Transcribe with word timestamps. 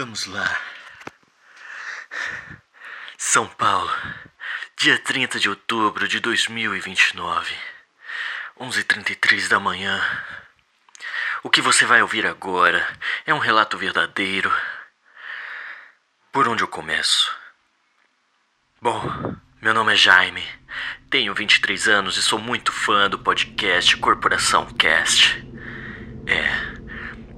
Vamos 0.00 0.24
lá. 0.24 0.58
São 3.18 3.46
Paulo, 3.46 3.94
dia 4.78 4.98
30 4.98 5.38
de 5.38 5.50
outubro 5.50 6.08
de 6.08 6.18
2029, 6.20 7.54
11h33 8.58 9.46
da 9.48 9.60
manhã. 9.60 10.00
O 11.42 11.50
que 11.50 11.60
você 11.60 11.84
vai 11.84 12.00
ouvir 12.00 12.24
agora 12.24 12.82
é 13.26 13.34
um 13.34 13.38
relato 13.38 13.76
verdadeiro. 13.76 14.50
Por 16.32 16.48
onde 16.48 16.62
eu 16.62 16.68
começo? 16.68 17.30
Bom, 18.80 19.02
meu 19.60 19.74
nome 19.74 19.92
é 19.92 19.96
Jaime, 19.96 20.48
tenho 21.10 21.34
23 21.34 21.88
anos 21.88 22.16
e 22.16 22.22
sou 22.22 22.38
muito 22.38 22.72
fã 22.72 23.10
do 23.10 23.18
podcast 23.18 23.98
Corporação 23.98 24.64
Cast. 24.72 25.44
É. 26.26 26.79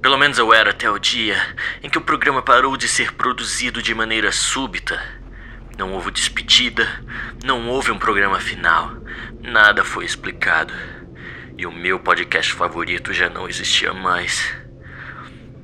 Pelo 0.03 0.17
menos 0.17 0.37
eu 0.37 0.53
era 0.53 0.71
até 0.71 0.89
o 0.91 0.99
dia 0.99 1.41
em 1.81 1.89
que 1.89 1.97
o 1.97 2.01
programa 2.01 2.41
parou 2.41 2.75
de 2.75 2.89
ser 2.89 3.13
produzido 3.13 3.81
de 3.81 3.95
maneira 3.95 4.33
súbita. 4.33 5.01
Não 5.77 5.93
houve 5.93 6.11
despedida, 6.11 6.85
não 7.41 7.69
houve 7.69 7.89
um 7.89 7.97
programa 7.97 8.37
final, 8.37 8.97
nada 9.41 9.81
foi 9.81 10.03
explicado. 10.03 10.73
E 11.57 11.65
o 11.65 11.71
meu 11.71 12.01
podcast 12.01 12.51
favorito 12.51 13.13
já 13.13 13.29
não 13.29 13.47
existia 13.47 13.93
mais. 13.93 14.53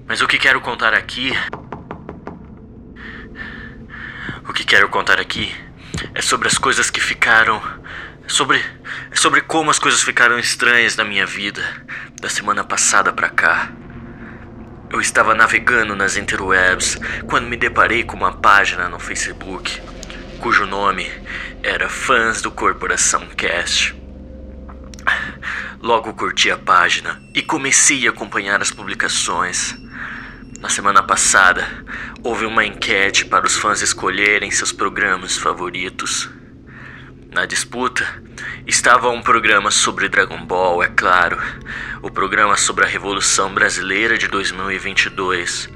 Mas 0.08 0.22
o 0.22 0.28
que 0.28 0.38
quero 0.40 0.62
contar 0.62 0.94
aqui. 0.94 1.34
O 4.48 4.54
que 4.54 4.64
quero 4.64 4.88
contar 4.88 5.20
aqui 5.20 5.54
é 6.16 6.22
sobre 6.22 6.48
as 6.48 6.58
coisas 6.58 6.90
que 6.90 7.02
ficaram. 7.02 7.62
Sobre. 8.26 8.64
Sobre 9.14 9.42
como 9.42 9.70
as 9.70 9.80
coisas 9.80 10.02
ficaram 10.02 10.40
estranhas 10.40 10.96
na 10.96 11.04
minha 11.04 11.26
vida 11.26 11.62
da 12.22 12.30
semana 12.30 12.64
passada 12.64 13.12
pra 13.12 13.28
cá. 13.30 13.70
Eu 14.92 15.00
estava 15.00 15.36
navegando 15.36 15.96
nas 15.96 16.18
interwebs 16.18 16.98
quando 17.28 17.48
me 17.48 17.56
deparei 17.56 18.04
com 18.04 18.16
uma 18.16 18.34
página 18.34 18.90
no 18.90 19.00
Facebook 19.00 19.80
cujo 20.40 20.66
nome 20.66 21.06
era 21.62 21.90
Fãs 21.90 22.42
do 22.42 22.50
Corporação 22.50 23.28
Cast. 23.36 23.94
Logo 25.82 26.14
curti 26.14 26.50
a 26.50 26.58
página 26.58 27.22
e 27.36 27.42
comecei 27.42 28.08
a 28.08 28.12
acompanhar 28.12 28.62
as 28.62 28.72
publicações. 28.72 29.76
Na 30.60 30.70
semana 30.70 31.04
passada, 31.04 31.68
houve 32.24 32.46
uma 32.46 32.66
enquete 32.66 33.26
para 33.26 33.46
os 33.46 33.58
fãs 33.58 33.82
escolherem 33.82 34.50
seus 34.50 34.72
programas 34.72 35.38
favoritos. 35.38 36.30
Na 37.32 37.46
disputa, 37.46 38.04
estava 38.66 39.10
um 39.10 39.22
programa 39.22 39.70
sobre 39.70 40.10
Dragon 40.10 40.44
Ball, 40.46 40.82
é 40.82 40.88
claro, 40.88 41.38
o 42.02 42.10
programa 42.10 42.58
sobre 42.58 42.84
a 42.84 42.88
Revolução 42.88 43.54
Brasileira 43.54 44.18
de 44.18 44.28
2022 44.28 45.70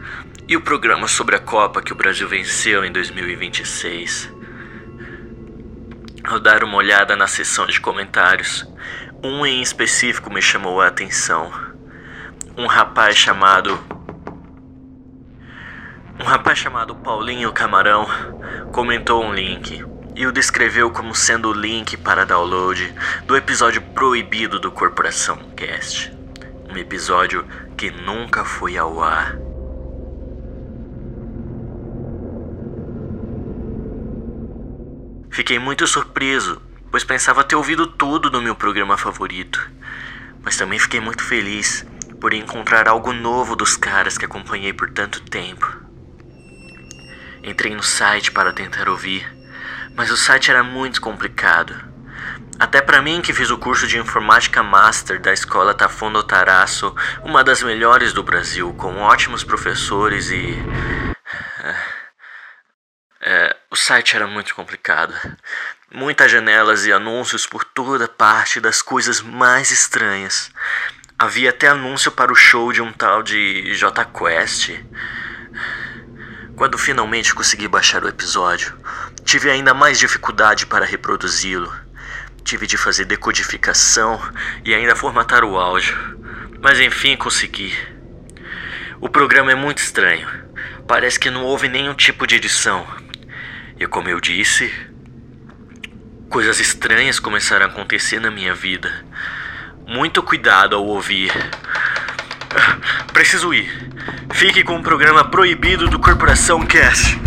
e 0.48 0.58
o 0.58 0.62
programa 0.62 1.08
sobre 1.08 1.36
a 1.36 1.40
Copa 1.40 1.80
que 1.80 1.94
o 1.94 1.96
Brasil 1.96 2.28
venceu 2.28 2.84
em 2.84 2.92
2026. 2.92 4.34
Ao 6.24 6.40
dar 6.40 6.64
uma 6.64 6.78
olhada 6.78 7.16
na 7.16 7.28
seção 7.28 7.68
de 7.68 7.80
comentários, 7.80 8.68
um 9.24 9.46
em 9.46 9.62
específico 9.62 10.34
me 10.34 10.42
chamou 10.42 10.82
a 10.82 10.88
atenção. 10.88 11.54
Um 12.58 12.66
rapaz 12.66 13.16
chamado. 13.16 13.80
Um 16.20 16.24
rapaz 16.24 16.58
chamado 16.58 16.96
Paulinho 16.96 17.54
Camarão 17.54 18.08
comentou 18.72 19.24
um 19.24 19.32
link 19.32 19.93
e 20.16 20.28
o 20.28 20.32
descreveu 20.32 20.92
como 20.92 21.16
sendo 21.16 21.50
o 21.50 21.54
link 21.54 21.98
para 21.98 22.26
download 22.26 22.94
do 23.26 23.36
episódio 23.36 23.82
proibido 23.82 24.60
do 24.60 24.72
Corporação 24.72 25.38
Cast. 25.56 26.14
Um 26.70 26.78
episódio 26.78 27.46
que 27.76 27.90
nunca 27.90 28.46
foi 28.46 28.78
ao 28.78 29.02
ar. 29.04 29.38
Fiquei 35.30 35.58
muito 35.58 35.88
surpreso, 35.88 36.62
pois 36.92 37.04
pensava 37.04 37.44
ter 37.44 37.56
ouvido 37.56 37.88
tudo 37.88 38.30
do 38.30 38.42
meu 38.42 38.54
programa 38.54 38.96
favorito. 38.98 39.68
Mas 40.44 40.58
também 40.58 40.78
fiquei 40.78 41.00
muito 41.00 41.24
feliz 41.24 41.86
por 42.22 42.34
encontrar 42.34 42.88
algo 42.88 43.12
novo 43.12 43.56
dos 43.56 43.76
caras 43.76 44.18
que 44.18 44.26
acompanhei 44.26 44.74
por 44.74 44.92
tanto 44.92 45.22
tempo. 45.24 45.66
Entrei 47.44 47.74
no 47.74 47.84
site 47.84 48.32
para 48.32 48.54
tentar 48.54 48.88
ouvir, 48.88 49.28
mas 49.96 50.12
o 50.12 50.18
site 50.18 50.52
era 50.52 50.64
muito 50.64 51.02
complicado. 51.02 51.76
Até 52.60 52.82
para 52.82 53.02
mim 53.02 53.22
que 53.22 53.34
fiz 53.34 53.50
o 53.50 53.58
curso 53.58 53.88
de 53.88 53.98
Informática 53.98 54.62
Master 54.64 55.20
da 55.20 55.34
Escola 55.34 55.74
Tafondo 55.74 56.24
Taraço, 56.24 56.96
uma 57.24 57.44
das 57.44 57.62
melhores 57.64 58.14
do 58.14 58.24
Brasil, 58.24 58.74
com 58.76 59.00
ótimos 59.00 59.44
professores 59.44 60.30
e 60.30 60.56
é, 63.22 63.56
o 63.72 63.76
site 63.76 64.16
era 64.16 64.28
muito 64.28 64.54
complicado. 64.54 65.14
Muitas 65.92 66.32
janelas 66.32 66.86
e 66.86 66.92
anúncios 66.92 67.46
por 67.46 67.64
toda 67.64 68.08
parte 68.08 68.60
das 68.60 68.82
coisas 68.82 69.22
mais 69.22 69.72
estranhas. 69.72 70.52
Havia 71.18 71.52
até 71.52 71.68
anúncio 71.68 72.12
para 72.12 72.32
o 72.32 72.36
show 72.36 72.74
de 72.74 72.82
um 72.82 72.92
tal 72.92 73.24
de 73.24 73.74
J 73.76 74.06
Quest. 74.06 74.72
Quando 76.56 76.78
finalmente 76.78 77.34
consegui 77.34 77.68
baixar 77.68 78.04
o 78.04 78.10
episódio, 78.10 78.78
tive 79.24 79.50
ainda 79.50 79.74
mais 79.74 79.98
dificuldade 80.00 80.66
para 80.66 80.86
reproduzi-lo. 80.86 81.74
Tive 82.44 82.68
de 82.68 82.78
fazer 82.78 83.06
decodificação 83.06 84.22
e 84.66 84.74
ainda 84.74 84.96
formatar 84.96 85.44
o 85.44 85.58
áudio. 85.58 85.96
Mas 86.62 86.80
enfim 86.80 87.16
consegui. 87.16 87.74
O 89.00 89.10
programa 89.10 89.52
é 89.52 89.56
muito 89.56 89.80
estranho. 89.80 90.28
Parece 90.88 91.20
que 91.20 91.30
não 91.30 91.44
houve 91.44 91.68
nenhum 91.68 91.94
tipo 91.94 92.28
de 92.28 92.36
edição. 92.36 92.86
E 93.80 93.88
como 93.88 94.10
eu 94.10 94.20
disse, 94.20 94.72
coisas 96.30 96.60
estranhas 96.60 97.20
começaram 97.20 97.66
a 97.66 97.70
acontecer 97.70 98.20
na 98.20 98.30
minha 98.30 98.54
vida. 98.54 99.06
Muito 99.88 100.22
cuidado 100.24 100.76
ao 100.76 100.86
ouvir. 100.86 101.32
Preciso 103.14 103.54
ir. 103.54 103.70
Fique 104.34 104.64
com 104.64 104.78
o 104.78 104.84
programa 104.84 105.30
proibido 105.30 105.88
do 105.88 106.00
Corporação 106.00 106.66
Cast. 106.66 107.18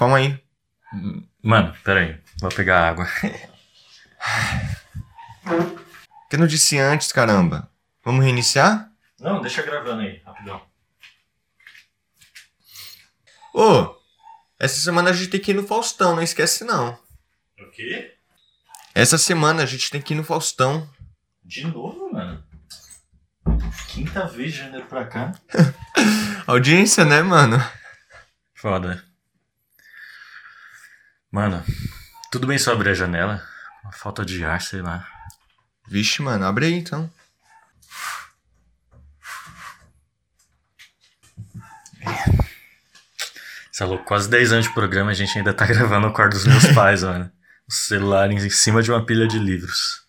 Palma 0.00 0.16
aí. 0.16 0.42
Mano, 1.42 1.76
peraí. 1.84 2.18
Vou 2.40 2.48
pegar 2.48 2.88
água. 2.88 3.04
que 6.30 6.38
não 6.38 6.46
disse 6.46 6.78
antes, 6.78 7.12
caramba? 7.12 7.70
Vamos 8.02 8.24
reiniciar? 8.24 8.90
Não, 9.18 9.42
deixa 9.42 9.60
gravando 9.60 10.00
aí, 10.00 10.22
rapidão. 10.24 10.62
Ô, 13.52 13.94
essa 14.58 14.80
semana 14.80 15.10
a 15.10 15.12
gente 15.12 15.28
tem 15.28 15.38
que 15.38 15.50
ir 15.50 15.54
no 15.54 15.66
Faustão, 15.66 16.16
não 16.16 16.22
esquece 16.22 16.64
não. 16.64 16.98
O 17.58 17.70
quê? 17.70 18.16
Essa 18.94 19.18
semana 19.18 19.64
a 19.64 19.66
gente 19.66 19.90
tem 19.90 20.00
que 20.00 20.14
ir 20.14 20.16
no 20.16 20.24
Faustão. 20.24 20.88
De 21.44 21.66
novo, 21.66 22.10
mano? 22.10 22.42
Quinta 23.88 24.26
vez 24.26 24.54
de 24.54 24.60
janeiro 24.60 24.86
pra 24.86 25.04
cá. 25.04 25.34
Audiência, 26.48 27.04
né, 27.04 27.20
mano? 27.20 27.58
Foda. 28.54 29.09
Mano, 31.30 31.64
tudo 32.32 32.46
bem 32.46 32.58
só 32.58 32.72
abrir 32.72 32.90
a 32.90 32.94
janela? 32.94 33.42
Uma 33.84 33.92
falta 33.92 34.24
de 34.24 34.44
ar, 34.44 34.60
sei 34.60 34.82
lá. 34.82 35.06
Vixe, 35.88 36.20
mano, 36.22 36.44
abre 36.44 36.66
aí 36.66 36.74
então. 36.74 37.10
Você 43.70 43.84
é 43.84 43.86
louco, 43.86 44.04
quase 44.04 44.28
10 44.28 44.52
anos 44.52 44.66
de 44.66 44.74
programa 44.74 45.12
a 45.12 45.14
gente 45.14 45.38
ainda 45.38 45.54
tá 45.54 45.64
gravando 45.66 46.08
no 46.08 46.12
quarto 46.12 46.32
dos 46.32 46.46
meus 46.46 46.66
pais, 46.74 47.04
mano. 47.04 47.30
O 47.68 47.72
celular 47.72 48.30
em 48.30 48.50
cima 48.50 48.82
de 48.82 48.90
uma 48.90 49.06
pilha 49.06 49.28
de 49.28 49.38
livros. 49.38 50.02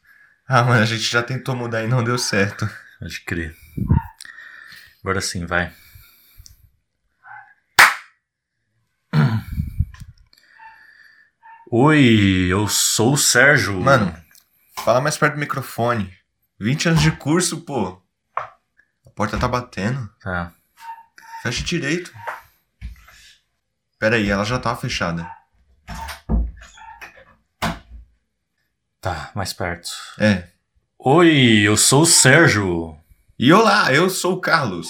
Ah, 0.48 0.64
mano, 0.64 0.82
a 0.82 0.86
gente 0.86 1.04
já 1.04 1.22
tentou 1.22 1.56
mudar 1.56 1.84
e 1.84 1.88
não 1.88 2.04
deu 2.04 2.18
certo. 2.18 2.68
Pode 3.00 3.22
crer. 3.22 3.56
Agora 5.02 5.22
sim, 5.22 5.46
vai. 5.46 5.72
Oi, 11.74 12.48
eu 12.50 12.68
sou 12.68 13.14
o 13.14 13.18
Sérgio. 13.18 13.80
Mano, 13.80 14.14
fala 14.84 15.00
mais 15.00 15.18
perto 15.18 15.36
do 15.36 15.40
microfone. 15.40 16.14
20 16.60 16.90
anos 16.90 17.02
de 17.02 17.12
curso, 17.12 17.62
pô. 17.62 18.04
porta 19.16 19.40
tá 19.40 19.48
batendo. 19.48 20.14
Tá. 20.20 20.52
Fecha 21.42 21.64
direito. 21.64 22.12
Pera 23.98 24.18
aí, 24.18 24.30
ela 24.30 24.44
já 24.44 24.60
tá 24.60 24.76
fechada. 24.76 25.32
Tá, 29.00 29.32
mais 29.34 29.54
perto. 29.54 29.92
É. 30.20 30.50
Oi, 31.00 31.62
eu 31.62 31.78
sou 31.78 32.02
o 32.02 32.06
Sérgio. 32.06 33.00
E 33.40 33.54
olá, 33.54 33.94
eu 33.94 34.10
sou 34.10 34.34
o 34.34 34.42
Carlos. 34.42 34.90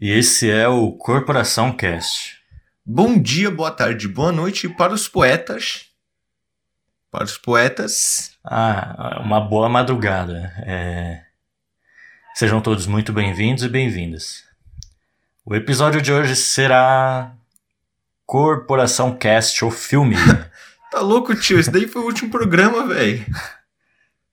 E 0.00 0.08
esse 0.12 0.50
é 0.50 0.66
o 0.66 0.92
Corporação 0.92 1.76
Cast. 1.76 2.41
Bom 2.84 3.16
dia, 3.16 3.48
boa 3.48 3.70
tarde, 3.70 4.08
boa 4.08 4.32
noite 4.32 4.68
para 4.68 4.92
os 4.92 5.06
poetas. 5.06 5.86
Para 7.12 7.22
os 7.22 7.38
poetas. 7.38 8.36
Ah, 8.42 9.20
uma 9.24 9.40
boa 9.40 9.68
madrugada. 9.68 10.52
É... 10.66 11.22
Sejam 12.34 12.60
todos 12.60 12.88
muito 12.88 13.12
bem-vindos 13.12 13.62
e 13.62 13.68
bem-vindas. 13.68 14.42
O 15.46 15.54
episódio 15.54 16.02
de 16.02 16.12
hoje 16.12 16.34
será 16.34 17.32
Corporação 18.26 19.16
Cast, 19.16 19.64
o 19.64 19.70
filme. 19.70 20.16
Tá 20.90 21.00
louco, 21.00 21.34
tio? 21.34 21.58
Esse 21.58 21.70
daí 21.70 21.88
foi 21.88 22.02
o 22.02 22.04
último 22.04 22.30
programa, 22.30 22.86
velho. 22.86 23.24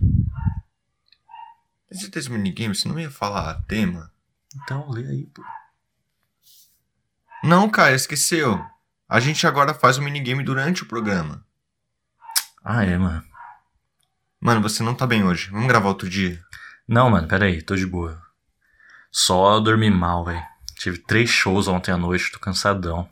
Tem 1.90 2.00
certeza 2.00 2.30
minigame? 2.30 2.74
Você 2.74 2.88
não 2.88 2.98
ia 3.00 3.12
falar 3.12 3.62
tema? 3.68 4.10
Então, 4.56 4.90
lê 4.90 5.06
aí, 5.06 5.26
pô. 5.26 5.44
Não, 7.44 7.70
cara, 7.70 7.94
esqueceu. 7.94 8.66
A 9.13 9.19
gente 9.19 9.45
agora 9.45 9.75
faz 9.75 10.00
o 10.00 10.01
minigame 10.01 10.44
durante 10.44 10.81
o 10.81 10.88
programa. 10.88 11.45
Ah, 12.65 12.83
é, 12.83 12.98
mano. 12.98 13.24
Mano, 14.42 14.60
você 14.60 14.81
não 14.81 14.95
tá 14.95 15.06
bem 15.06 15.24
hoje. 15.24 15.51
Vamos 15.51 15.68
gravar 15.68 15.89
outro 15.89 16.10
dia. 16.10 16.42
Não, 16.88 17.12
mano, 17.12 17.27
pera 17.27 17.45
aí, 17.45 17.62
tô 17.62 17.75
de 17.75 17.86
boa. 17.86 18.19
Só 19.12 19.60
dormi 19.60 19.91
mal, 19.91 20.25
velho. 20.25 20.41
Tive 20.79 20.98
três 20.98 21.29
shows 21.29 21.67
ontem 21.67 21.91
à 21.91 21.98
noite, 21.98 22.32
tô 22.32 22.39
cansadão. 22.39 23.08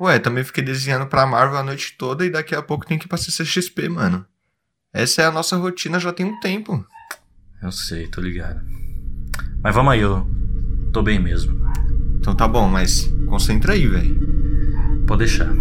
Ué, 0.00 0.18
também 0.18 0.42
fiquei 0.42 0.64
desenhando 0.64 1.06
pra 1.06 1.26
Marvel 1.26 1.58
a 1.58 1.62
noite 1.62 1.96
toda 1.98 2.24
e 2.24 2.30
daqui 2.30 2.54
a 2.54 2.62
pouco 2.62 2.86
tem 2.86 2.98
que 2.98 3.04
ir 3.04 3.08
pra 3.08 3.18
CCXP, 3.18 3.90
mano. 3.90 4.24
Essa 4.90 5.20
é 5.20 5.26
a 5.26 5.30
nossa 5.30 5.58
rotina 5.58 6.00
já 6.00 6.14
tem 6.14 6.24
um 6.24 6.40
tempo. 6.40 6.82
Eu 7.62 7.70
sei, 7.70 8.08
tô 8.08 8.22
ligado. 8.22 8.58
Mas 9.62 9.74
vamos 9.74 9.92
aí, 9.92 10.00
eu 10.00 10.26
tô 10.94 11.02
bem 11.02 11.18
mesmo. 11.18 11.60
Então 12.16 12.34
tá 12.34 12.48
bom, 12.48 12.66
mas 12.66 13.06
concentra 13.28 13.74
aí, 13.74 13.86
velho. 13.86 14.31
Pode 15.06 15.18
deixar. 15.18 15.52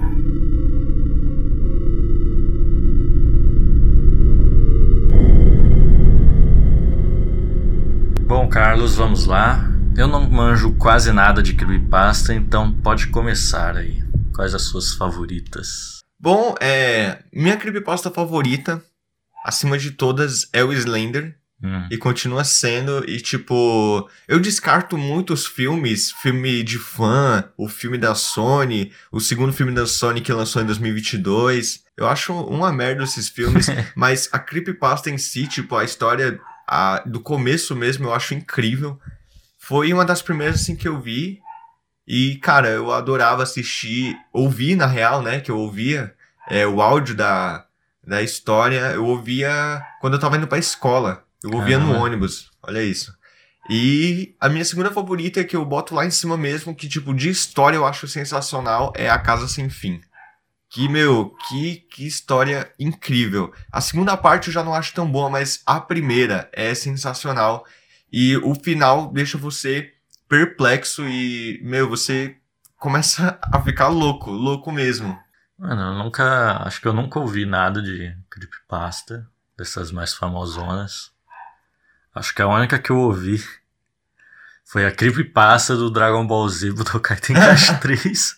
Bom, 8.28 8.48
Carlos, 8.48 8.96
vamos 8.96 9.26
lá. 9.26 9.70
Eu 9.98 10.08
não 10.08 10.30
manjo 10.30 10.74
quase 10.76 11.12
nada 11.12 11.44
de 11.44 11.54
creepypasta, 11.54 12.34
então 12.34 12.72
pode 12.72 13.08
começar 13.08 13.76
aí. 13.76 14.02
Quais 14.34 14.56
as 14.56 14.64
suas 14.64 14.94
favoritas? 14.94 16.00
Bom, 16.18 16.56
é. 16.62 17.24
Minha 17.34 17.58
creepypasta 17.58 18.10
favorita, 18.10 18.82
acima 19.44 19.78
de 19.78 19.92
todas, 19.92 20.48
é 20.54 20.64
o 20.64 20.72
Slender. 20.72 21.36
Hum, 21.64 21.88
E 21.92 21.98
continua 21.98 22.44
sendo, 22.44 23.08
e 23.08 23.22
tipo, 23.22 24.10
eu 24.28 24.40
descarto 24.40 24.98
muitos 24.98 25.46
filmes, 25.46 26.12
filme 26.12 26.64
de 26.64 26.80
fã, 26.80 27.44
o 27.56 27.68
filme 27.70 27.98
da 28.00 28.16
Sony, 28.16 28.92
o 29.12 29.20
segundo 29.20 29.54
filme 29.54 29.72
da 29.72 29.86
Sony 29.86 30.22
que 30.22 30.34
lançou 30.34 30.62
em 30.62 30.66
2022. 30.66 31.84
Eu 31.96 32.08
acho 32.08 32.34
uma 32.34 32.72
merda 32.74 33.04
esses 33.04 33.30
filmes, 33.30 33.68
mas 33.96 34.28
a 34.32 34.40
creepypasta 34.40 35.10
em 35.12 35.18
si, 35.20 35.46
tipo, 35.48 35.76
a 35.76 35.84
história 35.84 36.40
a- 36.68 37.04
do 37.06 37.20
começo 37.20 37.76
mesmo, 37.76 38.06
eu 38.08 38.14
acho 38.14 38.34
incrível. 38.34 39.00
Foi 39.60 39.94
uma 39.94 40.04
das 40.06 40.22
primeiras 40.22 40.62
assim 40.62 40.76
que 40.76 40.88
eu 40.88 41.00
vi. 41.00 41.40
E, 42.08 42.38
cara, 42.38 42.70
eu 42.70 42.92
adorava 42.92 43.44
assistir, 43.44 44.18
ouvir 44.34 44.76
na 44.76 44.88
real, 44.88 45.22
né, 45.22 45.40
que 45.40 45.52
eu 45.52 45.58
ouvia 45.58 46.14
é, 46.50 46.66
o 46.66 46.82
áudio 46.82 47.14
da, 47.16 47.66
da 48.06 48.22
história, 48.24 48.80
eu 48.94 49.06
ouvia 49.06 49.82
quando 50.02 50.16
eu 50.16 50.20
tava 50.20 50.36
indo 50.38 50.48
pra 50.48 50.58
escola. 50.58 51.24
Eu 51.44 51.52
ouvia 51.52 51.78
no 51.78 51.88
Caramba. 51.88 52.06
ônibus, 52.06 52.52
olha 52.62 52.84
isso. 52.84 53.16
E 53.70 54.36
a 54.40 54.50
minha 54.50 54.66
segunda 54.66 54.92
favorita, 54.92 55.44
que 55.44 55.56
eu 55.56 55.64
boto 55.64 55.94
lá 55.96 56.06
em 56.06 56.12
cima 56.12 56.38
mesmo, 56.38 56.76
que 56.76 56.88
tipo, 56.88 57.14
de 57.14 57.30
história 57.30 57.78
eu 57.78 57.86
acho 57.86 58.08
sensacional, 58.08 58.92
é 58.96 59.10
A 59.10 59.20
Casa 59.20 59.48
Sem 59.48 59.70
Fim. 59.70 60.02
Que, 60.70 60.88
meu, 60.88 61.36
que, 61.48 61.78
que 61.92 62.08
história 62.08 62.72
incrível. 62.80 63.54
A 63.72 63.82
segunda 63.82 64.16
parte 64.16 64.48
eu 64.48 64.54
já 64.54 64.64
não 64.64 64.74
acho 64.74 64.94
tão 64.94 65.10
boa, 65.10 65.30
mas 65.30 65.62
a 65.66 65.82
primeira 65.82 66.50
é 66.54 66.74
sensacional. 66.74 67.66
E 68.12 68.38
o 68.38 68.56
final 68.56 69.12
deixa 69.12 69.38
você 69.38 69.94
perplexo 70.30 71.08
e, 71.08 71.60
meu, 71.62 71.90
você 71.90 72.38
começa 72.78 73.38
a 73.42 73.62
ficar 73.62 73.90
louco, 73.90 74.32
louco 74.32 74.72
mesmo. 74.72 75.18
Mano, 75.58 75.82
eu 75.82 76.04
nunca. 76.04 76.58
Acho 76.64 76.82
que 76.82 76.88
eu 76.88 76.94
nunca 76.94 77.20
ouvi 77.20 77.46
nada 77.46 77.82
de 77.82 78.18
creepypasta, 78.30 79.28
dessas 79.58 79.92
mais 79.92 80.14
famosonas. 80.14 81.12
Acho 82.14 82.34
que 82.36 82.42
a 82.42 82.48
única 82.48 82.78
que 82.80 82.90
eu 82.92 82.98
ouvi 82.98 83.44
foi 84.66 84.86
a 84.86 84.92
creepypasta 84.92 85.76
do 85.76 85.90
Dragon 85.90 86.26
Ball 86.26 86.48
Z 86.50 86.72
Budokai 86.72 87.18
Tenkaichi 87.20 87.78
3. 87.80 88.36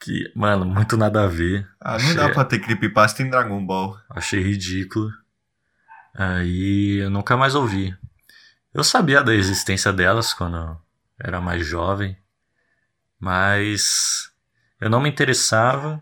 que, 0.00 0.30
mano, 0.34 0.64
muito 0.64 0.96
nada 0.96 1.24
a 1.24 1.26
ver. 1.26 1.68
Ah, 1.80 1.98
não 1.98 2.14
dá 2.14 2.22
Achei- 2.24 2.34
pra 2.34 2.44
ter 2.44 2.58
creepypasta 2.60 3.22
em 3.22 3.30
Dragon 3.30 3.64
Ball. 3.64 3.98
Achei 4.08 4.42
ridículo. 4.42 5.12
Aí 6.14 6.98
eu 7.02 7.10
nunca 7.10 7.36
mais 7.36 7.54
ouvi. 7.54 7.96
Eu 8.72 8.84
sabia 8.84 9.22
da 9.22 9.34
existência 9.34 9.92
delas 9.92 10.32
quando 10.32 10.56
eu 10.56 10.80
era 11.18 11.40
mais 11.40 11.66
jovem, 11.66 12.16
mas 13.18 14.30
eu 14.80 14.88
não 14.88 15.00
me 15.00 15.08
interessava 15.08 16.00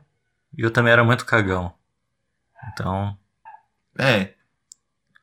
e 0.56 0.62
eu 0.62 0.70
também 0.70 0.92
era 0.92 1.04
muito 1.04 1.24
cagão. 1.24 1.74
Então, 2.72 3.16
É. 3.98 4.34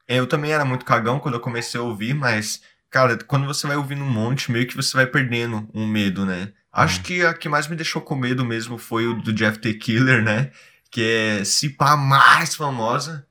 Eu 0.07 0.27
também 0.27 0.51
era 0.51 0.65
muito 0.65 0.85
cagão 0.85 1.19
quando 1.19 1.35
eu 1.35 1.39
comecei 1.39 1.79
a 1.79 1.83
ouvir, 1.83 2.13
mas, 2.13 2.61
cara, 2.89 3.17
quando 3.25 3.45
você 3.45 3.65
vai 3.67 3.77
ouvindo 3.77 4.03
um 4.03 4.09
monte, 4.09 4.51
meio 4.51 4.67
que 4.67 4.75
você 4.75 4.95
vai 4.95 5.05
perdendo 5.05 5.67
um 5.73 5.87
medo, 5.87 6.25
né? 6.25 6.51
Acho 6.71 6.99
Hum. 6.99 7.03
que 7.03 7.21
a 7.25 7.33
que 7.33 7.47
mais 7.47 7.67
me 7.67 7.75
deixou 7.75 8.01
com 8.01 8.15
medo 8.15 8.43
mesmo 8.43 8.77
foi 8.77 9.07
o 9.07 9.13
do 9.13 9.31
Jeff 9.31 9.59
T. 9.59 9.73
Killer, 9.75 10.23
né? 10.23 10.51
Que 10.91 11.01
é 11.39 11.43
se 11.45 11.69
pá 11.69 11.95
mais 11.95 12.55
famosa, 12.55 13.25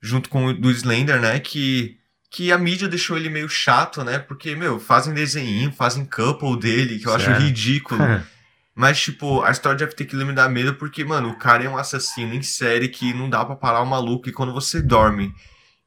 junto 0.00 0.28
com 0.28 0.46
o 0.46 0.52
do 0.54 0.70
Slender, 0.70 1.20
né? 1.20 1.38
Que, 1.40 1.98
que 2.30 2.50
a 2.52 2.58
mídia 2.58 2.88
deixou 2.88 3.16
ele 3.16 3.28
meio 3.28 3.48
chato, 3.48 4.02
né? 4.04 4.18
Porque, 4.18 4.54
meu, 4.56 4.78
fazem 4.80 5.12
desenho, 5.14 5.72
fazem 5.72 6.04
couple 6.04 6.58
dele, 6.58 6.98
que 6.98 7.06
eu 7.08 7.14
acho 7.14 7.30
ridículo. 7.32 8.00
Mas, 8.76 9.00
tipo, 9.00 9.40
a 9.42 9.50
história 9.52 9.78
de 9.78 9.84
FT 9.86 10.04
Killer 10.04 10.26
me 10.26 10.32
dá 10.32 10.48
medo 10.48 10.74
porque, 10.74 11.04
mano, 11.04 11.28
o 11.30 11.36
cara 11.38 11.62
é 11.62 11.68
um 11.68 11.76
assassino 11.76 12.34
em 12.34 12.42
série 12.42 12.88
que 12.88 13.14
não 13.14 13.30
dá 13.30 13.44
pra 13.44 13.54
parar 13.54 13.80
o 13.80 13.86
maluco. 13.86 14.28
E 14.28 14.32
quando 14.32 14.52
você 14.52 14.82
dorme 14.82 15.32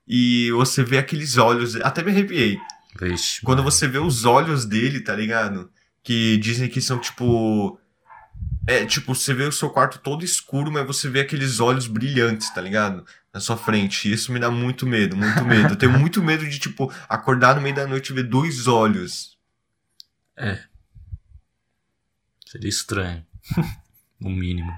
e 0.08 0.52
você 0.52 0.84
vê 0.84 0.98
aqueles 0.98 1.38
olhos. 1.38 1.76
Até 1.78 2.02
me 2.02 2.12
arrepiei. 2.12 2.58
Vixe. 3.00 3.42
Quando 3.42 3.62
você 3.62 3.88
vê 3.88 3.98
os 3.98 4.26
olhos 4.26 4.66
dele, 4.66 5.02
tá 5.02 5.16
ligado? 5.16 5.70
Que 6.02 6.38
dizem 6.38 6.70
que 6.70 6.82
são, 6.82 7.00
tipo. 7.00 7.80
É, 8.66 8.86
tipo, 8.86 9.14
você 9.14 9.34
vê 9.34 9.44
o 9.44 9.52
seu 9.52 9.70
quarto 9.70 10.00
todo 10.00 10.26
escuro, 10.26 10.72
mas 10.72 10.86
você 10.86 11.10
vê 11.10 11.22
aqueles 11.22 11.60
olhos 11.60 11.88
brilhantes, 11.88 12.50
tá 12.54 12.62
ligado? 12.62 13.06
Na 13.34 13.40
sua 13.40 13.58
frente. 13.58 14.12
Isso 14.12 14.32
me 14.32 14.40
dá 14.40 14.50
muito 14.50 14.86
medo, 14.86 15.16
muito 15.16 15.44
medo. 15.46 15.74
Eu 15.74 15.76
tenho 15.76 15.92
muito 16.00 16.24
medo 16.24 16.48
de, 16.48 16.60
tipo, 16.60 16.92
acordar 17.08 17.56
no 17.56 17.62
meio 17.62 17.76
da 17.76 17.88
noite 17.88 18.10
e 18.10 18.16
ver 18.16 18.24
dois 18.24 18.68
olhos. 18.68 19.38
Seria 22.46 22.70
estranho. 22.70 23.26
no 24.20 24.30
mínimo. 24.30 24.74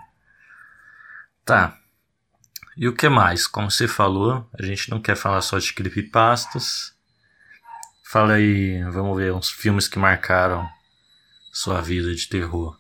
Tá. 1.46 1.79
E 2.80 2.88
o 2.88 2.94
que 2.94 3.10
mais? 3.10 3.46
Como 3.46 3.70
você 3.70 3.90
falou, 3.90 4.50
a 4.58 4.64
gente 4.64 4.90
não 4.90 5.02
quer 5.02 5.18
falar 5.18 5.42
só 5.42 5.60
de 5.60 5.74
creepypastas. 5.74 6.94
Fala 8.02 8.36
aí, 8.36 8.82
vamos 8.84 9.18
ver 9.18 9.34
uns 9.34 9.50
filmes 9.50 9.86
que 9.86 10.00
marcaram 10.00 10.66
sua 11.52 11.82
vida 11.82 12.16
de 12.16 12.26
terror. 12.30 12.80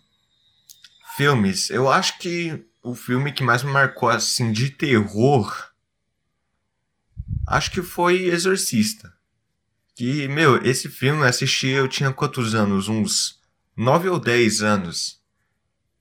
Filmes, 1.18 1.70
eu 1.70 1.92
acho 1.92 2.18
que 2.18 2.66
o 2.82 2.96
filme 2.96 3.34
que 3.34 3.44
mais 3.44 3.62
me 3.62 3.74
marcou 3.74 4.08
assim 4.08 4.54
de 4.54 4.70
terror 4.70 5.70
acho 7.46 7.70
que 7.70 7.82
foi 7.82 8.28
Exorcista. 8.28 9.14
Que, 9.98 10.30
meu, 10.30 10.64
esse 10.64 10.88
filme 10.88 11.20
eu 11.20 11.28
assisti, 11.28 11.68
eu 11.68 11.90
tinha 11.90 12.14
quantos 12.14 12.56
anos? 12.56 12.88
Uns 12.88 13.42
9 13.76 14.08
ou 14.08 14.18
10 14.18 14.62
anos. 14.62 15.20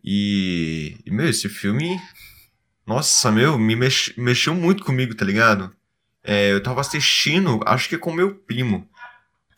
E, 0.05 1.01
e, 1.05 1.11
meu, 1.11 1.29
esse 1.29 1.49
filme, 1.49 2.01
nossa, 2.89 3.31
meu, 3.31 3.59
me 3.59 3.77
mex- 3.77 4.13
mexeu 4.17 4.55
muito 4.55 4.85
comigo, 4.85 5.15
tá 5.15 5.25
ligado? 5.25 5.73
É, 6.25 6.53
eu 6.53 6.63
tava 6.63 6.81
assistindo, 6.81 7.61
acho 7.67 7.89
que 7.89 7.99
com 7.99 8.13
meu 8.13 8.35
primo. 8.35 8.89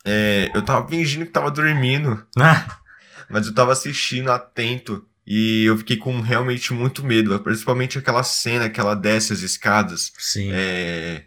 É, 0.05 0.51
eu 0.53 0.61
tava 0.63 0.87
fingindo 0.87 1.25
que 1.25 1.31
tava 1.31 1.51
dormindo. 1.51 2.25
Mas 3.29 3.47
eu 3.47 3.53
tava 3.53 3.71
assistindo 3.71 4.31
atento 4.31 5.05
e 5.25 5.63
eu 5.65 5.77
fiquei 5.77 5.95
com 5.97 6.19
realmente 6.21 6.73
muito 6.73 7.03
medo, 7.03 7.39
principalmente 7.39 7.97
aquela 7.97 8.23
cena 8.23 8.69
que 8.69 8.79
ela 8.79 8.95
desce 8.95 9.31
as 9.33 9.39
escadas, 9.41 10.11
sim. 10.17 10.49
é, 10.51 11.23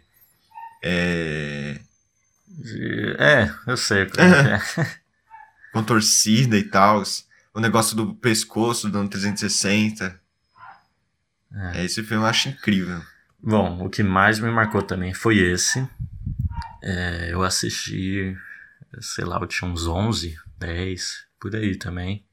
é, 0.83 1.79
É, 3.17 3.51
eu 3.67 3.75
sei. 3.77 4.03
é. 4.03 4.85
com 5.73 5.83
torcida 5.83 6.57
e 6.57 6.63
tal, 6.63 7.03
o 7.53 7.59
negócio 7.59 7.95
do 7.95 8.13
pescoço 8.15 8.89
dando 8.89 9.09
360. 9.09 10.19
É. 11.53 11.85
Esse 11.85 12.03
filme 12.03 12.23
eu 12.23 12.27
acho 12.27 12.49
incrível. 12.49 13.01
Bom, 13.41 13.85
o 13.85 13.89
que 13.89 14.03
mais 14.03 14.39
me 14.39 14.49
marcou 14.49 14.81
também 14.81 15.13
foi 15.13 15.37
esse. 15.37 15.87
É, 16.81 17.29
eu 17.31 17.43
assisti, 17.43 18.35
sei 18.99 19.25
lá, 19.25 19.37
eu 19.39 19.47
tinha 19.47 19.69
uns 19.69 19.87
11, 19.87 20.37
10, 20.57 21.25
por 21.39 21.55
aí 21.55 21.75
também. 21.75 22.25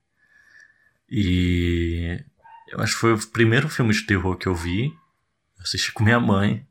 E 1.09 2.25
eu 2.69 2.81
acho 2.81 2.95
que 2.95 3.01
foi 3.01 3.13
o 3.13 3.27
primeiro 3.29 3.69
filme 3.69 3.93
de 3.93 4.03
terror 4.03 4.37
que 4.37 4.47
eu 4.47 4.55
vi. 4.55 4.87
Eu 4.87 5.63
assisti 5.63 5.93
com 5.93 6.03
minha 6.03 6.21
mãe. 6.21 6.67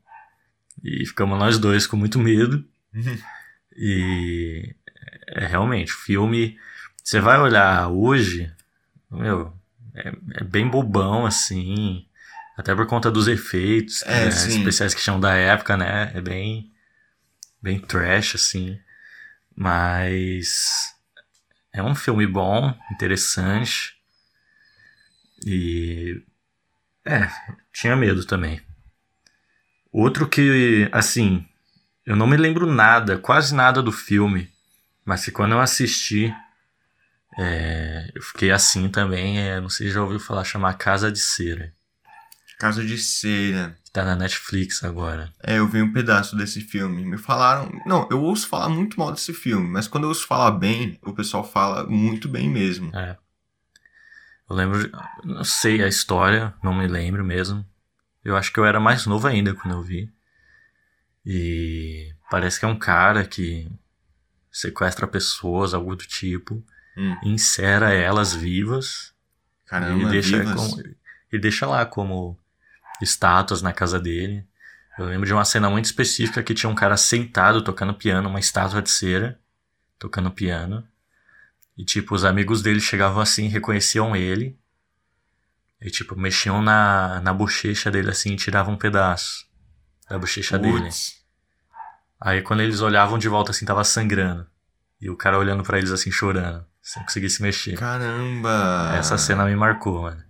E 0.82 1.06
ficamos 1.06 1.38
nós 1.38 1.58
dois 1.58 1.86
com 1.86 1.96
muito 1.96 2.18
medo. 2.18 2.64
E 3.74 4.76
é 5.28 5.46
realmente, 5.46 5.94
o 5.94 5.96
filme. 5.96 6.58
Você 7.02 7.20
vai 7.20 7.40
olhar 7.40 7.88
hoje, 7.88 8.52
meu, 9.10 9.52
é, 9.94 10.12
é 10.34 10.44
bem 10.44 10.68
bobão 10.68 11.24
assim. 11.24 12.06
Até 12.62 12.76
por 12.76 12.86
conta 12.86 13.10
dos 13.10 13.26
efeitos 13.26 14.02
É, 14.04 14.26
né, 14.26 14.28
especiais 14.28 14.94
que 14.94 15.02
tinham 15.02 15.18
da 15.18 15.34
época, 15.34 15.76
né? 15.76 16.12
É 16.14 16.20
bem. 16.20 16.72
Bem 17.60 17.80
trash, 17.80 18.36
assim. 18.36 18.78
Mas. 19.54 20.94
É 21.72 21.82
um 21.82 21.94
filme 21.96 22.24
bom, 22.24 22.72
interessante. 22.92 23.96
E. 25.44 26.22
É, 27.04 27.28
tinha 27.72 27.96
medo 27.96 28.24
também. 28.24 28.60
Outro 29.90 30.28
que, 30.28 30.88
assim, 30.92 31.44
eu 32.06 32.14
não 32.14 32.28
me 32.28 32.36
lembro 32.36 32.64
nada, 32.72 33.18
quase 33.18 33.52
nada 33.52 33.82
do 33.82 33.90
filme, 33.90 34.48
mas 35.04 35.24
que 35.24 35.32
quando 35.32 35.52
eu 35.52 35.60
assisti, 35.60 36.32
é, 37.36 38.08
eu 38.14 38.22
fiquei 38.22 38.52
assim 38.52 38.88
também. 38.88 39.40
É, 39.40 39.60
não 39.60 39.68
sei 39.68 39.88
se 39.88 39.94
já 39.94 40.00
ouviu 40.00 40.20
falar, 40.20 40.44
chamar 40.44 40.74
Casa 40.74 41.10
de 41.10 41.18
Cera, 41.18 41.74
Casa 42.62 42.84
de 42.84 42.96
Cera. 42.96 43.76
que 43.84 43.90
tá 43.90 44.04
na 44.04 44.14
Netflix 44.14 44.84
agora. 44.84 45.32
É, 45.42 45.58
eu 45.58 45.66
vi 45.66 45.82
um 45.82 45.92
pedaço 45.92 46.36
desse 46.36 46.60
filme. 46.60 47.04
Me 47.04 47.18
falaram. 47.18 47.68
Não, 47.84 48.06
eu 48.08 48.22
ouço 48.22 48.46
falar 48.46 48.68
muito 48.68 48.96
mal 49.00 49.10
desse 49.10 49.34
filme, 49.34 49.68
mas 49.68 49.88
quando 49.88 50.04
eu 50.04 50.08
ouço 50.10 50.28
falar 50.28 50.52
bem, 50.52 50.96
o 51.02 51.12
pessoal 51.12 51.42
fala 51.42 51.84
muito 51.88 52.28
bem 52.28 52.48
mesmo. 52.48 52.94
É. 52.96 53.16
Eu 54.48 54.54
lembro, 54.54 54.88
não 55.24 55.42
sei 55.42 55.82
a 55.82 55.88
história, 55.88 56.54
não 56.62 56.72
me 56.72 56.86
lembro 56.86 57.24
mesmo. 57.24 57.66
Eu 58.24 58.36
acho 58.36 58.52
que 58.52 58.60
eu 58.60 58.64
era 58.64 58.78
mais 58.78 59.06
novo 59.06 59.26
ainda 59.26 59.54
quando 59.54 59.74
eu 59.74 59.82
vi. 59.82 60.08
E 61.26 62.12
parece 62.30 62.58
que 62.60 62.64
é 62.64 62.68
um 62.68 62.78
cara 62.78 63.24
que 63.24 63.68
sequestra 64.52 65.06
pessoas, 65.08 65.74
algo 65.74 65.96
do 65.96 66.04
tipo, 66.06 66.62
Hum, 66.96 67.16
insera 67.24 67.92
elas 67.92 68.34
vivas 68.34 69.12
caramba, 69.66 70.08
e 70.08 70.10
deixa, 70.10 70.38
vivas. 70.38 70.54
como- 70.54 70.82
e 71.32 71.38
deixa 71.38 71.66
lá 71.66 71.86
como 71.86 72.38
estátuas 73.02 73.62
na 73.62 73.72
casa 73.72 73.98
dele. 73.98 74.46
Eu 74.98 75.06
lembro 75.06 75.26
de 75.26 75.32
uma 75.32 75.44
cena 75.44 75.70
muito 75.70 75.86
específica 75.86 76.42
que 76.42 76.54
tinha 76.54 76.70
um 76.70 76.74
cara 76.74 76.96
sentado 76.96 77.62
tocando 77.62 77.94
piano, 77.94 78.28
uma 78.28 78.40
estátua 78.40 78.82
de 78.82 78.90
cera, 78.90 79.38
tocando 79.98 80.30
piano. 80.30 80.86
E 81.76 81.84
tipo, 81.84 82.14
os 82.14 82.24
amigos 82.24 82.62
dele 82.62 82.80
chegavam 82.80 83.20
assim, 83.20 83.48
reconheciam 83.48 84.14
ele. 84.14 84.58
E 85.80 85.90
tipo, 85.90 86.14
mexiam 86.16 86.62
na, 86.62 87.20
na 87.20 87.32
bochecha 87.32 87.90
dele 87.90 88.10
assim 88.10 88.34
e 88.34 88.36
tiravam 88.36 88.74
um 88.74 88.78
pedaço 88.78 89.46
da 90.08 90.18
bochecha 90.18 90.58
dele. 90.58 90.82
Putz. 90.82 91.22
Aí 92.20 92.42
quando 92.42 92.60
eles 92.60 92.80
olhavam 92.80 93.18
de 93.18 93.28
volta 93.28 93.50
assim, 93.50 93.64
tava 93.64 93.82
sangrando. 93.82 94.46
E 95.00 95.10
o 95.10 95.16
cara 95.16 95.38
olhando 95.38 95.64
pra 95.64 95.78
eles 95.78 95.90
assim, 95.90 96.12
chorando, 96.12 96.64
sem 96.80 97.02
conseguir 97.02 97.30
se 97.30 97.42
mexer. 97.42 97.76
Caramba! 97.76 98.92
Essa 98.96 99.18
cena 99.18 99.44
me 99.44 99.56
marcou, 99.56 100.02
mano. 100.02 100.22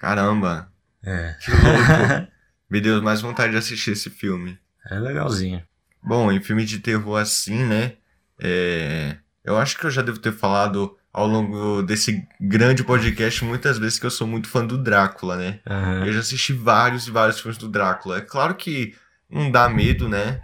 Caramba! 0.00 0.72
É. 1.04 1.34
Que 1.40 1.50
louco! 1.50 2.32
Me 2.70 2.80
deu 2.80 3.00
mais 3.02 3.20
vontade 3.20 3.52
de 3.52 3.58
assistir 3.58 3.92
esse 3.92 4.10
filme. 4.10 4.58
É 4.90 4.98
legalzinho. 4.98 5.62
Bom, 6.02 6.30
em 6.32 6.40
filme 6.42 6.64
de 6.64 6.78
terror 6.80 7.18
assim, 7.20 7.64
né? 7.64 7.92
é, 8.40 9.16
Eu 9.44 9.56
acho 9.56 9.78
que 9.78 9.84
eu 9.86 9.90
já 9.90 10.02
devo 10.02 10.18
ter 10.18 10.32
falado 10.32 10.96
ao 11.12 11.26
longo 11.26 11.82
desse 11.82 12.26
grande 12.40 12.82
podcast 12.82 13.44
muitas 13.44 13.78
vezes 13.78 13.98
que 13.98 14.06
eu 14.06 14.10
sou 14.10 14.26
muito 14.26 14.48
fã 14.48 14.66
do 14.66 14.76
Drácula, 14.76 15.36
né? 15.36 15.60
Aham. 15.66 16.04
Eu 16.06 16.12
já 16.12 16.20
assisti 16.20 16.52
vários 16.52 17.06
e 17.06 17.10
vários 17.10 17.38
filmes 17.40 17.56
do 17.58 17.68
Drácula. 17.68 18.18
É 18.18 18.20
claro 18.20 18.54
que 18.54 18.94
não 19.30 19.50
dá 19.50 19.68
medo, 19.68 20.08
né? 20.08 20.40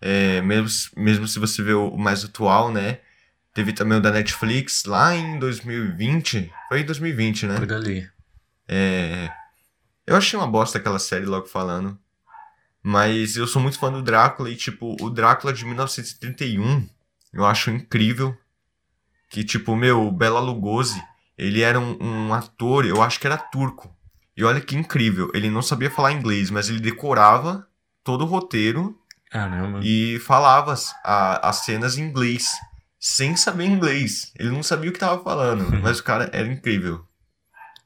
É, 0.00 0.40
mesmo, 0.40 0.68
mesmo 0.96 1.28
se 1.28 1.38
você 1.38 1.62
vê 1.62 1.74
o 1.74 1.96
mais 1.96 2.24
atual, 2.24 2.72
né? 2.72 2.98
Teve 3.52 3.72
também 3.72 3.98
o 3.98 4.00
da 4.00 4.10
Netflix 4.10 4.84
lá 4.84 5.14
em 5.14 5.38
2020. 5.38 6.50
Foi 6.68 6.80
em 6.80 6.84
2020, 6.84 7.46
né? 7.46 7.58
Por 7.60 7.72
ali. 7.72 8.08
É, 8.66 9.30
eu 10.06 10.16
achei 10.16 10.38
uma 10.38 10.46
bosta 10.46 10.78
aquela 10.78 10.98
série 10.98 11.24
logo 11.26 11.46
falando. 11.46 11.98
Mas 12.82 13.36
eu 13.36 13.46
sou 13.46 13.62
muito 13.62 13.78
fã 13.78 13.90
do 13.90 14.02
Drácula 14.02 14.50
e, 14.50 14.56
tipo, 14.56 14.94
o 15.00 15.08
Drácula 15.08 15.52
de 15.52 15.64
1931 15.64 16.86
eu 17.32 17.44
acho 17.44 17.70
incrível. 17.70 18.36
Que, 19.30 19.42
tipo, 19.42 19.74
meu, 19.74 20.06
o 20.06 20.12
Bela 20.12 20.38
Lugosi, 20.38 21.02
ele 21.36 21.62
era 21.62 21.80
um, 21.80 21.96
um 22.00 22.34
ator, 22.34 22.84
eu 22.84 23.02
acho 23.02 23.18
que 23.18 23.26
era 23.26 23.36
turco. 23.38 23.92
E 24.36 24.44
olha 24.44 24.60
que 24.60 24.76
incrível, 24.76 25.30
ele 25.34 25.48
não 25.50 25.62
sabia 25.62 25.90
falar 25.90 26.12
inglês, 26.12 26.50
mas 26.50 26.68
ele 26.68 26.80
decorava 26.80 27.66
todo 28.02 28.22
o 28.22 28.26
roteiro 28.26 28.98
Caramba. 29.30 29.80
e 29.82 30.18
falava 30.20 30.72
as, 30.72 30.92
a- 31.04 31.48
as 31.48 31.64
cenas 31.64 31.96
em 31.96 32.02
inglês, 32.02 32.50
sem 33.00 33.34
saber 33.36 33.64
inglês. 33.64 34.32
Ele 34.38 34.50
não 34.50 34.62
sabia 34.62 34.90
o 34.90 34.92
que 34.92 34.98
tava 34.98 35.22
falando, 35.22 35.64
mas 35.82 35.98
o 36.00 36.04
cara 36.04 36.28
era 36.32 36.46
incrível. 36.46 37.04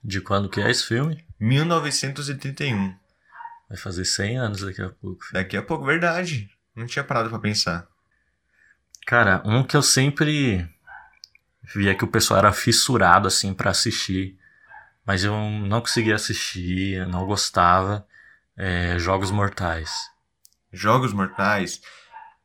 De 0.02 0.20
quando 0.20 0.48
que 0.48 0.60
é 0.60 0.70
esse 0.70 0.84
filme? 0.86 1.24
1981. 1.40 2.94
Vai 3.68 3.78
fazer 3.78 4.04
100 4.04 4.38
anos 4.38 4.60
daqui 4.62 4.82
a 4.82 4.88
pouco. 4.88 5.24
filho. 5.24 5.34
Daqui 5.34 5.56
a 5.56 5.62
pouco, 5.62 5.84
verdade. 5.84 6.50
Não 6.74 6.86
tinha 6.86 7.04
parado 7.04 7.28
pra 7.28 7.38
pensar. 7.38 7.86
Cara, 9.06 9.42
um 9.44 9.62
que 9.62 9.76
eu 9.76 9.82
sempre 9.82 10.68
via 11.74 11.94
que 11.94 12.04
o 12.04 12.08
pessoal 12.08 12.38
era 12.38 12.52
fissurado 12.52 13.28
assim 13.28 13.52
pra 13.52 13.70
assistir, 13.70 14.38
mas 15.04 15.24
eu 15.24 15.34
não 15.34 15.80
conseguia 15.80 16.14
assistir, 16.14 17.06
não 17.06 17.26
gostava. 17.26 18.06
É 18.56 18.98
Jogos 18.98 19.30
Mortais. 19.30 19.90
Jogos 20.72 21.12
Mortais. 21.12 21.80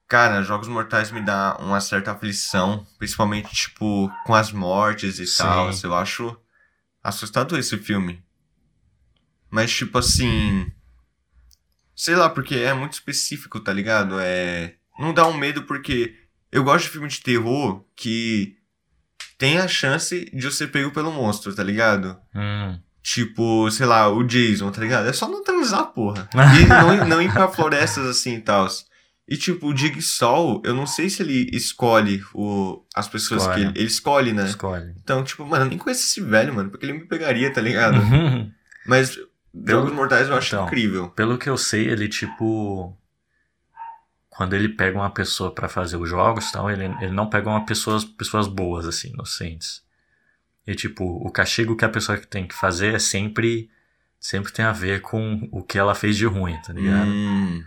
Cara, 0.08 0.44
Jogos 0.44 0.68
Mortais 0.68 1.12
me 1.12 1.22
dá 1.22 1.58
uma 1.60 1.82
certa 1.82 2.12
aflição, 2.12 2.86
principalmente, 3.00 3.54
tipo, 3.54 4.12
com 4.26 4.36
as 4.36 4.52
mortes 4.52 5.20
e 5.20 5.26
Sim. 5.26 5.42
tal. 5.44 5.72
Eu 5.84 5.96
acho 5.96 6.38
assustador 7.04 7.58
esse 7.58 7.78
filme. 7.78 8.23
Mas, 9.54 9.72
tipo 9.72 10.00
assim. 10.00 10.66
Sei 11.96 12.16
lá, 12.16 12.28
porque 12.28 12.56
é 12.56 12.74
muito 12.74 12.94
específico, 12.94 13.60
tá 13.60 13.72
ligado? 13.72 14.20
É. 14.20 14.74
Não 14.98 15.14
dá 15.14 15.28
um 15.28 15.38
medo 15.38 15.62
porque 15.62 16.16
eu 16.52 16.64
gosto 16.64 16.86
de 16.86 16.90
filme 16.90 17.08
de 17.08 17.22
terror 17.22 17.86
que 17.96 18.56
tem 19.38 19.60
a 19.60 19.68
chance 19.68 20.26
de 20.34 20.44
eu 20.44 20.52
ser 20.52 20.72
pego 20.72 20.90
pelo 20.90 21.12
monstro, 21.12 21.54
tá 21.54 21.62
ligado? 21.62 22.18
Hum. 22.34 22.80
Tipo, 23.04 23.70
sei 23.70 23.86
lá, 23.86 24.10
o 24.10 24.24
Jason, 24.24 24.72
tá 24.72 24.82
ligado? 24.82 25.08
É 25.08 25.14
só 25.14 25.30
não 25.30 25.44
transar, 25.44 25.86
porra. 25.94 26.28
E 26.60 26.66
não, 26.66 27.08
não 27.08 27.22
ir 27.22 27.32
pra 27.32 27.48
florestas 27.48 28.08
assim 28.08 28.38
e 28.38 28.42
tal. 28.42 28.68
E 29.28 29.38
tipo, 29.38 29.68
o 29.68 29.78
Jigsaw, 29.78 30.64
eu 30.66 30.74
não 30.74 30.88
sei 30.88 31.12
se 31.12 31.22
ele 31.22 31.48
escolhe 31.54 32.24
o, 32.34 32.84
as 32.96 33.08
pessoas 33.08 33.44
Escolhe. 33.44 33.62
que 33.62 33.68
ele, 33.68 33.80
ele 33.80 33.88
escolhe, 33.88 34.34
né? 34.34 34.46
Escolhe. 34.46 34.96
Então, 35.04 35.24
tipo, 35.24 35.46
mano, 35.46 35.66
eu 35.66 35.70
nem 35.70 35.78
conheço 35.78 36.02
esse 36.02 36.22
velho, 36.22 36.56
mano, 36.56 36.72
porque 36.72 36.88
ele 36.88 36.94
me 36.94 37.06
pegaria, 37.06 37.54
tá 37.54 37.62
ligado? 37.62 38.00
Uhum. 38.00 38.52
Mas 38.88 39.18
Jogos 39.66 39.92
Mortais 39.94 40.28
eu 40.30 40.36
acho 40.36 40.56
Então. 40.56 40.66
incrível. 40.66 41.10
Pelo 41.10 41.38
que 41.38 41.50
eu 41.50 41.58
sei, 41.58 41.88
ele 41.88 42.08
tipo. 42.08 42.98
Quando 44.30 44.56
ele 44.56 44.68
pega 44.70 44.98
uma 44.98 45.12
pessoa 45.12 45.54
pra 45.54 45.70
fazer 45.70 45.96
os 45.98 46.10
jogos, 46.10 46.52
tal, 46.52 46.70
ele, 46.72 46.86
ele 47.02 47.12
não 47.12 47.30
pega 47.30 47.48
uma 47.50 47.66
pessoas, 47.66 48.04
pessoas 48.04 48.48
boas, 48.48 48.88
assim, 48.88 49.10
inocentes. 49.10 49.84
E 50.66 50.74
tipo, 50.74 51.04
o 51.06 51.30
castigo 51.32 51.76
que 51.76 51.86
a 51.86 51.90
pessoa 51.90 52.18
tem 52.18 52.48
que 52.48 52.56
fazer 52.56 52.96
é 52.96 53.00
sempre. 53.00 53.70
Sempre 54.20 54.54
tem 54.54 54.64
a 54.64 54.72
ver 54.72 55.02
com 55.02 55.48
o 55.52 55.62
que 55.62 55.78
ela 55.78 55.94
fez 55.94 56.16
de 56.16 56.26
ruim, 56.26 56.58
tá 56.66 56.72
ligado? 56.72 57.10
Hum, 57.10 57.62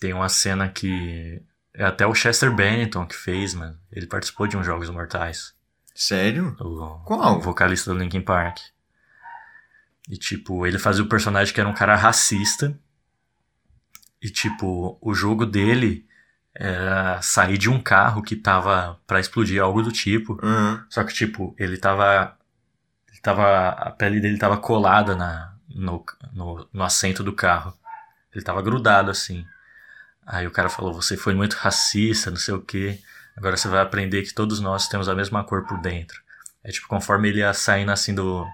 Tem 0.00 0.12
uma 0.12 0.28
cena 0.28 0.68
que. 0.68 1.42
É 1.74 1.84
até 1.84 2.06
o 2.06 2.14
Chester 2.14 2.54
Bennington 2.54 3.06
que 3.06 3.14
fez, 3.16 3.54
mano. 3.54 3.76
Ele 3.90 4.06
participou 4.06 4.46
de 4.46 4.56
uns 4.56 4.66
Jogos 4.66 4.90
Mortais. 4.90 5.54
sério? 5.94 6.54
O, 6.60 6.98
Qual? 7.04 7.38
o 7.38 7.40
vocalista 7.40 7.92
do 7.92 7.98
Linkin 7.98 8.20
Park. 8.20 8.58
E, 10.08 10.16
tipo, 10.16 10.66
ele 10.66 10.78
fazia 10.78 11.04
o 11.04 11.08
personagem 11.08 11.52
que 11.52 11.60
era 11.60 11.68
um 11.68 11.74
cara 11.74 11.94
racista. 11.94 12.78
E, 14.22 14.30
tipo, 14.30 14.98
o 15.00 15.14
jogo 15.14 15.44
dele 15.44 16.06
era 16.54 17.20
sair 17.22 17.58
de 17.58 17.70
um 17.70 17.80
carro 17.80 18.22
que 18.22 18.34
tava 18.34 18.98
pra 19.06 19.20
explodir, 19.20 19.62
algo 19.62 19.82
do 19.82 19.92
tipo. 19.92 20.38
Aham. 20.42 20.86
Só 20.88 21.04
que, 21.04 21.12
tipo, 21.12 21.54
ele 21.58 21.76
tava. 21.76 22.36
Ele 23.10 23.20
tava. 23.20 23.68
A 23.70 23.90
pele 23.90 24.20
dele 24.20 24.38
tava 24.38 24.56
colada 24.56 25.14
na, 25.14 25.54
no, 25.68 26.04
no, 26.32 26.68
no 26.72 26.82
assento 26.82 27.22
do 27.22 27.32
carro. 27.32 27.74
Ele 28.34 28.44
tava 28.44 28.62
grudado 28.62 29.10
assim. 29.10 29.44
Aí 30.26 30.46
o 30.46 30.50
cara 30.50 30.68
falou: 30.68 30.92
Você 30.94 31.16
foi 31.16 31.34
muito 31.34 31.54
racista, 31.54 32.30
não 32.30 32.38
sei 32.38 32.54
o 32.54 32.62
que. 32.62 33.00
Agora 33.36 33.56
você 33.56 33.68
vai 33.68 33.80
aprender 33.80 34.22
que 34.22 34.34
todos 34.34 34.58
nós 34.60 34.88
temos 34.88 35.08
a 35.08 35.14
mesma 35.14 35.44
cor 35.44 35.64
por 35.64 35.80
dentro. 35.80 36.20
É 36.64 36.70
tipo, 36.70 36.88
conforme 36.88 37.28
ele 37.28 37.38
ia 37.38 37.52
saindo 37.54 37.92
assim 37.92 38.14
do. 38.14 38.46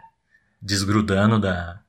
Desgrudando 0.64 1.38
da. 1.38 1.80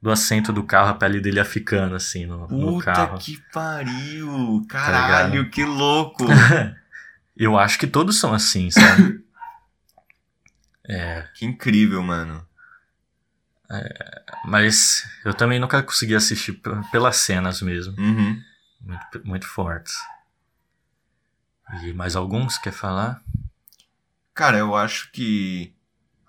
do 0.00 0.10
assento 0.10 0.52
do 0.52 0.64
carro, 0.64 0.90
a 0.90 0.94
pele 0.94 1.20
dele 1.20 1.36
ia 1.36 1.44
ficando 1.44 1.94
assim 1.94 2.26
no, 2.26 2.48
no 2.48 2.72
Puta 2.74 2.84
carro. 2.92 3.18
que 3.18 3.40
pariu! 3.52 4.66
Caralho, 4.68 5.34
ligado? 5.34 5.50
que 5.50 5.64
louco! 5.64 6.26
Eu 7.34 7.58
acho 7.58 7.78
que 7.78 7.86
todos 7.86 8.18
são 8.18 8.34
assim, 8.34 8.70
sabe? 8.70 9.24
é. 10.86 11.26
que 11.34 11.46
incrível, 11.46 12.02
mano. 12.02 12.46
Mas 14.44 15.02
eu 15.24 15.32
também 15.32 15.58
nunca 15.58 15.82
consegui 15.82 16.14
assistir 16.14 16.60
pelas 16.90 17.16
cenas 17.16 17.62
mesmo. 17.62 17.98
Uhum. 17.98 18.38
Muito, 18.82 19.22
muito 19.24 19.46
fortes. 19.48 19.94
E 21.82 21.92
mais 21.94 22.14
alguns 22.14 22.58
quer 22.58 22.72
falar? 22.72 23.22
Cara, 24.34 24.58
eu 24.58 24.74
acho 24.74 25.10
que 25.10 25.74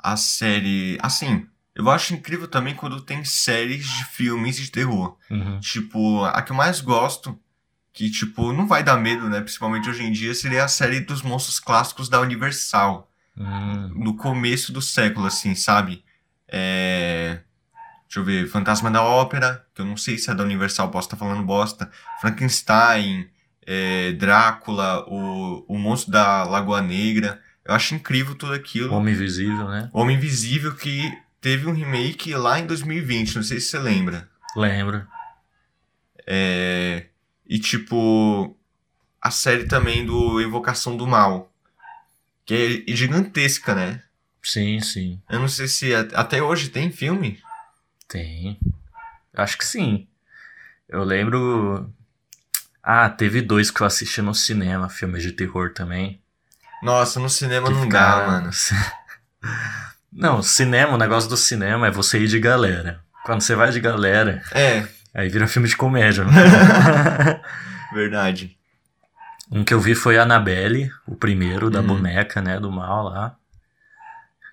a 0.04 0.16
série. 0.18 0.98
Assim, 1.02 1.48
eu 1.74 1.90
acho 1.90 2.14
incrível 2.14 2.48
também 2.48 2.76
quando 2.76 3.02
tem 3.02 3.24
séries 3.24 3.88
de 3.88 4.06
filmes 4.06 4.58
de 4.58 4.70
terror. 4.70 5.18
Uhum. 5.32 5.60
Tipo, 5.60 6.24
a 6.26 6.42
que 6.42 6.52
eu 6.52 6.56
mais 6.56 6.82
gosto, 6.82 7.40
que, 7.94 8.10
tipo, 8.12 8.52
não 8.54 8.68
vai 8.68 8.84
dar 8.84 8.98
medo, 8.98 9.30
né? 9.30 9.40
Principalmente 9.42 9.90
hoje 9.90 10.04
em 10.04 10.12
dia, 10.12 10.36
seria 10.36 10.66
a 10.66 10.68
série 10.68 11.00
dos 11.00 11.22
monstros 11.22 11.60
clássicos 11.60 12.10
da 12.10 12.20
Universal. 12.20 13.10
Hum, 13.38 13.92
No 13.96 14.16
começo 14.16 14.72
do 14.72 14.82
século, 14.82 15.26
assim, 15.26 15.56
sabe? 15.56 16.04
É. 16.48 17.40
Deixa 18.06 18.20
eu 18.20 18.24
ver, 18.24 18.48
Fantasma 18.48 18.92
da 18.92 19.02
Ópera, 19.02 19.66
que 19.74 19.82
eu 19.82 19.86
não 19.86 19.98
sei 19.98 20.20
se 20.20 20.30
é 20.30 20.36
da 20.36 20.44
Universal, 20.44 20.92
posso 20.92 21.08
estar 21.08 21.18
falando 21.18 21.42
bosta. 21.44 21.90
Frankenstein, 22.22 23.28
é, 23.66 24.12
Drácula, 24.12 25.04
o, 25.08 25.66
o 25.68 25.80
Monstro 25.80 26.12
da 26.12 26.44
Lagoa 26.44 26.80
Negra. 26.80 27.42
Eu 27.66 27.74
acho 27.74 27.96
incrível 27.96 28.36
tudo 28.36 28.54
aquilo. 28.54 28.94
Homem 28.94 29.14
Invisível, 29.14 29.70
né? 29.70 29.90
Homem 29.94 30.18
Invisível, 30.18 30.76
que 30.76 31.18
teve 31.40 31.68
um 31.68 31.74
remake 31.74 32.34
lá 32.36 32.60
em 32.60 32.66
2020, 32.66 33.36
não 33.36 33.44
sei 33.44 33.60
se 33.60 33.68
você 33.68 33.80
lembra. 33.80 34.30
Lembro. 34.56 35.06
É, 36.26 37.06
e 37.46 37.60
tipo, 37.60 38.56
a 39.22 39.32
série 39.32 39.66
também 39.66 40.06
do 40.06 40.42
Invocação 40.42 40.96
do 40.98 41.08
Mal, 41.08 41.52
que 42.46 42.86
é 42.88 42.94
gigantesca, 42.94 43.74
né? 43.76 44.04
Sim, 44.42 44.80
sim. 44.82 45.22
Eu 45.30 45.40
não 45.40 45.48
sei 45.48 45.68
se 45.68 45.96
até 45.96 46.42
hoje 46.42 46.70
tem 46.70 46.92
filme. 46.92 47.42
Tem. 48.08 48.60
Acho 49.34 49.58
que 49.58 49.66
sim. 49.66 50.08
Eu 50.88 51.04
lembro. 51.04 51.92
Ah, 52.82 53.10
teve 53.10 53.42
dois 53.42 53.72
que 53.72 53.82
eu 53.82 53.88
assisti 53.88 54.22
no 54.22 54.36
cinema, 54.36 54.90
filmes 54.90 55.24
de 55.24 55.32
terror 55.32 55.74
também. 55.74 56.22
Nossa, 56.84 57.20
no 57.20 57.30
cinema 57.30 57.68
que 57.68 57.74
não 57.74 57.84
ficaram- 57.84 58.26
dá, 58.26 58.32
mano. 58.32 58.50
Não, 60.12 60.44
cinema, 60.44 60.94
o 60.94 60.98
negócio 60.98 61.28
do 61.30 61.36
cinema 61.36 61.88
é 61.88 61.92
você 61.92 62.20
ir 62.20 62.28
de 62.28 62.40
galera. 62.40 63.02
Quando 63.26 63.42
você 63.42 63.56
vai 63.56 63.72
de 63.72 63.80
galera, 63.80 64.44
É, 64.52 64.88
aí 65.14 65.28
vira 65.28 65.48
filme 65.48 65.68
de 65.68 65.76
comédia. 65.76 66.24
verdade. 67.94 68.56
Um 69.52 69.64
que 69.64 69.74
eu 69.74 69.80
vi 69.80 69.96
foi 69.96 70.18
Annabelle, 70.18 70.92
o 71.08 71.16
primeiro 71.16 71.70
da 71.70 71.80
Hum. 71.82 71.88
boneca, 71.88 72.42
né, 72.42 72.60
do 72.60 72.72
mal 72.72 73.04
lá. 73.06 73.36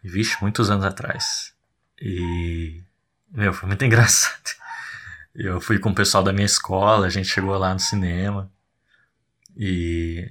Vixe, 0.03 0.37
muitos 0.41 0.71
anos 0.71 0.85
atrás. 0.85 1.53
E. 2.01 2.83
Meu, 3.31 3.53
foi 3.53 3.67
muito 3.69 3.85
engraçado. 3.85 4.51
Eu 5.35 5.61
fui 5.61 5.79
com 5.79 5.91
o 5.91 5.95
pessoal 5.95 6.23
da 6.25 6.33
minha 6.33 6.47
escola, 6.47 7.07
a 7.07 7.11
gente 7.11 7.29
chegou 7.29 7.57
lá 7.59 7.73
no 7.75 7.81
cinema. 7.81 8.51
E. 9.57 10.31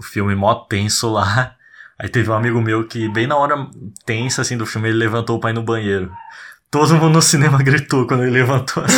O 0.00 0.02
filme 0.02 0.34
mó 0.34 0.54
tenso 0.54 1.12
lá. 1.12 1.54
Aí 1.98 2.08
teve 2.08 2.30
um 2.30 2.32
amigo 2.32 2.58
meu 2.62 2.88
que, 2.88 3.06
bem 3.10 3.26
na 3.26 3.36
hora 3.36 3.54
tensa 4.06 4.40
assim 4.40 4.56
do 4.56 4.64
filme, 4.64 4.88
ele 4.88 4.96
levantou 4.96 5.38
pra 5.38 5.50
ir 5.50 5.52
no 5.52 5.62
banheiro. 5.62 6.10
Todo 6.70 6.94
mundo 6.94 7.10
no 7.10 7.20
cinema 7.20 7.58
gritou 7.62 8.06
quando 8.06 8.22
ele 8.22 8.30
levantou 8.30 8.82
assim. 8.82 8.96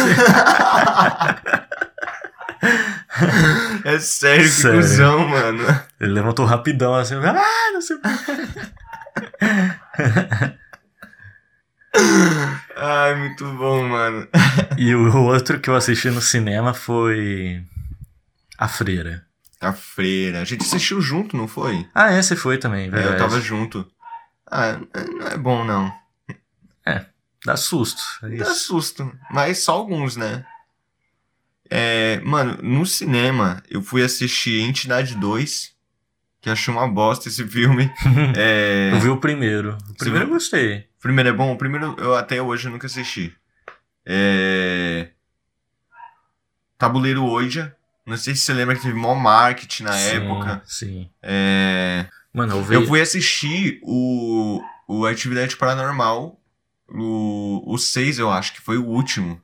É 3.84 3.98
sério, 3.98 4.44
que 4.44 4.48
Sério. 4.48 4.80
cuzão, 4.80 5.28
mano. 5.28 5.64
Ele 6.00 6.12
levantou 6.12 6.46
rapidão 6.46 6.94
assim, 6.94 7.16
ah, 7.16 7.70
não 7.72 7.80
sei 7.80 7.96
o. 7.96 8.00
Ai, 12.76 13.16
muito 13.16 13.44
bom, 13.54 13.88
mano. 13.88 14.28
E 14.78 14.94
o 14.94 15.24
outro 15.24 15.58
que 15.58 15.68
eu 15.68 15.74
assisti 15.74 16.10
no 16.10 16.20
cinema 16.20 16.72
foi. 16.72 17.64
A 18.56 18.68
Freira. 18.68 19.24
A 19.62 19.72
freira. 19.72 20.40
A 20.40 20.44
gente 20.44 20.62
assistiu 20.62 21.00
junto, 21.00 21.36
não 21.36 21.46
foi? 21.48 21.88
Ah, 21.94 22.12
esse 22.12 22.34
foi 22.36 22.58
também, 22.58 22.88
É, 22.88 22.90
verdade. 22.90 23.14
eu 23.14 23.18
tava 23.18 23.40
junto. 23.40 23.90
Ah, 24.50 24.78
não 25.18 25.26
é 25.28 25.36
bom, 25.38 25.64
não. 25.64 25.92
Dá 27.44 27.56
susto. 27.56 28.00
é 28.22 28.36
Dá 28.36 28.54
susto. 28.54 29.10
Mas 29.30 29.58
só 29.58 29.72
alguns, 29.72 30.16
né? 30.16 30.44
É, 31.68 32.20
mano, 32.20 32.56
no 32.62 32.86
cinema, 32.86 33.62
eu 33.68 33.82
fui 33.82 34.02
assistir 34.04 34.60
Entidade 34.60 35.16
2, 35.16 35.72
que 36.40 36.48
achei 36.50 36.72
uma 36.72 36.86
bosta 36.86 37.28
esse 37.28 37.44
filme. 37.48 37.90
É, 38.36 38.90
Eu 38.92 39.00
vi 39.00 39.08
o 39.08 39.16
primeiro. 39.16 39.76
O 39.90 39.94
primeiro 39.94 40.26
eu 40.26 40.30
gostei. 40.34 40.88
o 40.98 41.02
primeiro 41.02 41.30
é 41.30 41.32
bom? 41.32 41.52
O 41.52 41.58
primeiro 41.58 41.96
eu 41.98 42.14
até 42.14 42.40
hoje 42.40 42.68
eu 42.68 42.72
nunca 42.72 42.86
assisti. 42.86 43.34
É... 44.06 45.08
Tabuleiro 46.78 47.24
Ouija. 47.24 47.74
Não 48.06 48.16
sei 48.16 48.34
se 48.34 48.42
você 48.42 48.52
lembra 48.52 48.74
que 48.74 48.82
teve 48.82 48.94
mó 48.94 49.14
marketing 49.14 49.84
na 49.84 49.92
Sim, 49.92 50.08
época. 50.16 50.62
Sim. 50.66 51.10
É... 51.22 52.06
Mano, 52.34 52.56
eu 52.56 52.62
vi. 52.64 52.74
Eu 52.74 52.86
fui 52.86 53.00
assistir 53.00 53.78
o, 53.82 54.60
o 54.88 55.06
Atividade 55.06 55.56
Paranormal, 55.56 56.40
O, 56.88 57.62
o 57.66 57.78
6, 57.78 58.18
eu 58.18 58.30
acho 58.30 58.52
que 58.54 58.60
foi 58.60 58.76
o 58.78 58.84
último. 58.86 59.40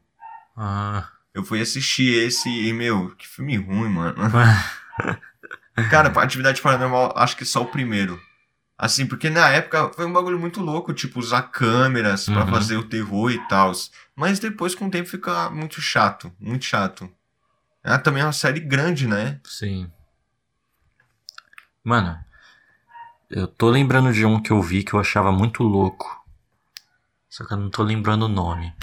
Ah. 0.57 1.07
Eu 1.33 1.45
fui 1.45 1.61
assistir 1.61 2.27
esse 2.27 2.49
e, 2.49 2.73
meu, 2.73 3.15
que 3.17 3.29
filme 3.29 3.57
ruim, 3.57 3.89
mano. 3.91 4.17
Cara, 5.91 6.09
atividade 6.21 6.61
paranormal, 6.61 7.13
acho 7.17 7.37
que 7.37 7.45
só 7.45 7.63
o 7.63 7.67
primeiro. 7.67 8.21
Assim, 8.77 9.07
porque 9.07 9.29
na 9.31 9.49
época 9.49 9.91
foi 9.95 10.05
um 10.07 10.13
bagulho 10.13 10.39
muito 10.39 10.61
louco, 10.61 10.93
tipo, 10.93 11.19
usar 11.21 11.43
câmeras 11.43 12.27
pra 12.27 12.45
Uhum. 12.45 12.51
fazer 12.51 12.77
o 12.77 12.85
terror 12.85 13.31
e 13.31 13.39
tal. 13.49 13.73
Mas 14.15 14.39
depois, 14.39 14.75
com 14.75 14.87
o 14.87 14.91
tempo, 14.91 15.09
fica 15.09 15.49
muito 15.51 15.81
chato. 15.81 16.33
Muito 16.41 16.65
chato. 16.65 17.09
Ah, 17.83 17.99
também 17.99 18.23
é 18.23 18.27
uma 18.27 18.33
série 18.33 18.61
grande, 18.61 19.07
né? 19.07 19.41
Sim. 19.45 19.91
Mano, 21.83 22.19
eu 23.31 23.47
tô 23.47 23.71
lembrando 23.71 24.13
de 24.13 24.25
um 24.27 24.41
que 24.43 24.51
eu 24.51 24.61
vi 24.63 24.83
que 24.83 24.95
eu 24.95 25.01
achava 25.01 25.33
muito 25.33 25.63
louco. 25.63 26.19
Só 27.29 27.47
que 27.47 27.53
eu 27.53 27.57
não 27.59 27.71
tô 27.71 27.83
lembrando 27.83 28.25
o 28.25 28.29
nome. 28.29 28.75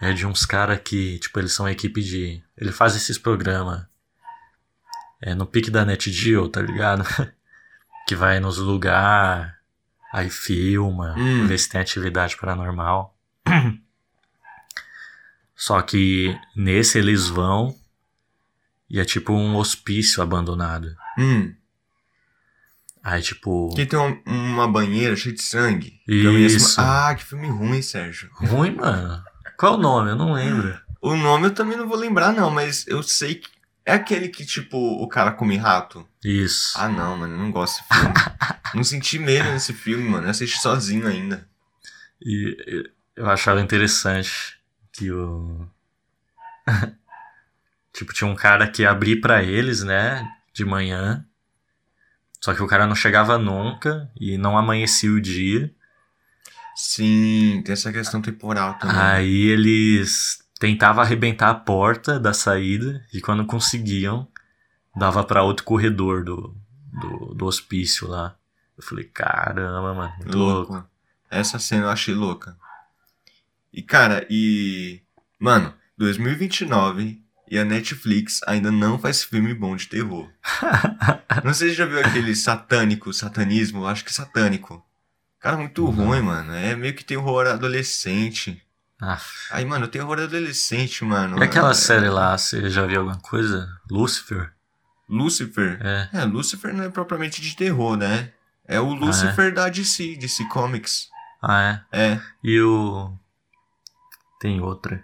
É 0.00 0.12
de 0.12 0.26
uns 0.26 0.44
caras 0.44 0.80
que, 0.84 1.18
tipo, 1.18 1.38
eles 1.38 1.52
são 1.52 1.66
a 1.66 1.72
equipe 1.72 2.02
de. 2.02 2.42
Ele 2.56 2.72
faz 2.72 2.94
esses 2.96 3.18
programas. 3.18 3.86
É 5.20 5.34
no 5.34 5.46
pique 5.46 5.70
da 5.70 5.84
NetGeo, 5.84 6.48
tá 6.48 6.60
ligado? 6.60 7.04
que 8.06 8.14
vai 8.14 8.38
nos 8.40 8.58
lugares, 8.58 9.52
aí 10.12 10.28
filma, 10.28 11.14
Hum. 11.16 11.46
vê 11.46 11.56
se 11.56 11.68
tem 11.68 11.80
atividade 11.80 12.36
paranormal. 12.36 13.16
Só 15.56 15.80
que 15.82 16.36
nesse 16.56 16.98
eles 16.98 17.28
vão 17.28 17.74
e 18.90 18.98
é 19.00 19.04
tipo 19.04 19.32
um 19.32 19.56
hospício 19.56 20.22
abandonado. 20.22 20.94
Hum. 21.18 21.54
Aí, 23.02 23.20
tipo, 23.22 23.72
Que 23.74 23.84
tem 23.84 23.98
uma, 23.98 24.18
uma 24.26 24.68
banheira 24.68 25.14
cheia 25.14 25.34
de 25.34 25.42
sangue. 25.42 26.00
Esse- 26.08 26.56
Isso. 26.56 26.80
Ah, 26.80 27.14
que 27.14 27.22
filme 27.22 27.48
ruim, 27.48 27.82
Sérgio. 27.82 28.30
ruim, 28.34 28.74
mano. 28.74 29.22
Qual 29.58 29.74
o 29.74 29.78
nome? 29.78 30.10
Eu 30.10 30.16
não 30.16 30.32
lembro. 30.32 30.78
O 31.02 31.14
nome 31.14 31.46
eu 31.46 31.50
também 31.54 31.76
não 31.76 31.86
vou 31.86 31.98
lembrar, 31.98 32.32
não, 32.32 32.50
mas 32.50 32.86
eu 32.88 33.02
sei 33.02 33.34
que. 33.36 33.48
É 33.86 33.92
aquele 33.92 34.28
que, 34.30 34.46
tipo, 34.46 34.78
o 34.78 35.06
cara 35.06 35.30
come 35.32 35.58
rato. 35.58 36.08
Isso. 36.24 36.72
Ah, 36.78 36.88
não, 36.88 37.18
mano, 37.18 37.34
eu 37.34 37.38
não 37.38 37.52
gosto 37.52 37.82
desse 37.82 38.00
filme. 38.00 38.14
não 38.74 38.82
senti 38.84 39.18
medo 39.18 39.50
nesse 39.50 39.74
filme, 39.74 40.08
mano. 40.08 40.26
Eu 40.26 40.30
assisti 40.30 40.58
sozinho 40.58 41.06
ainda. 41.06 41.46
E 42.24 42.88
eu 43.14 43.28
achava 43.28 43.60
interessante 43.60 44.58
que 44.94 45.10
o. 45.10 45.66
tipo, 47.92 48.12
tinha 48.12 48.30
um 48.30 48.34
cara 48.34 48.68
que 48.68 48.82
ia 48.82 48.90
abrir 48.90 49.20
pra 49.20 49.42
eles, 49.42 49.82
né? 49.82 50.26
De 50.52 50.64
manhã. 50.64 51.26
Só 52.40 52.54
que 52.54 52.62
o 52.62 52.66
cara 52.66 52.86
não 52.86 52.94
chegava 52.94 53.38
nunca 53.38 54.10
e 54.18 54.38
não 54.38 54.56
amanhecia 54.56 55.10
o 55.10 55.20
dia. 55.20 55.74
Sim, 56.76 57.62
tem 57.64 57.72
essa 57.72 57.92
questão 57.92 58.20
temporal 58.20 58.74
também. 58.78 58.96
Aí 58.96 59.46
eles 59.46 60.44
tentavam 60.58 61.02
arrebentar 61.02 61.50
a 61.50 61.54
porta 61.54 62.18
da 62.18 62.32
saída 62.32 63.04
e 63.12 63.20
quando 63.20 63.46
conseguiam, 63.46 64.28
dava 64.94 65.24
pra 65.24 65.42
outro 65.42 65.64
corredor 65.64 66.24
do, 66.24 66.56
do, 66.92 67.34
do 67.34 67.46
hospício 67.46 68.08
lá. 68.08 68.36
Eu 68.76 68.82
falei, 68.82 69.04
caramba, 69.04 69.94
mano, 69.94 70.12
muito 70.18 70.36
louco. 70.36 70.72
louco. 70.72 70.88
Essa 71.30 71.58
cena 71.58 71.84
eu 71.84 71.90
achei 71.90 72.14
louca. 72.14 72.56
E, 73.74 73.82
cara, 73.82 74.26
e. 74.30 75.00
Mano, 75.38 75.74
2029 75.98 77.20
e 77.50 77.58
a 77.58 77.64
Netflix 77.64 78.40
ainda 78.46 78.70
não 78.70 78.98
faz 78.98 79.22
filme 79.24 79.52
bom 79.52 79.74
de 79.76 79.88
terror. 79.88 80.30
não 81.44 81.52
sei 81.52 81.70
se 81.70 81.74
já 81.74 81.84
viu 81.84 81.98
aquele 82.00 82.34
satânico, 82.34 83.12
satanismo, 83.12 83.80
eu 83.80 83.86
acho 83.88 84.04
que 84.04 84.10
é 84.10 84.14
satânico. 84.14 84.82
Cara, 85.40 85.56
muito 85.58 85.82
Não. 85.82 85.90
ruim, 85.90 86.22
mano. 86.22 86.54
É 86.54 86.74
meio 86.74 86.94
que 86.94 87.04
terror 87.04 87.46
adolescente. 87.46 88.62
Ah, 89.02 89.20
Aí, 89.50 89.64
mano, 89.64 89.86
terror 89.88 90.18
adolescente, 90.18 91.04
mano. 91.04 91.38
e 91.38 91.42
aquela 91.44 91.72
É- 91.72 91.74
série 91.74 92.08
lá, 92.08 92.38
você 92.38 92.70
já 92.70 92.86
viu 92.86 93.00
alguma 93.00 93.18
coisa? 93.20 93.68
Lucifer? 93.90 94.52
Lucifer. 95.08 95.78
É. 95.82 96.08
É, 96.14 96.24
Lucifer 96.24 96.72
não 96.72 96.84
é 96.84 96.88
propriamente 96.88 97.42
de 97.42 97.54
terror, 97.56 97.96
né? 97.96 98.30
É 98.66 98.80
o 98.80 98.94
Lucifer 98.94 99.52
da 99.52 99.68
DC, 99.68 100.16
DC 100.16 100.44
Comics. 100.48 101.08
Ah, 101.42 101.84
é? 101.92 102.12
É. 102.12 102.20
E 102.42 102.58
o. 102.62 103.12
Tem 104.44 104.60
outra. 104.60 105.02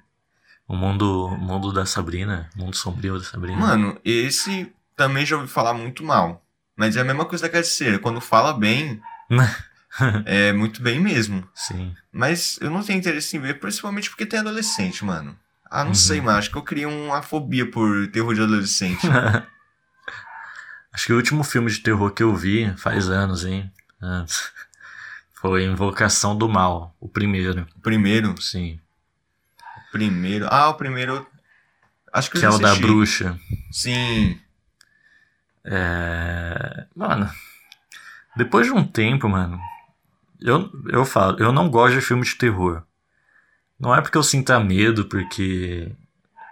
O 0.69 0.77
mundo, 0.77 1.29
o 1.29 1.39
mundo 1.39 1.73
da 1.73 1.87
Sabrina. 1.87 2.51
O 2.55 2.59
mundo 2.59 2.77
sombrio 2.77 3.17
da 3.19 3.25
Sabrina. 3.25 3.57
Mano, 3.59 3.99
esse 4.05 4.71
também 4.95 5.25
já 5.25 5.35
ouvi 5.37 5.49
falar 5.49 5.73
muito 5.73 6.05
mal. 6.05 6.45
Mas 6.77 6.95
é 6.95 7.01
a 7.01 7.05
mesma 7.05 7.25
coisa 7.25 7.45
da 7.47 7.49
Carcereira. 7.49 7.99
Quando 7.99 8.21
fala 8.21 8.53
bem, 8.53 9.01
é 10.27 10.53
muito 10.53 10.83
bem 10.83 11.01
mesmo. 11.01 11.49
Sim. 11.55 11.97
Mas 12.13 12.59
eu 12.61 12.69
não 12.71 12.83
tenho 12.83 12.99
interesse 12.99 13.35
em 13.35 13.41
ver, 13.41 13.59
principalmente 13.59 14.11
porque 14.11 14.27
tem 14.27 14.41
adolescente, 14.41 15.03
mano. 15.07 15.35
Ah, 15.71 15.85
não 15.85 15.93
Uhum. 15.93 15.95
sei, 15.95 16.21
mano. 16.21 16.37
Acho 16.37 16.51
que 16.51 16.59
eu 16.59 16.63
criei 16.63 16.85
uma 16.85 17.23
fobia 17.23 17.65
por 17.71 18.09
terror 18.09 18.35
de 18.35 18.43
adolescente. 18.43 19.07
Acho 20.93 21.07
que 21.07 21.13
o 21.15 21.17
último 21.17 21.43
filme 21.45 21.71
de 21.71 21.79
terror 21.79 22.11
que 22.11 22.23
eu 22.23 22.37
vi 22.37 22.75
faz 22.77 23.09
anos, 23.09 23.47
hein? 23.47 23.73
Foi 25.33 25.65
Invocação 25.65 26.37
do 26.37 26.47
Mal, 26.47 26.95
o 27.01 27.09
primeiro. 27.09 27.67
O 27.75 27.81
primeiro, 27.81 28.39
Sim. 28.43 28.79
Primeiro. 29.93 30.47
Ah, 30.51 30.69
o 30.69 30.75
primeiro. 30.75 31.27
Acho 32.13 32.31
que 32.31 32.37
eu 32.37 32.41
Que 32.41 32.47
é 32.47 32.51
já 32.51 32.57
o 32.57 32.59
da 32.61 32.75
bruxa. 32.75 33.39
Sim. 33.71 34.39
É. 35.65 36.87
Mano. 36.95 37.31
Depois 38.37 38.67
de 38.67 38.73
um 38.73 38.85
tempo, 38.85 39.29
mano. 39.29 39.61
Eu, 40.41 40.71
eu 40.89 41.05
falo, 41.05 41.37
eu 41.39 41.53
não 41.53 41.69
gosto 41.69 41.95
de 41.95 42.01
filme 42.01 42.25
de 42.25 42.35
terror. 42.35 42.83
Não 43.79 43.95
é 43.95 44.01
porque 44.01 44.17
eu 44.19 44.23
sinta 44.23 44.59
medo, 44.61 45.05
porque. 45.07 45.91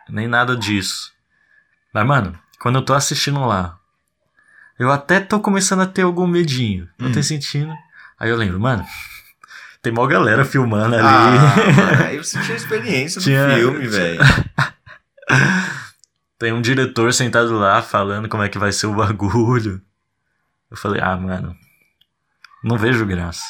Nem 0.09 0.27
nada 0.27 0.57
disso. 0.57 1.13
Mas, 1.93 2.07
mano, 2.07 2.39
quando 2.59 2.77
eu 2.77 2.83
tô 2.85 2.95
assistindo 2.95 3.45
lá, 3.45 3.79
eu 4.79 4.91
até 4.91 5.21
tô 5.21 5.39
começando 5.41 5.81
a 5.81 5.87
ter 5.87 6.03
algum 6.03 6.27
medinho. 6.27 6.89
Eu 6.99 7.09
Hum. 7.09 7.13
tô 7.13 7.23
sentindo. 7.23 7.75
Aí 8.19 8.31
eu 8.31 8.37
lembro, 8.37 8.59
mano, 8.59 8.85
tem 9.89 9.95
mó 9.95 10.07
galera 10.07 10.45
filmando 10.45 10.95
ali. 10.95 11.05
Ah, 11.05 12.05
aí 12.07 12.17
eu 12.17 12.25
senti 12.25 12.53
a 12.53 12.57
experiência 12.57 13.21
Tinha- 13.21 13.49
do 13.49 13.55
filme, 13.55 13.79
tinha- 13.79 13.91
velho. 13.91 14.21
Tem 16.39 16.53
um 16.53 16.63
diretor 16.63 17.13
sentado 17.13 17.59
lá 17.59 17.83
falando 17.83 18.29
como 18.29 18.43
é 18.45 18.49
que 18.49 18.59
vai 18.59 18.71
ser 18.71 18.87
o 18.87 18.95
bagulho. 18.95 19.83
Eu 20.71 20.77
falei, 20.77 21.01
ah, 21.03 21.17
mano, 21.17 21.57
não 22.63 22.79
vejo 22.79 23.05
graça. 23.05 23.43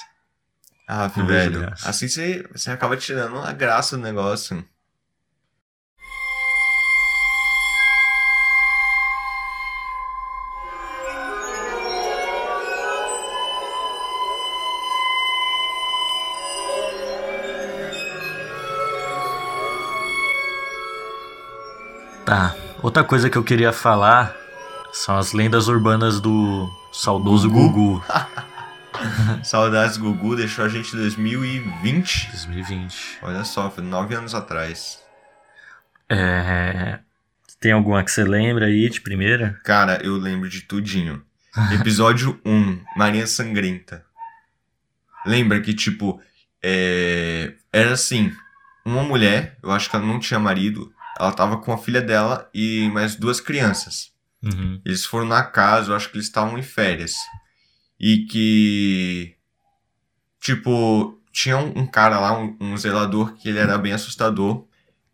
Ah, 0.89 1.11
Não 1.15 1.27
velho. 1.27 1.61
graça. 1.61 1.89
Assim 1.91 2.09
você, 2.09 2.49
você 2.51 2.71
acaba 2.71 2.97
tirando 2.97 3.39
a 3.41 3.53
graça 3.53 3.97
do 3.97 4.03
negócio. 4.03 4.65
Outra 22.89 23.05
coisa 23.05 23.29
que 23.29 23.37
eu 23.37 23.45
queria 23.45 23.71
falar 23.71 24.35
são 24.95 25.19
as 25.19 25.35
lendas 25.35 25.69
urbanas 25.69 26.23
do 26.23 26.67
saudoso 26.91 27.51
Gugu? 27.51 28.01
Gugu, 28.01 28.05
Saudades 29.45 29.99
Gugu 29.99 30.35
deixou 30.35 30.65
a 30.65 30.71
gente 30.71 30.97
em 30.97 30.99
2020. 30.99 32.31
2020. 32.31 33.19
Olha 33.21 33.45
só, 33.45 33.71
foi 33.71 33.85
nove 33.85 34.15
anos 34.15 34.35
atrás. 34.35 35.01
É... 36.09 37.01
Tem 37.61 37.73
alguma 37.73 38.03
que 38.03 38.11
você 38.11 38.25
lembra 38.25 38.65
aí 38.65 38.89
de 38.89 39.03
primeira? 39.03 39.61
Cara, 39.65 40.01
eu 40.03 40.17
lembro 40.17 40.49
de 40.49 40.63
tudinho. 40.63 41.23
Episódio 41.79 42.41
1, 42.47 42.81
Marinha 42.97 43.27
Sangrenta. 43.27 44.03
Lembra 45.27 45.61
que, 45.61 45.75
tipo, 45.75 46.23
é... 46.63 47.53
era 47.71 47.93
assim: 47.93 48.33
uma 48.83 49.03
mulher, 49.03 49.59
eu 49.63 49.71
acho 49.71 49.91
que 49.91 49.97
ela 49.97 50.07
não 50.07 50.19
tinha 50.19 50.41
marido, 50.41 50.91
ela 51.19 51.33
tava 51.33 51.59
com 51.59 51.73
a 51.73 51.79
filha 51.79 52.01
dela 52.01 52.49
e 52.55 52.89
mais 52.93 53.17
duas 53.17 53.41
crianças. 53.41 54.13
Uhum. 54.43 54.81
Eles 54.85 55.05
foram 55.05 55.27
na 55.27 55.43
casa, 55.43 55.91
eu 55.91 55.97
acho 55.97 56.11
que 56.11 56.17
eles 56.17 56.27
estavam 56.27 56.59
em 56.59 56.63
férias. 56.63 57.17
E 57.99 58.27
que. 58.27 59.35
Tipo, 60.41 61.21
tinha 61.33 61.57
um, 61.59 61.81
um 61.81 61.87
cara 61.87 62.21
lá, 62.21 62.39
um, 62.39 62.57
um 62.61 62.77
zelador, 62.77 63.35
que 63.35 63.49
ele 63.49 63.59
era 63.59 63.77
bem 63.77 63.93
assustador. 63.93 64.67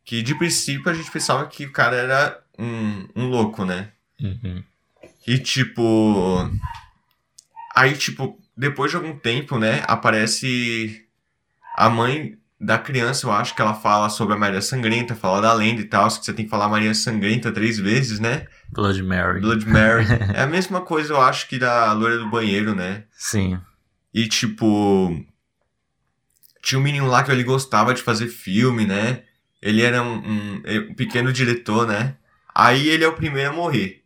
Que 0.04 0.22
de 0.22 0.34
princípio 0.34 0.90
a 0.90 0.94
gente 0.94 1.10
pensava 1.10 1.46
que 1.46 1.64
o 1.64 1.72
cara 1.72 1.96
era 1.96 2.44
um, 2.58 3.08
um 3.16 3.28
louco, 3.28 3.64
né? 3.64 3.90
Uhum. 4.20 4.62
E 5.26 5.38
tipo. 5.38 6.50
Aí, 7.74 7.96
tipo, 7.96 8.38
depois 8.56 8.90
de 8.90 8.96
algum 8.96 9.18
tempo, 9.18 9.58
né, 9.58 9.82
aparece 9.88 11.04
a 11.76 11.88
mãe 11.88 12.38
da 12.60 12.78
criança, 12.78 13.26
eu 13.26 13.32
acho 13.32 13.54
que 13.54 13.60
ela 13.60 13.74
fala 13.74 14.08
sobre 14.08 14.34
a 14.34 14.38
Maria 14.38 14.62
Sangrenta, 14.62 15.14
fala 15.14 15.40
da 15.40 15.52
lenda 15.52 15.80
e 15.80 15.84
tal, 15.84 16.08
que 16.08 16.24
você 16.24 16.32
tem 16.32 16.44
que 16.44 16.50
falar 16.50 16.68
Maria 16.68 16.94
Sangrenta 16.94 17.52
três 17.52 17.78
vezes, 17.78 18.20
né? 18.20 18.46
Blood 18.70 19.02
Mary. 19.02 19.40
Blood 19.40 19.66
Mary. 19.66 20.06
é 20.34 20.42
a 20.42 20.46
mesma 20.46 20.80
coisa, 20.80 21.12
eu 21.12 21.20
acho, 21.20 21.48
que 21.48 21.58
da 21.58 21.92
loira 21.92 22.18
do 22.18 22.30
banheiro, 22.30 22.74
né? 22.74 23.04
Sim. 23.12 23.58
E 24.12 24.28
tipo. 24.28 25.24
tinha 26.62 26.78
um 26.78 26.82
menino 26.82 27.06
lá 27.06 27.22
que 27.22 27.30
ele 27.30 27.42
gostava 27.42 27.92
de 27.92 28.02
fazer 28.02 28.28
filme, 28.28 28.86
né? 28.86 29.22
Ele 29.60 29.82
era 29.82 30.02
um, 30.02 30.16
um, 30.16 30.62
um 30.90 30.94
pequeno 30.94 31.32
diretor, 31.32 31.86
né? 31.86 32.16
Aí 32.54 32.88
ele 32.88 33.02
é 33.02 33.08
o 33.08 33.16
primeiro 33.16 33.50
a 33.50 33.52
morrer. 33.52 34.03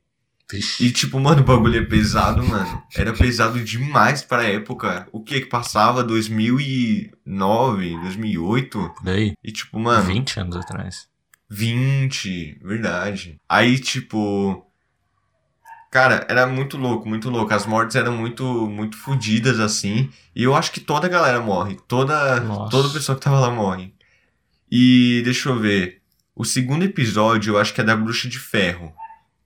E 0.81 0.91
tipo, 0.91 1.21
mano, 1.21 1.43
o 1.43 1.45
bagulho 1.45 1.79
é 1.79 1.85
pesado, 1.85 2.43
mano. 2.43 2.83
Era 2.97 3.13
pesado 3.13 3.63
demais 3.63 4.23
pra 4.23 4.45
época. 4.45 5.07
O 5.13 5.23
que 5.23 5.41
que 5.43 5.47
passava? 5.47 6.03
2009, 6.03 8.01
2008? 8.01 8.95
Por 8.97 9.09
aí. 9.11 9.35
E 9.45 9.53
tipo, 9.53 9.79
mano, 9.79 10.05
20 10.05 10.41
anos 10.41 10.57
atrás. 10.57 11.07
20, 11.51 12.61
verdade. 12.63 13.39
Aí, 13.49 13.79
tipo. 13.79 14.65
Cara, 15.91 16.27
era 16.29 16.47
muito 16.47 16.77
louco, 16.79 17.09
muito 17.09 17.29
louco. 17.31 17.53
As 17.53 17.67
mortes 17.67 17.97
eram 17.97 18.17
muito, 18.17 18.69
muito 18.69 18.97
fodidas, 18.97 19.61
assim. 19.61 20.11
E 20.35 20.43
eu 20.43 20.55
acho 20.55 20.73
que 20.73 20.81
toda 20.81 21.07
a 21.07 21.11
galera 21.11 21.41
morre. 21.41 21.79
Toda, 21.87 22.41
Nossa. 22.41 22.71
toda 22.71 22.93
pessoa 22.93 23.17
que 23.17 23.25
tava 23.25 23.41
lá 23.41 23.51
morre. 23.51 23.95
E 24.71 25.23
deixa 25.25 25.49
eu 25.49 25.59
ver. 25.59 26.03
O 26.35 26.45
segundo 26.45 26.85
episódio, 26.85 27.55
eu 27.55 27.59
acho 27.59 27.75
que 27.75 27.81
é 27.81 27.85
da 27.85 27.97
Bruxa 27.97 28.29
de 28.29 28.39
Ferro. 28.39 28.93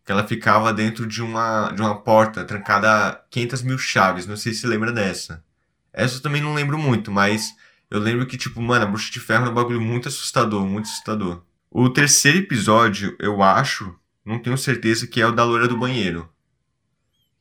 Que 0.05 0.11
ela 0.13 0.27
ficava 0.27 0.73
dentro 0.73 1.07
de 1.07 1.23
uma, 1.23 1.71
de 1.71 1.81
uma 1.81 1.95
porta 2.03 2.45
trancada 2.45 3.09
a 3.09 3.13
500 3.31 3.63
mil 3.63 3.79
chaves. 3.79 4.27
Não 4.27 4.37
sei 4.37 4.53
se 4.53 4.67
lembra 4.67 4.91
dessa. 4.93 5.45
Essa 5.93 6.17
eu 6.17 6.21
também 6.21 6.41
não 6.43 6.55
lembro 6.55 6.77
muito, 6.79 7.11
mas 7.13 7.51
eu 7.91 8.01
lembro 8.01 8.27
que, 8.27 8.37
tipo, 8.37 8.61
mano, 8.61 8.85
a 8.85 8.89
Bruxa 8.89 9.13
de 9.13 9.21
Ferro 9.21 9.47
é 9.47 9.49
um 9.51 9.55
bagulho 9.55 9.81
muito 9.81 10.09
assustador, 10.09 10.67
muito 10.67 10.87
assustador. 10.87 11.43
O 11.71 11.89
terceiro 11.89 12.39
episódio, 12.39 13.17
eu 13.21 13.43
acho, 13.43 13.95
não 14.25 14.39
tenho 14.39 14.59
certeza, 14.59 15.07
que 15.07 15.21
é 15.21 15.27
o 15.27 15.33
da 15.33 15.45
loira 15.45 15.69
do 15.69 15.77
banheiro. 15.77 16.29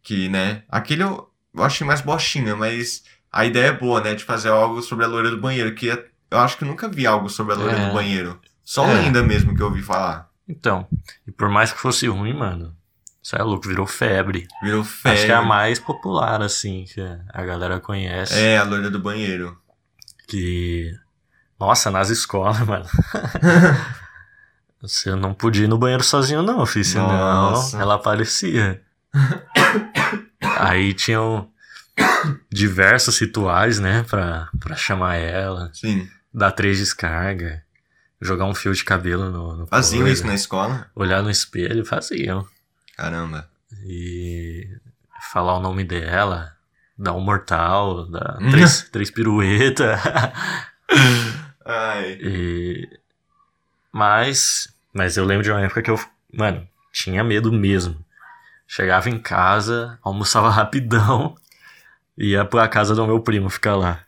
Que, 0.03 0.27
né, 0.29 0.63
aquele 0.69 1.03
eu, 1.03 1.29
eu 1.55 1.63
achei 1.63 1.85
mais 1.85 2.01
bostinha, 2.01 2.55
mas 2.55 3.03
a 3.31 3.45
ideia 3.45 3.67
é 3.67 3.71
boa, 3.71 4.01
né, 4.01 4.15
de 4.15 4.23
fazer 4.23 4.49
algo 4.49 4.81
sobre 4.81 5.05
a 5.05 5.07
loira 5.07 5.29
do 5.31 5.39
banheiro, 5.39 5.73
que 5.75 5.89
é- 5.89 6.05
eu 6.29 6.39
acho 6.39 6.57
que 6.57 6.63
eu 6.63 6.67
nunca 6.67 6.87
vi 6.89 7.05
algo 7.05 7.29
sobre 7.29 7.53
a 7.53 7.57
loira 7.57 7.77
É. 7.77 7.87
do 7.87 7.93
banheiro. 7.93 8.39
Só 8.63 8.85
É. 8.87 8.93
lenda 8.93 9.21
mesmo 9.23 9.55
que 9.55 9.61
eu 9.61 9.67
ouvi 9.67 9.81
falar. 9.81 10.29
Então, 10.51 10.85
e 11.25 11.31
por 11.31 11.49
mais 11.49 11.71
que 11.71 11.79
fosse 11.79 12.07
ruim, 12.07 12.33
mano, 12.33 12.75
isso 13.23 13.35
é 13.35 13.41
louco, 13.41 13.67
virou 13.67 13.87
febre. 13.87 14.47
Virou 14.61 14.83
febre. 14.83 15.17
Acho 15.17 15.25
que 15.25 15.31
é 15.31 15.35
a 15.35 15.41
mais 15.41 15.79
popular, 15.79 16.41
assim, 16.41 16.85
que 16.85 17.01
a 17.33 17.45
galera 17.45 17.79
conhece. 17.79 18.37
É, 18.37 18.57
a 18.57 18.63
loira 18.63 18.89
do 18.89 18.99
banheiro. 18.99 19.57
Que. 20.27 20.93
Nossa, 21.57 21.89
nas 21.89 22.09
escolas, 22.09 22.59
mano. 22.67 22.85
Você 24.81 25.15
não 25.15 25.33
podia 25.33 25.65
ir 25.65 25.67
no 25.67 25.77
banheiro 25.77 26.03
sozinho, 26.03 26.41
não, 26.41 26.65
filho. 26.65 26.83
Senão 26.83 27.07
Nossa. 27.07 27.77
ela 27.77 27.95
aparecia. 27.95 28.81
Aí 30.57 30.93
tinham 30.93 31.49
diversos 32.51 33.19
rituais, 33.19 33.79
né? 33.79 34.03
Pra, 34.09 34.49
pra 34.59 34.75
chamar 34.75 35.15
ela. 35.15 35.69
Sim. 35.73 36.09
Dar 36.33 36.51
três 36.51 36.79
descargas. 36.79 37.59
Jogar 38.21 38.45
um 38.45 38.53
fio 38.53 38.73
de 38.73 38.83
cabelo 38.83 39.31
no. 39.31 39.57
no 39.57 39.67
Faziam 39.67 40.07
isso 40.07 40.27
na 40.27 40.35
escola? 40.35 40.87
Olhar 40.95 41.23
no 41.23 41.29
espelho, 41.31 41.83
faziam. 41.83 42.47
Caramba. 42.95 43.49
E 43.83 44.69
falar 45.31 45.57
o 45.57 45.59
nome 45.59 45.83
dela, 45.83 46.55
dar 46.97 47.13
um 47.13 47.19
mortal, 47.19 48.05
dar 48.05 48.37
três, 48.51 48.89
três 48.91 49.09
piruetas. 49.09 49.99
Ai. 51.65 52.19
E... 52.21 52.99
Mas, 53.91 54.71
mas 54.93 55.17
eu 55.17 55.25
lembro 55.25 55.43
de 55.43 55.51
uma 55.51 55.61
época 55.61 55.81
que 55.81 55.89
eu, 55.89 55.99
mano, 56.31 56.67
tinha 56.91 57.23
medo 57.23 57.51
mesmo. 57.51 58.05
Chegava 58.67 59.09
em 59.09 59.19
casa, 59.19 59.97
almoçava 60.03 60.47
rapidão, 60.51 61.35
ia 62.15 62.45
pra 62.45 62.67
casa 62.67 62.93
do 62.93 63.07
meu 63.07 63.19
primo 63.19 63.49
ficar 63.49 63.75
lá. 63.75 64.03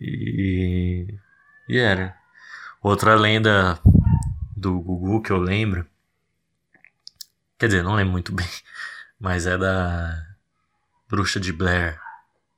E, 0.00 1.14
e 1.68 1.78
era. 1.78 2.19
Outra 2.82 3.14
lenda 3.14 3.78
do 4.56 4.80
Gugu 4.80 5.22
que 5.22 5.30
eu 5.30 5.36
lembro. 5.38 5.86
Quer 7.58 7.66
dizer, 7.66 7.82
não 7.82 7.94
lembro 7.94 8.12
muito 8.12 8.32
bem, 8.34 8.48
mas 9.18 9.46
é 9.46 9.56
da 9.58 10.26
Bruxa 11.08 11.38
de 11.38 11.52
Blair. 11.52 12.00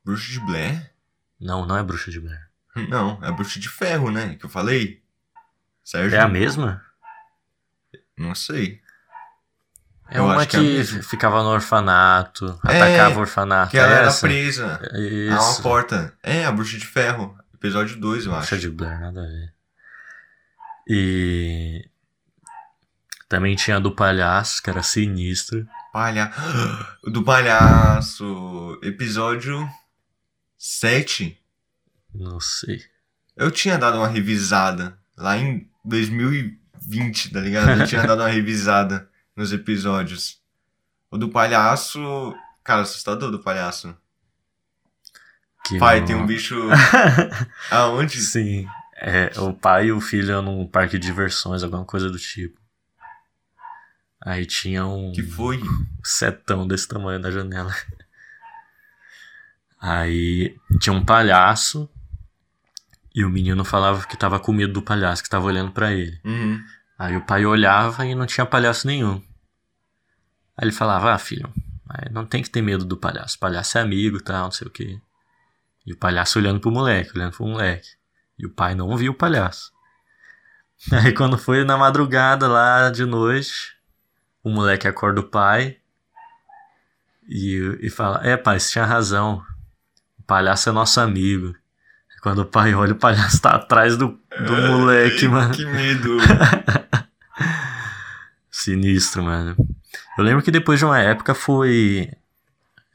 Bruxa 0.03 0.31
de 0.31 0.39
Blair? 0.45 0.91
Não, 1.39 1.65
não 1.65 1.77
é 1.77 1.83
Bruxa 1.83 2.09
de 2.11 2.19
Blair. 2.19 2.47
Não, 2.89 3.19
é 3.21 3.27
a 3.27 3.31
Bruxa 3.31 3.59
de 3.59 3.69
Ferro, 3.69 4.09
né? 4.09 4.35
Que 4.35 4.45
eu 4.45 4.49
falei. 4.49 5.03
Sérgio? 5.83 6.17
É 6.17 6.21
a 6.21 6.27
mesma? 6.27 6.81
Não 8.17 8.33
sei. 8.33 8.81
É 10.09 10.17
Eu 10.17 10.25
uma 10.25 10.43
que 10.45 10.57
que, 10.57 10.79
é 10.79 10.83
ficava 11.03 11.43
no 11.43 11.49
orfanato, 11.49 12.59
É, 12.67 12.81
atacava 12.81 13.17
o 13.17 13.21
orfanato. 13.21 13.69
Que 13.71 13.77
ela 13.77 13.93
é 13.93 13.97
era 13.99 14.13
presa. 14.13 14.79
Isso. 14.95 15.35
A 15.37 15.51
uma 15.51 15.61
porta. 15.61 16.13
É, 16.23 16.45
a 16.45 16.51
Bruxa 16.51 16.77
de 16.79 16.85
Ferro. 16.87 17.37
Episódio 17.53 17.99
2, 17.99 18.25
eu 18.25 18.31
Bruxa 18.31 18.55
acho. 18.55 18.61
de 18.61 18.69
Blair, 18.71 18.99
nada 18.99 19.21
a 19.23 19.27
ver. 19.27 19.52
E 20.87 21.89
também 23.29 23.55
tinha 23.55 23.77
a 23.77 23.79
do 23.79 23.91
palhaço, 23.95 24.61
que 24.61 24.69
era 24.69 24.83
sinistro. 24.83 25.67
Palha... 25.91 26.31
Do 27.05 27.23
palhaço. 27.23 28.79
Episódio 28.83 29.67
7. 30.57 31.39
Não 32.13 32.39
sei. 32.39 32.81
Eu 33.35 33.51
tinha 33.51 33.77
dado 33.77 33.97
uma 33.97 34.07
revisada 34.07 34.97
lá 35.17 35.37
em 35.37 35.69
2020, 35.85 37.31
tá 37.31 37.39
ligado? 37.39 37.81
Eu 37.81 37.87
tinha 37.87 38.05
dado 38.05 38.19
uma 38.21 38.29
revisada 38.29 39.09
nos 39.35 39.51
episódios. 39.53 40.39
O 41.11 41.17
do 41.17 41.29
palhaço. 41.29 41.99
Cara, 42.63 42.81
assustador 42.81 43.29
do 43.31 43.39
palhaço. 43.39 43.95
Que 45.65 45.77
Pai, 45.77 45.99
não- 45.99 46.07
tem 46.07 46.15
um 46.15 46.25
bicho. 46.25 46.55
Aonde? 47.71 48.19
Sim. 48.21 48.67
É, 49.05 49.37
o 49.37 49.53
pai 49.53 49.87
e 49.87 49.91
o 49.91 49.99
filho 49.99 50.41
num 50.41 50.65
parque 50.65 50.97
de 50.97 51.05
diversões, 51.05 51.61
alguma 51.61 51.83
coisa 51.83 52.09
do 52.09 52.17
tipo. 52.17 52.57
Aí 54.21 54.45
tinha 54.45 54.85
um 54.85 55.11
Que 55.11 55.21
foi? 55.21 55.61
setão 56.01 56.65
desse 56.65 56.87
tamanho 56.87 57.19
na 57.19 57.29
janela. 57.29 57.75
Aí 59.77 60.55
tinha 60.79 60.93
um 60.93 61.03
palhaço 61.03 61.89
e 63.13 63.25
o 63.25 63.29
menino 63.29 63.65
falava 63.65 64.07
que 64.07 64.15
tava 64.15 64.39
com 64.39 64.53
medo 64.53 64.71
do 64.71 64.81
palhaço, 64.81 65.21
que 65.21 65.29
tava 65.29 65.47
olhando 65.47 65.73
pra 65.73 65.91
ele. 65.91 66.17
Uhum. 66.23 66.63
Aí 66.97 67.17
o 67.17 67.25
pai 67.25 67.45
olhava 67.45 68.05
e 68.05 68.15
não 68.15 68.25
tinha 68.25 68.45
palhaço 68.45 68.87
nenhum. 68.87 69.21
Aí 70.55 70.63
ele 70.63 70.71
falava, 70.71 71.13
ah, 71.13 71.17
filho, 71.17 71.51
não 72.11 72.25
tem 72.25 72.41
que 72.41 72.49
ter 72.49 72.61
medo 72.61 72.85
do 72.85 72.95
palhaço. 72.95 73.35
O 73.35 73.39
palhaço 73.39 73.77
é 73.77 73.81
amigo 73.81 74.17
e 74.17 74.21
tal, 74.21 74.45
não 74.45 74.51
sei 74.51 74.67
o 74.67 74.71
quê. 74.71 74.97
E 75.85 75.91
o 75.91 75.97
palhaço 75.97 76.39
olhando 76.39 76.61
pro 76.61 76.71
moleque, 76.71 77.11
olhando 77.13 77.35
pro 77.35 77.45
moleque. 77.45 77.89
E 78.37 78.45
o 78.45 78.49
pai 78.49 78.75
não 78.75 78.95
viu 78.97 79.11
o 79.11 79.15
palhaço. 79.15 79.71
Aí 80.91 81.13
quando 81.13 81.37
foi 81.37 81.63
na 81.63 81.77
madrugada 81.77 82.47
lá 82.47 82.89
de 82.89 83.05
noite, 83.05 83.75
o 84.43 84.49
moleque 84.49 84.87
acorda 84.87 85.21
o 85.21 85.29
pai 85.29 85.77
e, 87.27 87.77
e 87.81 87.89
fala, 87.89 88.19
é 88.23 88.35
pai, 88.35 88.59
você 88.59 88.73
tinha 88.73 88.85
razão. 88.85 89.43
O 90.19 90.23
palhaço 90.23 90.69
é 90.69 90.71
nosso 90.71 90.99
amigo. 90.99 91.47
Aí 91.47 92.19
Quando 92.21 92.39
o 92.39 92.45
pai 92.45 92.73
olha, 92.73 92.93
o 92.93 92.97
palhaço 92.97 93.41
tá 93.41 93.51
atrás 93.51 93.97
do, 93.97 94.19
do 94.45 94.55
moleque, 94.67 95.27
mano. 95.27 95.53
Que 95.53 95.65
medo. 95.65 96.17
Sinistro, 98.51 99.23
mano. 99.23 99.55
Eu 100.17 100.23
lembro 100.23 100.43
que 100.43 100.51
depois 100.51 100.79
de 100.79 100.85
uma 100.85 100.99
época 100.99 101.33
foi. 101.33 102.11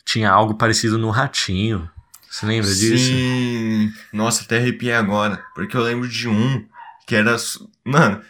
Tinha 0.05 0.31
algo 0.31 0.55
parecido 0.55 0.97
no 0.97 1.11
Ratinho. 1.11 1.91
Você 2.31 2.47
lembra 2.47 2.69
disso? 2.73 3.05
Sim. 3.05 3.93
Nossa, 4.13 4.43
até 4.43 4.59
arrepiei 4.59 4.93
agora. 4.93 5.43
Porque 5.55 5.77
eu 5.77 5.83
lembro 5.83 6.09
de 6.09 6.29
um 6.29 6.65
que 7.07 7.17
era. 7.17 7.37
Mano, 7.85 8.21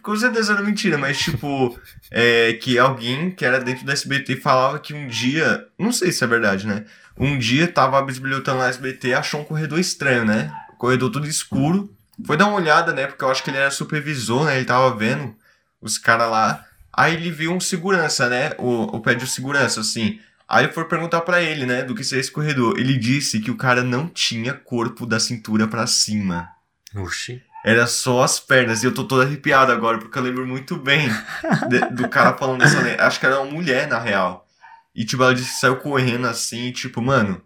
com 0.00 0.16
certeza 0.16 0.52
era 0.52 0.62
mentira, 0.62 0.96
mas 0.96 1.18
tipo. 1.18 1.78
é, 2.10 2.52
que 2.54 2.78
alguém 2.78 3.30
que 3.30 3.44
era 3.44 3.60
dentro 3.60 3.84
do 3.84 3.92
SBT 3.92 4.36
falava 4.36 4.78
que 4.78 4.94
um 4.94 5.08
dia. 5.08 5.66
Não 5.78 5.92
sei 5.92 6.12
se 6.12 6.22
é 6.22 6.26
verdade, 6.26 6.66
né? 6.66 6.84
Um 7.16 7.36
dia 7.36 7.66
tava 7.66 8.00
bisbilhotando 8.02 8.60
na 8.60 8.68
SBT 8.68 9.12
achou 9.12 9.40
um 9.40 9.44
corredor 9.44 9.78
estranho, 9.80 10.24
né? 10.24 10.52
Corredor 10.78 11.10
todo 11.10 11.26
escuro. 11.26 11.92
Foi 12.24 12.36
dar 12.36 12.46
uma 12.46 12.56
olhada, 12.56 12.92
né? 12.92 13.06
Porque 13.06 13.24
eu 13.24 13.30
acho 13.30 13.42
que 13.42 13.50
ele 13.50 13.58
era 13.58 13.70
supervisor, 13.70 14.44
né? 14.44 14.56
Ele 14.56 14.64
tava 14.64 14.96
vendo 14.96 15.34
os 15.80 15.98
caras 15.98 16.30
lá. 16.30 16.64
Aí 16.92 17.14
ele 17.14 17.30
viu 17.30 17.52
um 17.52 17.60
segurança, 17.60 18.28
né? 18.28 18.52
O, 18.58 18.96
o 18.96 19.00
pé 19.00 19.14
de 19.14 19.26
segurança, 19.26 19.80
assim. 19.80 20.20
Aí 20.48 20.72
foi 20.72 20.84
perguntar 20.86 21.20
pra 21.20 21.42
ele, 21.42 21.66
né, 21.66 21.82
do 21.82 21.94
que 21.94 22.02
seria 22.02 22.20
esse 22.20 22.30
corredor. 22.32 22.78
Ele 22.78 22.96
disse 22.96 23.38
que 23.40 23.50
o 23.50 23.56
cara 23.56 23.82
não 23.82 24.08
tinha 24.08 24.54
corpo 24.54 25.04
da 25.04 25.20
cintura 25.20 25.68
pra 25.68 25.86
cima. 25.86 26.48
Oxi. 26.96 27.42
Era 27.64 27.86
só 27.86 28.22
as 28.22 28.40
pernas. 28.40 28.82
E 28.82 28.86
eu 28.86 28.94
tô 28.94 29.04
todo 29.04 29.20
arrepiado 29.22 29.70
agora, 29.72 29.98
porque 29.98 30.16
eu 30.18 30.22
lembro 30.22 30.46
muito 30.46 30.76
bem 30.76 31.08
de- 31.68 31.90
do 31.90 32.08
cara 32.08 32.32
falando 32.34 32.60
dessa 32.60 32.80
lenda. 32.80 33.04
Acho 33.04 33.20
que 33.20 33.26
era 33.26 33.40
uma 33.40 33.50
mulher, 33.52 33.86
na 33.88 33.98
real. 33.98 34.46
E, 34.94 35.04
tipo, 35.04 35.22
ela 35.22 35.34
disse 35.34 35.50
que 35.54 35.60
saiu 35.60 35.76
correndo 35.76 36.26
assim, 36.26 36.72
tipo, 36.72 37.02
mano. 37.02 37.42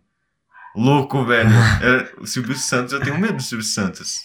Louco, 0.76 1.24
velho. 1.24 1.50
Era- 1.82 2.12
o 2.20 2.26
Silvio 2.26 2.54
Santos, 2.56 2.92
eu 2.92 3.00
tenho 3.00 3.18
medo 3.18 3.34
do 3.34 3.42
Silvio 3.42 3.66
Santos. 3.66 4.20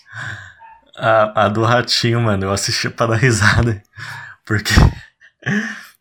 A, 0.95 1.45
a 1.45 1.49
do 1.49 1.63
Ratinho, 1.63 2.21
mano, 2.21 2.45
eu 2.45 2.51
assisti 2.51 2.89
pra 2.89 3.07
dar 3.07 3.15
risada. 3.15 3.81
Porque. 4.45 4.71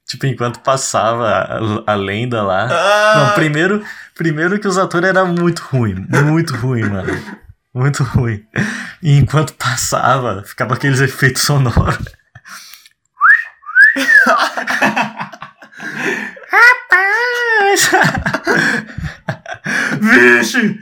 Tipo, 0.06 0.26
enquanto 0.26 0.60
passava 0.60 1.28
a, 1.86 1.92
a 1.92 1.94
lenda 1.96 2.42
lá. 2.42 2.68
Ah! 2.70 3.14
Não, 3.26 3.34
primeiro, 3.34 3.84
primeiro 4.14 4.58
que 4.60 4.68
os 4.68 4.78
atores 4.78 5.08
eram 5.08 5.26
muito 5.26 5.60
ruins. 5.62 5.98
Muito 6.08 6.54
ruim, 6.54 6.84
mano. 6.84 7.12
Muito 7.74 8.04
ruim. 8.04 8.42
E 9.02 9.18
enquanto 9.18 9.52
passava, 9.54 10.42
ficava 10.44 10.74
aqueles 10.74 11.00
efeitos 11.00 11.42
sonoros. 11.42 11.98
Rapaz! 16.50 17.90
Vixe! 20.00 20.80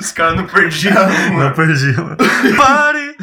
Os 0.00 0.12
caras 0.12 0.36
não 0.36 0.46
perdiam, 0.46 0.94
Não 0.94 1.32
mano. 1.34 1.54
perdi, 1.54 1.92
mano. 1.92 2.16
Pare! 2.56 3.16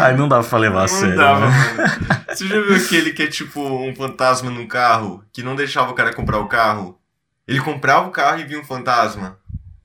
Aí 0.00 0.16
não 0.16 0.28
dá 0.28 0.42
pra 0.42 0.58
levar 0.58 0.78
a 0.78 0.82
Não 0.82 0.88
sério. 0.88 1.16
dava, 1.16 1.48
né? 1.48 1.56
mano. 1.76 2.24
Você 2.28 2.46
já 2.46 2.60
viu 2.60 2.76
aquele 2.76 3.12
que 3.12 3.22
é 3.22 3.26
tipo 3.26 3.60
um 3.60 3.94
fantasma 3.94 4.50
num 4.50 4.66
carro, 4.66 5.24
que 5.32 5.42
não 5.42 5.56
deixava 5.56 5.90
o 5.90 5.94
cara 5.94 6.12
comprar 6.14 6.38
o 6.38 6.46
carro? 6.48 6.98
Ele 7.46 7.60
comprava 7.60 8.06
o 8.06 8.10
carro 8.10 8.40
e 8.40 8.44
via 8.44 8.60
um 8.60 8.64
fantasma, 8.64 9.38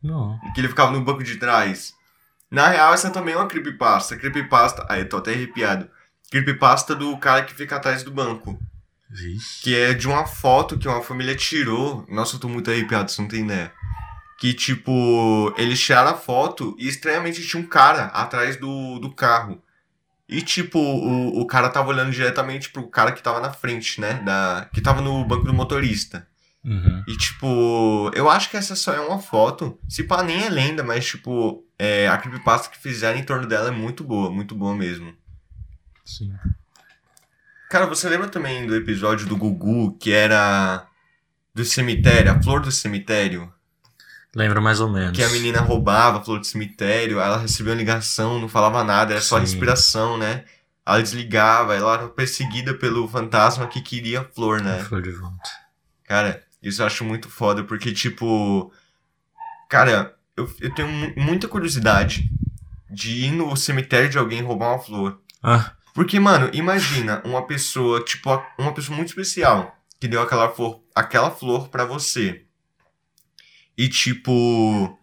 Não. 0.03 0.37
que 0.53 0.59
ele 0.59 0.67
ficava 0.67 0.91
no 0.91 1.01
banco 1.01 1.23
de 1.23 1.37
trás. 1.37 1.93
Na 2.51 2.67
real, 2.67 2.93
essa 2.93 3.09
também 3.09 3.33
é 3.33 3.37
uma 3.37 3.47
creepypasta. 3.47 4.17
Creepypasta. 4.17 4.85
Aí, 4.89 5.05
tô 5.05 5.17
até 5.17 5.31
arrepiado. 5.31 5.87
Creepypasta 6.29 6.93
do 6.93 7.17
cara 7.17 7.43
que 7.43 7.53
fica 7.53 7.77
atrás 7.77 8.03
do 8.03 8.11
banco. 8.11 8.59
Vixe. 9.09 9.61
Que 9.63 9.75
é 9.75 9.93
de 9.93 10.07
uma 10.07 10.25
foto 10.25 10.77
que 10.77 10.87
uma 10.87 11.01
família 11.01 11.35
tirou. 11.35 12.05
Nossa, 12.09 12.35
eu 12.35 12.39
tô 12.39 12.49
muito 12.49 12.69
arrepiado, 12.69 13.09
você 13.09 13.21
não 13.21 13.29
tem 13.29 13.43
ideia. 13.45 13.71
Que, 14.39 14.53
tipo, 14.53 15.53
eles 15.57 15.79
tiraram 15.79 16.11
a 16.11 16.17
foto 16.17 16.75
e 16.77 16.87
estranhamente 16.87 17.45
tinha 17.45 17.61
um 17.61 17.65
cara 17.65 18.05
atrás 18.07 18.57
do, 18.57 18.99
do 18.99 19.11
carro. 19.11 19.61
E, 20.27 20.41
tipo, 20.41 20.79
o, 20.79 21.41
o 21.41 21.45
cara 21.45 21.69
tava 21.69 21.89
olhando 21.89 22.11
diretamente 22.11 22.69
pro 22.69 22.87
cara 22.87 23.11
que 23.11 23.21
tava 23.21 23.39
na 23.39 23.51
frente, 23.51 24.01
né? 24.01 24.15
Da, 24.25 24.67
que 24.73 24.81
tava 24.81 25.01
no 25.01 25.23
banco 25.25 25.45
do 25.45 25.53
motorista. 25.53 26.27
Uhum. 26.63 27.03
E, 27.07 27.17
tipo, 27.17 28.09
eu 28.15 28.29
acho 28.29 28.49
que 28.49 28.57
essa 28.57 28.75
só 28.75 28.93
é 28.93 28.99
uma 28.99 29.19
foto. 29.19 29.77
Se 29.87 30.03
pá, 30.03 30.23
nem 30.23 30.43
é 30.43 30.49
lenda, 30.49 30.83
mas, 30.83 31.05
tipo, 31.05 31.63
é, 31.77 32.07
a 32.07 32.17
creepypasta 32.17 32.69
que 32.69 32.81
fizeram 32.81 33.19
em 33.19 33.23
torno 33.23 33.45
dela 33.45 33.67
é 33.67 33.71
muito 33.71 34.03
boa, 34.03 34.31
muito 34.31 34.55
boa 34.55 34.75
mesmo. 34.75 35.13
Sim. 36.05 36.33
Cara, 37.69 37.85
você 37.85 38.07
lembra 38.07 38.27
também 38.27 38.65
do 38.65 38.75
episódio 38.75 39.27
do 39.27 39.35
Gugu, 39.35 39.97
que 39.97 40.11
era 40.11 40.87
do 41.53 41.65
cemitério, 41.65 42.31
a 42.31 42.41
flor 42.41 42.61
do 42.61 42.71
cemitério? 42.71 43.52
Lembro 44.35 44.61
mais 44.61 44.79
ou 44.79 44.89
menos. 44.89 45.15
Que 45.15 45.23
a 45.23 45.29
menina 45.29 45.61
roubava 45.61 46.17
a 46.19 46.23
flor 46.23 46.39
do 46.39 46.45
cemitério, 46.45 47.19
ela 47.19 47.37
recebeu 47.37 47.73
uma 47.73 47.77
ligação, 47.79 48.39
não 48.39 48.49
falava 48.49 48.83
nada, 48.83 49.13
era 49.13 49.21
só 49.21 49.35
Sim. 49.35 49.41
respiração, 49.41 50.17
né? 50.17 50.43
Ela 50.85 51.01
desligava, 51.01 51.75
ela 51.75 51.93
era 51.93 52.07
perseguida 52.09 52.73
pelo 52.73 53.07
fantasma 53.07 53.67
que 53.67 53.79
queria 53.81 54.21
a 54.21 54.23
flor, 54.25 54.59
né? 54.61 54.83
Foi 54.83 55.01
de 55.01 55.11
volta. 55.11 55.49
Cara, 56.03 56.43
isso 56.61 56.81
eu 56.81 56.85
acho 56.87 57.03
muito 57.03 57.29
foda, 57.29 57.63
porque, 57.63 57.91
tipo. 57.93 58.71
Cara, 59.69 60.15
eu, 60.35 60.49
eu 60.59 60.73
tenho 60.73 60.87
mu- 60.87 61.13
muita 61.17 61.47
curiosidade 61.47 62.29
de 62.89 63.25
ir 63.25 63.31
no 63.31 63.55
cemitério 63.55 64.09
de 64.09 64.17
alguém 64.17 64.41
roubar 64.41 64.69
uma 64.73 64.79
flor. 64.79 65.19
Ah, 65.41 65.71
Porque, 65.93 66.19
mano, 66.19 66.49
imagina 66.53 67.21
uma 67.25 67.45
pessoa, 67.45 68.03
tipo, 68.03 68.29
a- 68.31 68.45
uma 68.57 68.73
pessoa 68.73 68.95
muito 68.95 69.09
especial 69.09 69.75
que 69.99 70.07
deu 70.07 70.21
aquela 70.21 70.49
flor, 70.49 70.81
aquela 70.95 71.31
flor 71.31 71.69
pra 71.69 71.85
você. 71.85 72.42
E, 73.77 73.89
tipo. 73.89 74.97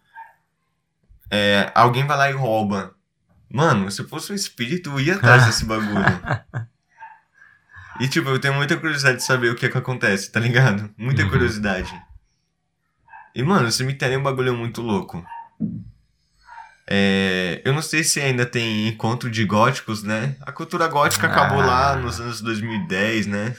é, 1.31 1.71
alguém 1.75 2.07
vai 2.07 2.17
lá 2.17 2.31
e 2.31 2.35
rouba. 2.35 2.95
Mano, 3.53 3.91
se 3.91 4.01
eu 4.03 4.09
fosse 4.09 4.31
um 4.33 4.35
espírito, 4.35 4.91
eu 4.91 5.01
ia 5.01 5.17
atrás 5.17 5.47
desse 5.47 5.65
bagulho. 5.65 6.05
E, 8.01 8.09
tipo, 8.09 8.31
eu 8.31 8.39
tenho 8.39 8.55
muita 8.55 8.79
curiosidade 8.79 9.19
de 9.19 9.25
saber 9.25 9.51
o 9.51 9.55
que 9.55 9.67
é 9.67 9.69
que 9.69 9.77
acontece, 9.77 10.33
tá 10.33 10.41
ligado? 10.41 10.89
Muita 10.97 11.23
Uhum. 11.23 11.29
curiosidade. 11.29 11.93
E, 13.35 13.43
mano, 13.43 13.69
o 13.69 13.71
cemitério 13.71 14.15
é 14.15 14.19
um 14.19 14.23
bagulho 14.23 14.57
muito 14.57 14.81
louco. 14.81 15.23
É, 16.87 17.61
eu 17.63 17.75
não 17.75 17.83
sei 17.83 18.03
se 18.03 18.19
ainda 18.21 18.47
tem 18.47 18.89
encontro 18.89 19.31
de 19.31 19.45
góticos, 19.45 20.03
né? 20.03 20.35
A 20.41 20.51
cultura 20.51 20.89
gótica 20.89 21.27
acabou 21.27 21.59
lá 21.59 21.93
Ah. 21.93 21.97
nos 21.97 22.19
anos 22.21 22.41
2010, 22.41 23.27
né? 23.27 23.55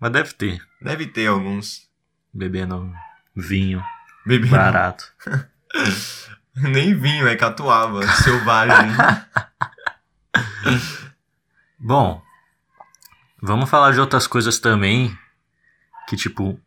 mas 0.00 0.10
deve 0.12 0.32
ter. 0.32 0.58
Deve 0.80 1.06
ter 1.06 1.26
alguns. 1.26 1.86
Bebendo 2.32 2.90
vinho 3.34 3.82
Bebendo. 4.26 4.50
barato. 4.56 5.12
Nem 6.56 6.98
vinho, 6.98 7.28
é 7.28 7.36
catuaba, 7.36 8.06
selvagem. 8.14 8.90
Bom, 11.78 12.22
vamos 13.40 13.68
falar 13.68 13.92
de 13.92 14.00
outras 14.00 14.26
coisas 14.26 14.58
também 14.58 15.16
que, 16.08 16.16
tipo, 16.16 16.58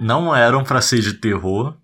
não 0.00 0.34
eram 0.34 0.62
pra 0.62 0.80
ser 0.80 1.00
de 1.00 1.14
terror, 1.14 1.76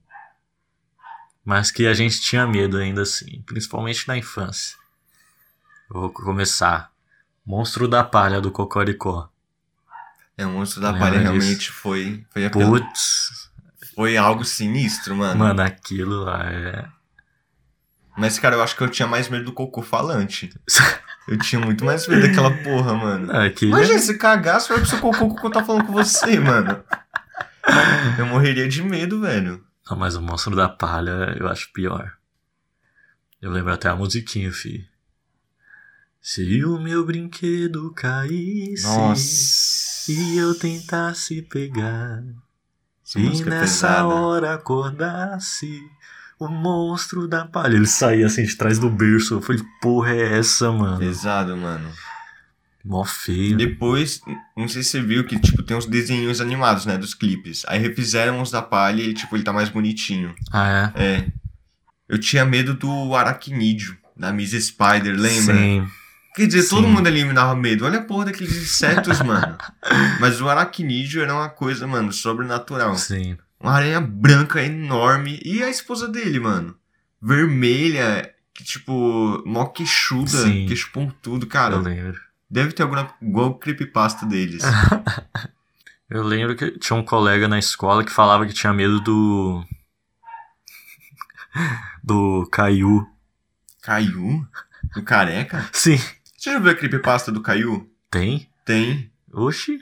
mas 1.44 1.70
que 1.70 1.86
a 1.86 1.94
gente 1.94 2.20
tinha 2.20 2.46
medo 2.46 2.78
ainda 2.78 3.02
assim, 3.02 3.42
principalmente 3.42 4.06
na 4.08 4.16
infância. 4.16 4.76
Eu 5.92 6.00
vou 6.02 6.10
começar. 6.10 6.90
Monstro 7.44 7.86
da 7.86 8.02
Palha 8.02 8.40
do 8.40 8.50
Cocoricó. 8.50 9.28
É, 10.36 10.46
o 10.46 10.50
monstro 10.50 10.80
da 10.80 10.92
palha 10.92 11.20
realmente 11.20 11.70
foi, 11.70 12.26
foi, 12.32 12.46
apelo- 12.46 12.80
Putz, 12.80 13.50
foi 13.94 14.16
algo 14.16 14.44
sinistro, 14.44 15.16
mano. 15.16 15.38
mano, 15.38 15.62
aquilo 15.62 16.24
lá 16.24 16.44
é. 16.50 16.84
Mas, 18.16 18.38
cara, 18.38 18.56
eu 18.56 18.62
acho 18.62 18.76
que 18.76 18.82
eu 18.82 18.88
tinha 18.88 19.08
mais 19.08 19.28
medo 19.28 19.46
do 19.46 19.52
cocô 19.52 19.82
falante. 19.82 20.52
Eu 21.26 21.38
tinha 21.38 21.58
muito 21.58 21.86
mais 21.86 22.06
medo 22.06 22.20
daquela 22.20 22.50
porra, 22.62 22.92
mano. 22.92 23.34
Aquilo 23.34 23.70
Imagina, 23.70 23.98
é... 23.98 24.02
se 24.02 24.18
cagasse, 24.18 24.68
vai 24.68 24.76
pro 24.76 24.86
seu 24.86 25.00
cocô, 25.00 25.24
o 25.24 25.28
cocô 25.30 25.48
tá 25.48 25.64
falando 25.64 25.86
com 25.86 25.92
você, 25.94 26.38
mano. 26.38 26.84
Eu 28.18 28.26
morreria 28.26 28.68
de 28.68 28.82
medo, 28.82 29.22
velho. 29.22 29.64
Não, 29.88 29.96
mas 29.96 30.16
o 30.16 30.20
Monstro 30.20 30.54
da 30.54 30.68
Palha 30.68 31.34
eu 31.40 31.48
acho 31.48 31.72
pior. 31.72 32.12
Eu 33.40 33.50
lembro 33.50 33.72
até 33.72 33.88
a 33.88 33.96
musiquinha, 33.96 34.52
fi. 34.52 34.86
Se 36.20 36.64
o 36.64 36.78
meu 36.78 37.04
brinquedo 37.04 37.92
caísse 37.92 38.86
e 40.12 40.36
eu 40.38 40.54
tentasse 40.58 41.42
pegar 41.42 42.22
Essa 43.04 43.20
e 43.20 43.26
é 43.26 43.44
nessa 43.44 43.60
pesada. 43.60 44.08
hora 44.08 44.54
acordasse 44.54 45.82
o 46.38 46.48
monstro 46.48 47.28
da 47.28 47.44
palha. 47.44 47.74
Ele 47.76 47.86
saía 47.86 48.26
assim 48.26 48.44
de 48.44 48.56
trás 48.56 48.78
do 48.78 48.88
berço. 48.88 49.34
Eu 49.34 49.42
falei, 49.42 49.62
porra 49.80 50.10
é 50.10 50.38
essa, 50.38 50.72
mano? 50.72 50.98
Pesado, 50.98 51.56
mano. 51.56 51.88
Mó 52.84 53.04
feio. 53.04 53.56
Depois, 53.56 54.20
não 54.56 54.68
sei 54.68 54.82
se 54.82 54.90
você 54.90 55.00
viu 55.00 55.24
que, 55.24 55.38
tipo, 55.38 55.62
tem 55.62 55.76
uns 55.76 55.86
desenhos 55.86 56.40
animados, 56.40 56.84
né, 56.84 56.98
dos 56.98 57.14
clipes. 57.14 57.62
Aí 57.66 57.78
refizeram 57.78 58.42
os 58.42 58.50
da 58.50 58.60
palha 58.60 59.02
e, 59.02 59.14
tipo, 59.14 59.34
ele 59.36 59.44
tá 59.44 59.52
mais 59.52 59.70
bonitinho. 59.70 60.34
Ah, 60.52 60.92
é? 60.96 61.02
É. 61.02 61.26
Eu 62.06 62.18
tinha 62.18 62.44
medo 62.44 62.74
do 62.74 63.14
aracnídeo, 63.14 63.96
da 64.14 64.32
Miss 64.32 64.50
Spider, 64.50 65.14
lembra? 65.16 65.56
Sim. 65.56 65.88
Quer 66.34 66.48
dizer, 66.48 66.68
todo 66.68 66.84
Sim. 66.86 66.92
mundo 66.92 67.06
ali 67.06 67.24
me 67.24 67.32
dava 67.32 67.54
medo. 67.54 67.84
Olha 67.84 68.00
a 68.00 68.02
porra 68.02 68.26
daqueles 68.26 68.56
insetos, 68.56 69.20
mano. 69.22 69.56
Mas 70.18 70.40
o 70.40 70.48
aracnídeo 70.48 71.22
era 71.22 71.32
uma 71.32 71.48
coisa, 71.48 71.86
mano, 71.86 72.12
sobrenatural. 72.12 72.96
Sim. 72.96 73.38
Uma 73.60 73.72
aranha 73.72 74.00
branca 74.00 74.60
enorme. 74.60 75.40
E 75.44 75.62
a 75.62 75.70
esposa 75.70 76.08
dele, 76.08 76.40
mano? 76.40 76.76
Vermelha, 77.22 78.34
que 78.52 78.64
tipo, 78.64 79.42
mó 79.46 79.66
queixuda, 79.66 80.28
Sim. 80.28 80.66
queixo 80.66 80.90
pontudo, 80.92 81.46
cara. 81.46 81.76
Eu 81.76 81.80
lembro. 81.82 82.20
Deve 82.50 82.72
ter 82.72 82.82
alguma 82.82 83.14
igual 83.22 83.50
o 83.50 83.58
creepypasta 83.58 84.26
deles. 84.26 84.62
Eu 86.10 86.22
lembro 86.22 86.54
que 86.54 86.78
tinha 86.78 86.96
um 86.96 87.02
colega 87.02 87.48
na 87.48 87.58
escola 87.58 88.04
que 88.04 88.12
falava 88.12 88.46
que 88.46 88.52
tinha 88.52 88.72
medo 88.72 89.00
do. 89.00 89.64
do 92.04 92.46
Caiu. 92.52 93.08
Caiu? 93.82 94.46
Do 94.94 95.02
careca? 95.02 95.68
Sim. 95.72 95.98
Você 96.44 96.52
já 96.52 96.58
viu 96.58 96.70
a 96.72 96.74
creepypasta 96.74 97.32
do 97.32 97.40
Caiu? 97.40 97.90
Tem? 98.10 98.46
Tem. 98.66 99.10
Oxi. 99.32 99.78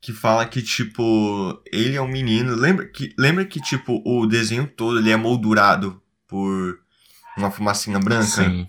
Que 0.00 0.12
fala 0.12 0.46
que, 0.46 0.62
tipo, 0.62 1.60
ele 1.66 1.96
é 1.96 2.00
um 2.00 2.06
menino. 2.06 2.54
Lembra 2.54 2.86
que, 2.86 3.12
lembra 3.18 3.44
que 3.44 3.60
tipo, 3.60 4.00
o 4.06 4.24
desenho 4.24 4.68
todo 4.68 5.00
ele 5.00 5.10
é 5.10 5.16
moldurado 5.16 6.00
por 6.28 6.78
uma 7.36 7.50
fumacinha 7.50 7.98
branca? 7.98 8.24
Sim. 8.24 8.68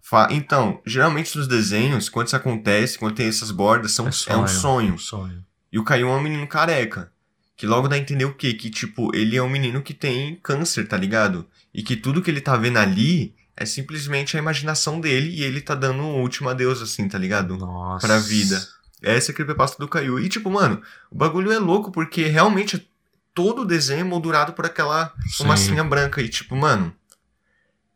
Fa- 0.00 0.28
Então, 0.30 0.80
geralmente 0.86 1.36
nos 1.36 1.48
desenhos, 1.48 2.08
quando 2.08 2.28
isso 2.28 2.36
acontece, 2.36 2.96
quando 3.00 3.16
tem 3.16 3.26
essas 3.26 3.50
bordas, 3.50 3.90
são, 3.90 4.06
é, 4.06 4.36
um 4.36 4.46
sonho. 4.46 4.94
Um 4.94 4.98
sonho. 4.98 5.44
E 5.72 5.78
o 5.80 5.82
Caio 5.82 6.06
é 6.06 6.12
um 6.12 6.22
menino 6.22 6.46
careca. 6.46 7.10
Que 7.56 7.66
logo 7.66 7.88
dá 7.88 7.96
a 7.96 7.98
entender 7.98 8.26
o 8.26 8.34
quê? 8.34 8.54
Que, 8.54 8.70
tipo, 8.70 9.10
ele 9.12 9.36
é 9.36 9.42
um 9.42 9.50
menino 9.50 9.82
que 9.82 9.92
tem 9.92 10.36
câncer, 10.40 10.86
tá 10.86 10.96
ligado? 10.96 11.48
E 11.74 11.82
que 11.82 11.96
tudo 11.96 12.22
que 12.22 12.30
ele 12.30 12.40
tá 12.40 12.56
vendo 12.56 12.76
ali 12.78 13.34
é 13.60 13.66
simplesmente 13.66 14.36
a 14.38 14.40
imaginação 14.40 14.98
dele 14.98 15.28
e 15.28 15.42
ele 15.42 15.60
tá 15.60 15.74
dando 15.74 16.02
um 16.02 16.22
último 16.22 16.48
adeus, 16.48 16.80
assim, 16.80 17.06
tá 17.06 17.18
ligado? 17.18 17.58
Nossa. 17.58 18.06
Pra 18.06 18.18
vida. 18.18 18.58
Essa 19.02 19.30
é 19.30 19.32
a 19.32 19.34
creepypasta 19.34 19.76
do 19.78 19.86
Caio. 19.86 20.18
E, 20.18 20.30
tipo, 20.30 20.50
mano, 20.50 20.82
o 21.10 21.14
bagulho 21.14 21.52
é 21.52 21.58
louco 21.58 21.92
porque 21.92 22.24
realmente 22.24 22.90
todo 23.34 23.60
o 23.60 23.66
desenho 23.66 24.00
é 24.00 24.04
moldurado 24.04 24.54
por 24.54 24.64
aquela 24.64 25.12
Sim. 25.24 25.44
fumacinha 25.44 25.84
branca. 25.84 26.22
E, 26.22 26.28
tipo, 26.30 26.56
mano, 26.56 26.96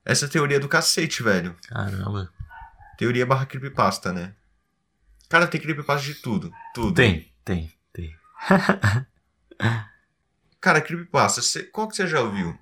essa 0.04 0.28
teoria 0.28 0.58
é 0.58 0.60
do 0.60 0.68
cacete, 0.68 1.22
velho. 1.22 1.56
Caramba. 1.66 2.30
Teoria 2.98 3.24
barra 3.24 3.46
creepypasta, 3.46 4.12
né? 4.12 4.34
Cara, 5.30 5.46
tem 5.46 5.58
creepypasta 5.58 6.06
de 6.06 6.16
tudo. 6.16 6.52
Tudo. 6.74 6.92
Tem, 6.92 7.32
tem, 7.42 7.72
tem. 7.90 8.14
Cara, 10.60 10.82
creepypasta, 10.82 11.40
cê, 11.40 11.62
qual 11.62 11.88
que 11.88 11.96
você 11.96 12.06
já 12.06 12.20
ouviu? 12.20 12.58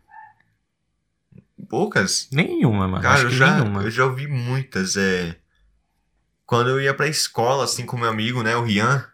Poucas? 1.69 2.29
Nenhuma, 2.33 2.89
mano. 2.89 3.03
Cara, 3.03 3.23
eu 3.23 3.31
já, 3.31 3.57
nenhuma. 3.59 3.83
eu 3.83 3.91
já 3.91 4.05
ouvi 4.05 4.27
muitas. 4.27 4.97
É... 4.97 5.37
Quando 6.47 6.71
eu 6.71 6.81
ia 6.81 6.95
pra 6.95 7.07
escola, 7.09 7.65
assim, 7.65 7.87
com 7.87 7.97
meu 7.97 8.09
amigo, 8.09 8.43
né, 8.43 8.57
o 8.57 8.65
Rian, 8.65 9.07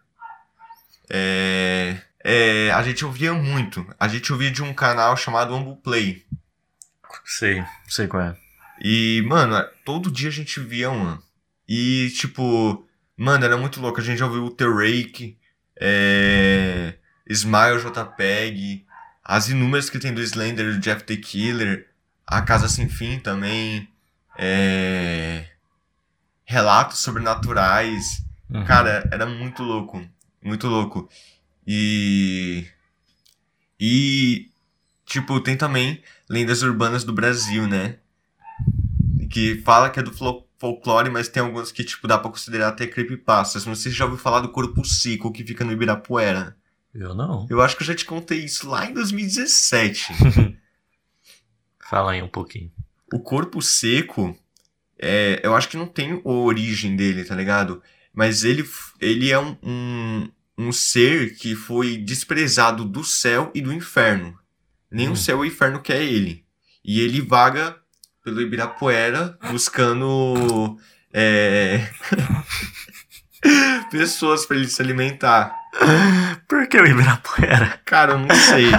é... 1.09 1.97
é, 2.23 2.71
a 2.71 2.81
gente 2.83 3.05
ouvia 3.05 3.33
muito. 3.33 3.85
A 3.99 4.07
gente 4.07 4.31
ouvia 4.31 4.51
de 4.51 4.63
um 4.63 4.73
canal 4.73 5.15
chamado 5.15 5.53
Ambu 5.53 5.77
Play. 5.77 6.25
Sei, 7.25 7.63
sei 7.87 8.07
qual 8.07 8.23
é. 8.23 8.37
E, 8.81 9.23
mano, 9.27 9.55
todo 9.85 10.11
dia 10.11 10.29
a 10.29 10.31
gente 10.31 10.59
via 10.59 10.89
uma. 10.89 11.21
E, 11.67 12.11
tipo, 12.15 12.87
mano, 13.15 13.45
era 13.45 13.57
muito 13.57 13.79
louco. 13.79 13.99
A 13.99 14.03
gente 14.03 14.17
já 14.17 14.25
ouviu 14.25 14.45
o 14.45 14.51
The 14.51 14.65
Rake, 14.65 15.37
é... 15.79 16.95
Smile 17.29 17.79
JPEG, 17.79 18.85
as 19.23 19.49
inúmeras 19.49 19.89
que 19.89 19.99
tem 19.99 20.11
do 20.11 20.21
Slender, 20.21 20.73
do 20.73 20.79
Jeff 20.79 21.03
the 21.03 21.15
Killer, 21.15 21.88
A 22.29 22.43
Casa 22.43 22.69
Sem 22.69 22.87
Fim 22.87 23.19
também, 23.19 23.89
é... 24.37 25.45
Relatos 26.45 26.99
Sobrenaturais. 26.99 28.23
Uhum. 28.49 28.63
Cara, 28.65 29.07
era 29.11 29.25
muito 29.25 29.63
louco. 29.63 30.03
Muito 30.41 30.67
louco. 30.67 31.09
E. 31.65 32.65
E. 33.79 34.49
Tipo, 35.05 35.39
tem 35.41 35.57
também 35.57 36.01
lendas 36.29 36.61
urbanas 36.61 37.03
do 37.03 37.13
Brasil, 37.13 37.67
né? 37.67 37.97
Que 39.29 39.61
fala 39.61 39.89
que 39.89 39.99
é 39.99 40.03
do 40.03 40.13
folclore, 40.57 41.09
mas 41.09 41.27
tem 41.27 41.43
alguns 41.43 41.71
que, 41.71 41.83
tipo, 41.83 42.07
dá 42.07 42.17
pra 42.17 42.31
considerar 42.31 42.69
até 42.69 42.87
creepypastas. 42.87 43.65
Não 43.65 43.75
sei 43.75 43.91
se 43.91 43.97
já 43.97 44.05
ouviu 44.05 44.19
falar 44.19 44.39
do 44.39 44.49
Corpo 44.49 44.83
Seco, 44.85 45.31
que 45.31 45.43
fica 45.43 45.65
no 45.65 45.71
Ibirapuera. 45.71 46.55
Eu 46.93 47.13
não. 47.13 47.45
Eu 47.49 47.61
acho 47.61 47.75
que 47.75 47.83
eu 47.83 47.87
já 47.87 47.95
te 47.95 48.05
contei 48.05 48.45
isso 48.45 48.67
lá 48.67 48.85
em 48.85 48.93
2017. 48.93 50.13
Fala 51.89 52.11
aí 52.11 52.21
um 52.21 52.27
pouquinho. 52.27 52.71
o 53.11 53.19
corpo 53.19 53.61
seco, 53.61 54.37
é, 55.01 55.39
eu 55.43 55.55
acho 55.55 55.67
que 55.69 55.77
não 55.77 55.87
tem 55.87 56.21
a 56.23 56.29
origem 56.29 56.95
dele, 56.95 57.23
tá 57.25 57.33
ligado? 57.35 57.81
Mas 58.13 58.43
ele, 58.43 58.63
ele 58.99 59.31
é 59.31 59.39
um, 59.39 59.57
um, 59.63 60.31
um 60.57 60.71
ser 60.71 61.35
que 61.35 61.55
foi 61.55 61.97
desprezado 61.97 62.85
do 62.85 63.03
céu 63.03 63.51
e 63.55 63.61
do 63.61 63.73
inferno. 63.73 64.37
Nem 64.91 65.09
Hum. 65.09 65.13
o 65.13 65.15
céu 65.17 65.37
e 65.43 65.47
o 65.47 65.51
inferno 65.51 65.81
quer 65.81 66.01
ele. 66.03 66.45
E 66.83 66.99
ele 67.01 67.21
vaga 67.21 67.75
pelo 68.23 68.41
Ibirapuera 68.41 69.37
buscando 69.49 70.77
é, 71.13 71.89
pessoas 73.91 74.45
pra 74.45 74.57
ele 74.57 74.67
se 74.67 74.81
alimentar. 74.81 75.55
Por 76.47 76.67
que 76.67 76.77
o 76.79 76.85
Ibirapuera? 76.85 77.79
Cara, 77.85 78.13
eu 78.13 78.19
não 78.19 78.35
sei. 78.35 78.71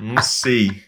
Não 0.00 0.22
sei. 0.22 0.84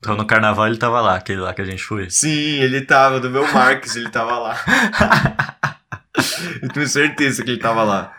Então 0.00 0.16
no 0.16 0.26
carnaval 0.26 0.66
ele 0.66 0.78
tava 0.78 1.00
lá, 1.00 1.16
aquele 1.16 1.40
lá 1.40 1.54
que 1.54 1.60
a 1.60 1.64
gente 1.64 1.84
foi. 1.84 2.10
Sim, 2.10 2.58
ele 2.60 2.80
tava, 2.80 3.20
do 3.20 3.30
meu 3.30 3.46
Marques, 3.52 3.94
ele 3.96 4.08
tava 4.08 4.38
lá. 4.38 5.56
Eu 6.62 6.68
tenho 6.70 6.88
certeza 6.88 7.44
que 7.44 7.50
ele 7.50 7.60
tava 7.60 7.84
lá. 7.84 8.14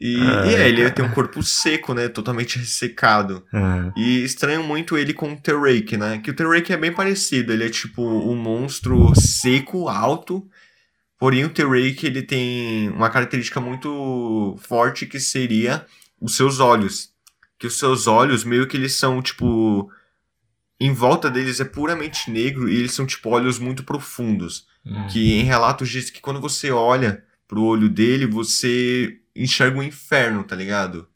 E, 0.00 0.18
e 0.18 0.54
é, 0.54 0.68
ele 0.68 0.90
tem 0.90 1.04
um 1.04 1.10
corpo 1.10 1.42
seco, 1.42 1.94
né? 1.94 2.08
Totalmente 2.08 2.58
ressecado. 2.58 3.44
Uhum. 3.52 3.92
E 3.96 4.24
estranho 4.24 4.62
muito 4.62 4.98
ele 4.98 5.14
com 5.14 5.32
o 5.32 5.40
Terrake, 5.40 5.96
né? 5.96 6.18
Que 6.18 6.30
o 6.30 6.34
Terrake 6.34 6.72
é 6.72 6.76
bem 6.76 6.92
parecido. 6.92 7.52
Ele 7.52 7.64
é 7.64 7.70
tipo 7.70 8.02
um 8.02 8.36
monstro 8.36 9.12
seco, 9.14 9.88
alto. 9.88 10.46
Porém, 11.18 11.44
o 11.44 11.48
Terrake 11.48 12.06
ele 12.06 12.22
tem 12.22 12.90
uma 12.90 13.08
característica 13.08 13.60
muito 13.60 14.56
forte 14.58 15.06
que 15.06 15.20
seria 15.20 15.86
os 16.20 16.36
seus 16.36 16.58
olhos. 16.58 17.10
Que 17.58 17.68
os 17.68 17.78
seus 17.78 18.06
olhos 18.06 18.44
meio 18.44 18.66
que 18.66 18.76
eles 18.76 18.94
são 18.94 19.22
tipo. 19.22 19.90
Em 20.84 20.92
volta 20.92 21.30
deles 21.30 21.60
é 21.60 21.64
puramente 21.64 22.30
negro 22.30 22.68
e 22.68 22.76
eles 22.76 22.92
são 22.92 23.06
tipo 23.06 23.30
olhos 23.30 23.58
muito 23.58 23.84
profundos 23.84 24.66
Uhum. 24.84 25.06
que 25.06 25.32
em 25.32 25.44
relatos 25.44 25.88
diz 25.88 26.10
que 26.10 26.20
quando 26.20 26.40
você 26.42 26.70
olha 26.70 27.24
pro 27.48 27.62
olho 27.62 27.88
dele, 27.88 28.26
você 28.26 29.18
enxerga 29.34 29.78
o 29.78 29.82
inferno, 29.82 30.44
tá 30.44 30.54
ligado? 30.54 31.08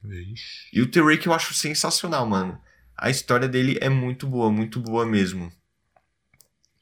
E 0.73 0.81
o 0.81 0.87
Terrake 0.87 1.27
eu 1.27 1.35
acho 1.35 1.53
sensacional, 1.53 2.27
mano. 2.27 2.59
A 2.97 3.11
história 3.11 3.47
dele 3.47 3.77
é 3.83 3.91
muito 3.91 4.27
boa, 4.27 4.51
muito 4.51 4.81
boa 4.81 5.05
mesmo. 5.05 5.53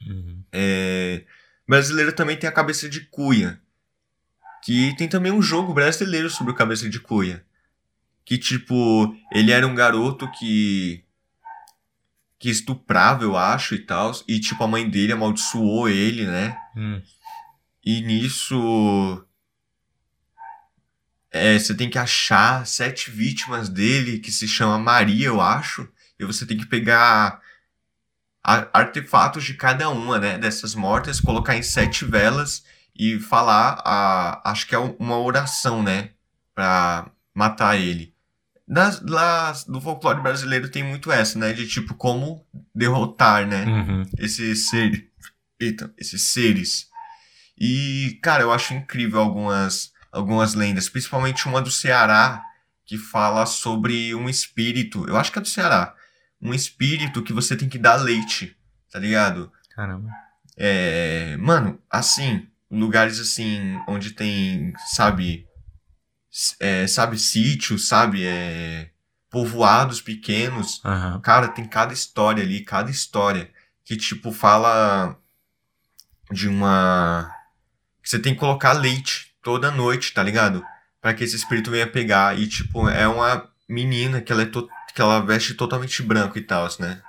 Uhum. 0.07 0.43
É... 0.53 1.25
Brasileiro 1.69 2.13
também 2.13 2.37
tem 2.37 2.49
a 2.49 2.53
Cabeça 2.53 2.89
de 2.89 3.01
Cuia. 3.01 3.61
Que 4.63 4.95
tem 4.97 5.09
também 5.09 5.33
um 5.33 5.43
jogo 5.43 5.75
brasileiro 5.75 6.31
sobre 6.31 6.53
o 6.53 6.57
Cabeça 6.57 6.89
de 6.89 7.01
Cuia. 7.01 7.45
Que, 8.25 8.39
tipo, 8.39 9.15
ele 9.33 9.51
era 9.53 9.67
um 9.67 9.75
garoto 9.75 10.31
que. 10.39 11.05
Que 12.39 12.51
estuprava, 12.51 13.25
eu 13.25 13.37
acho, 13.37 13.75
e 13.75 13.79
tal. 13.79 14.13
E, 14.29 14.39
tipo, 14.39 14.63
a 14.63 14.69
mãe 14.69 14.89
dele 14.89 15.13
amaldiçoou 15.13 15.89
ele, 15.89 16.27
né? 16.27 16.57
Hum. 16.77 17.01
E 17.85 18.01
nisso. 18.03 19.25
É, 21.31 21.59
você 21.59 21.75
tem 21.75 21.91
que 21.91 21.99
achar 21.99 22.67
sete 22.67 23.11
vítimas 23.11 23.69
dele, 23.69 24.19
que 24.19 24.33
se 24.33 24.49
chama 24.49 24.79
Maria, 24.79 25.27
eu 25.27 25.41
acho. 25.41 25.89
E 26.19 26.25
você 26.25 26.47
tem 26.47 26.57
que 26.57 26.67
pegar 26.67 27.41
artefatos 28.43 29.45
de 29.45 29.55
cada 29.55 29.89
uma, 29.91 30.19
né? 30.19 30.39
Dessas 30.39 30.75
mortas, 30.75 31.21
colocar 31.21 31.57
em 31.57 31.63
sete 31.63 32.05
velas 32.05 32.65
e 32.95 33.19
falar 33.19 33.83
a. 33.85 34.51
Acho 34.51 34.67
que 34.67 34.75
é 34.75 34.79
uma 34.79 35.19
oração, 35.19 35.83
né? 35.83 36.11
Pra 36.55 37.11
matar 37.35 37.77
ele. 37.77 38.16
Das, 38.69 39.01
lá 39.01 39.53
do 39.69 39.81
folclore 39.81 40.21
brasileiro 40.21 40.69
tem 40.69 40.83
muito 40.83 41.13
essa, 41.13 41.39
né? 41.39 41.53
De 41.53 41.67
tipo, 41.69 41.95
como 41.95 42.45
derrotar, 42.75 43.47
né? 43.47 43.65
Uhum. 43.65 44.03
esses 44.19 44.69
seres. 44.69 45.05
Eita, 45.59 45.93
esses 45.97 46.23
seres. 46.23 46.89
E, 47.59 48.19
cara, 48.23 48.43
eu 48.43 48.53
acho 48.53 48.75
incrível 48.75 49.21
algumas, 49.21 49.93
algumas 50.13 50.55
lendas, 50.55 50.89
principalmente 50.89 51.47
uma 51.47 51.63
do 51.63 51.71
Ceará, 51.71 52.43
que 52.85 52.99
fala 52.99 53.47
sobre 53.47 54.15
um 54.15 54.29
espírito. 54.29 55.07
Eu 55.09 55.17
acho 55.17 55.33
que 55.33 55.39
é 55.39 55.43
do 55.43 55.49
Ceará. 55.49 55.95
Um 56.41 56.53
espírito 56.53 57.23
que 57.23 57.33
você 57.33 57.57
tem 57.57 57.69
que 57.69 57.79
dar 57.79 57.97
leite, 57.97 58.57
tá 58.91 58.99
ligado? 58.99 59.51
Caramba. 59.75 60.11
É, 60.57 61.37
mano, 61.39 61.81
assim, 61.91 62.47
lugares 62.71 63.21
assim, 63.21 63.81
onde 63.89 64.11
tem, 64.11 64.73
sabe, 64.95 65.46
é, 66.61 66.87
sabe, 66.87 67.19
sítios, 67.19 67.89
sabe, 67.89 68.25
é, 68.25 68.91
povoados 69.31 70.01
pequenos. 70.01 70.81
Aham. 70.85 71.21
Cara, 71.21 71.49
tem 71.49 71.65
cada 71.67 71.93
história 71.93 72.43
ali, 72.43 72.61
cada 72.65 72.91
história 72.91 73.51
que, 73.85 73.97
tipo, 73.97 74.33
fala 74.33 75.17
de 76.31 76.49
uma. 76.49 77.31
que 78.03 78.09
você 78.11 78.19
tem 78.19 78.35
que 78.35 78.41
colocar 78.41 78.73
leite 78.73 79.35
toda 79.43 79.71
noite, 79.71 80.13
tá 80.13 80.23
ligado? 80.23 80.65
Pra 81.01 81.15
que 81.15 81.23
esse 81.25 81.37
espírito 81.37 81.71
venha 81.71 81.87
pegar. 81.87 82.39
E, 82.39 82.47
tipo, 82.49 82.89
é 82.89 83.07
uma 83.07 83.49
menina 83.69 84.21
que 84.21 84.33
ela, 84.33 84.43
é 84.43 84.47
to- 84.47 84.69
que 84.95 85.01
ela 85.01 85.21
veste 85.21 85.55
totalmente 85.55 86.03
branco 86.03 86.37
e 86.39 86.43
tal, 86.43 86.69
né? 86.81 87.01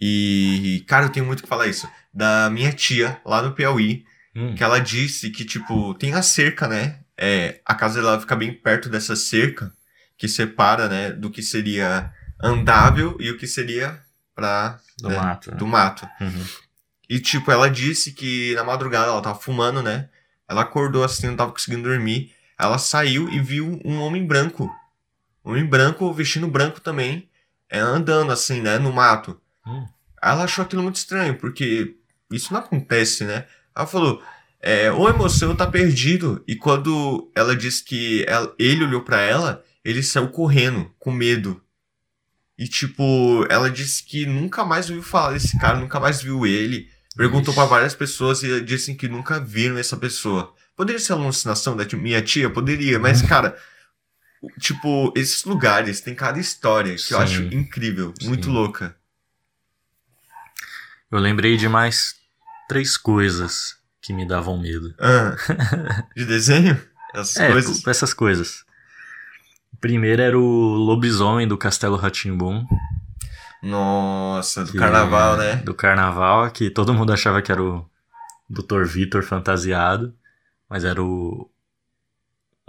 E, 0.00 0.84
cara, 0.86 1.06
eu 1.06 1.10
tenho 1.10 1.26
muito 1.26 1.42
que 1.42 1.48
falar 1.48 1.66
isso. 1.66 1.88
Da 2.12 2.50
minha 2.50 2.72
tia, 2.72 3.20
lá 3.24 3.40
no 3.42 3.52
Piauí, 3.52 4.04
Hum. 4.34 4.54
que 4.54 4.62
ela 4.62 4.78
disse 4.78 5.30
que, 5.30 5.44
tipo, 5.44 5.94
tem 5.94 6.12
a 6.12 6.20
cerca, 6.22 6.68
né? 6.68 7.00
É, 7.18 7.60
a 7.64 7.74
casa 7.74 8.00
dela 8.00 8.20
fica 8.20 8.36
bem 8.36 8.52
perto 8.52 8.88
dessa 8.88 9.16
cerca 9.16 9.72
que 10.18 10.28
separa, 10.28 10.88
né, 10.88 11.12
do 11.12 11.30
que 11.30 11.42
seria 11.42 12.12
andável 12.42 13.16
e 13.20 13.30
o 13.30 13.38
que 13.38 13.46
seria 13.46 14.00
pra, 14.34 14.78
Do 15.00 15.08
né, 15.08 15.16
mato. 15.18 15.50
né? 15.50 15.56
do 15.56 15.66
mato. 15.66 16.08
Uhum. 16.20 16.44
E, 17.08 17.20
tipo, 17.20 17.50
ela 17.50 17.70
disse 17.70 18.12
que 18.12 18.54
na 18.54 18.64
madrugada 18.64 19.06
ela 19.06 19.22
tava 19.22 19.38
fumando, 19.38 19.82
né? 19.82 20.08
Ela 20.48 20.62
acordou 20.62 21.04
assim, 21.04 21.28
não 21.28 21.36
tava 21.36 21.52
conseguindo 21.52 21.88
dormir. 21.88 22.34
Ela 22.58 22.78
saiu 22.78 23.28
e 23.28 23.38
viu 23.40 23.80
um 23.84 24.00
homem 24.00 24.26
branco. 24.26 24.74
Um 25.44 25.50
homem 25.50 25.64
branco, 25.64 26.12
vestindo 26.12 26.48
branco 26.48 26.80
também, 26.80 27.28
é, 27.70 27.78
andando 27.78 28.32
assim, 28.32 28.60
né, 28.60 28.78
no 28.78 28.92
mato. 28.92 29.40
Hum. 29.66 29.86
Ela 30.20 30.44
achou 30.44 30.64
aquilo 30.64 30.82
muito 30.82 30.96
estranho, 30.96 31.36
porque 31.38 31.94
isso 32.30 32.52
não 32.52 32.60
acontece, 32.60 33.24
né? 33.24 33.46
Ela 33.74 33.86
falou, 33.86 34.22
é, 34.66 34.90
moço, 35.12 35.44
eu 35.44 35.54
tá 35.56 35.66
perdido. 35.66 36.42
E 36.46 36.56
quando 36.56 37.30
ela 37.34 37.54
disse 37.54 37.84
que 37.84 38.24
ela- 38.26 38.54
ele 38.58 38.84
olhou 38.84 39.02
pra 39.02 39.20
ela, 39.20 39.64
ele 39.84 40.02
saiu 40.02 40.28
correndo, 40.28 40.90
com 40.98 41.12
medo. 41.12 41.62
E, 42.58 42.66
tipo, 42.66 43.46
ela 43.50 43.70
disse 43.70 44.02
que 44.02 44.24
nunca 44.26 44.64
mais 44.64 44.88
ouviu 44.88 45.02
falar 45.02 45.32
desse 45.34 45.58
cara, 45.58 45.78
nunca 45.78 46.00
mais 46.00 46.22
viu 46.22 46.46
ele. 46.46 46.88
Perguntou 47.16 47.54
pra 47.54 47.64
várias 47.64 47.94
pessoas 47.94 48.42
e 48.42 48.60
dizem 48.60 48.96
que 48.96 49.08
nunca 49.08 49.38
viram 49.38 49.78
essa 49.78 49.96
pessoa. 49.96 50.54
Poderia 50.74 50.98
ser 50.98 51.12
alucinação 51.12 51.76
da 51.76 51.84
minha 51.96 52.20
tia? 52.20 52.50
Poderia, 52.50 52.98
mas, 52.98 53.22
cara, 53.22 53.56
o- 54.42 54.50
tipo, 54.60 55.12
esses 55.16 55.44
lugares 55.44 56.00
tem 56.00 56.14
cada 56.14 56.38
história 56.38 56.94
que 56.96 57.14
eu 57.14 57.18
Sim. 57.18 57.22
acho 57.24 57.42
incrível, 57.54 58.12
muito 58.22 58.46
Sim. 58.46 58.52
louca. 58.52 58.96
Eu 61.10 61.18
lembrei 61.18 61.56
de 61.56 61.68
mais 61.68 62.16
três 62.68 62.96
coisas 62.96 63.75
que 64.06 64.12
me 64.12 64.24
davam 64.24 64.56
medo. 64.56 64.94
Ah, 65.00 65.34
de 66.16 66.24
desenho? 66.24 66.80
Essas 67.12 67.36
É, 67.38 67.50
coisas. 67.50 67.86
essas 67.86 68.14
coisas. 68.14 68.64
Primeiro 69.80 70.22
era 70.22 70.38
o 70.38 70.42
lobisomem 70.76 71.48
do 71.48 71.58
Castelo 71.58 71.96
Ratimbum. 71.96 72.64
Nossa, 73.60 74.64
do 74.64 74.74
carnaval, 74.74 75.36
né? 75.36 75.56
Do 75.56 75.74
carnaval, 75.74 76.48
que 76.52 76.70
todo 76.70 76.94
mundo 76.94 77.12
achava 77.12 77.42
que 77.42 77.50
era 77.50 77.60
o 77.62 77.84
Dr. 78.48 78.84
Vitor 78.84 79.24
fantasiado, 79.24 80.14
mas 80.70 80.84
era 80.84 81.02
o 81.02 81.50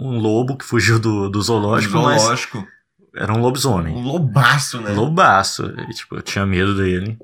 um 0.00 0.18
lobo 0.18 0.56
que 0.56 0.64
fugiu 0.64 0.98
do, 0.98 1.28
do 1.28 1.40
zoológico, 1.40 1.92
Zoológico. 1.92 2.66
era 3.14 3.32
um 3.32 3.40
lobisomem. 3.40 3.94
Um 3.94 4.02
lobaço, 4.02 4.80
né? 4.80 4.90
Lobaço. 4.92 5.66
E, 5.88 5.94
tipo, 5.94 6.16
eu 6.16 6.22
tinha 6.22 6.44
medo 6.44 6.76
dele. 6.76 7.16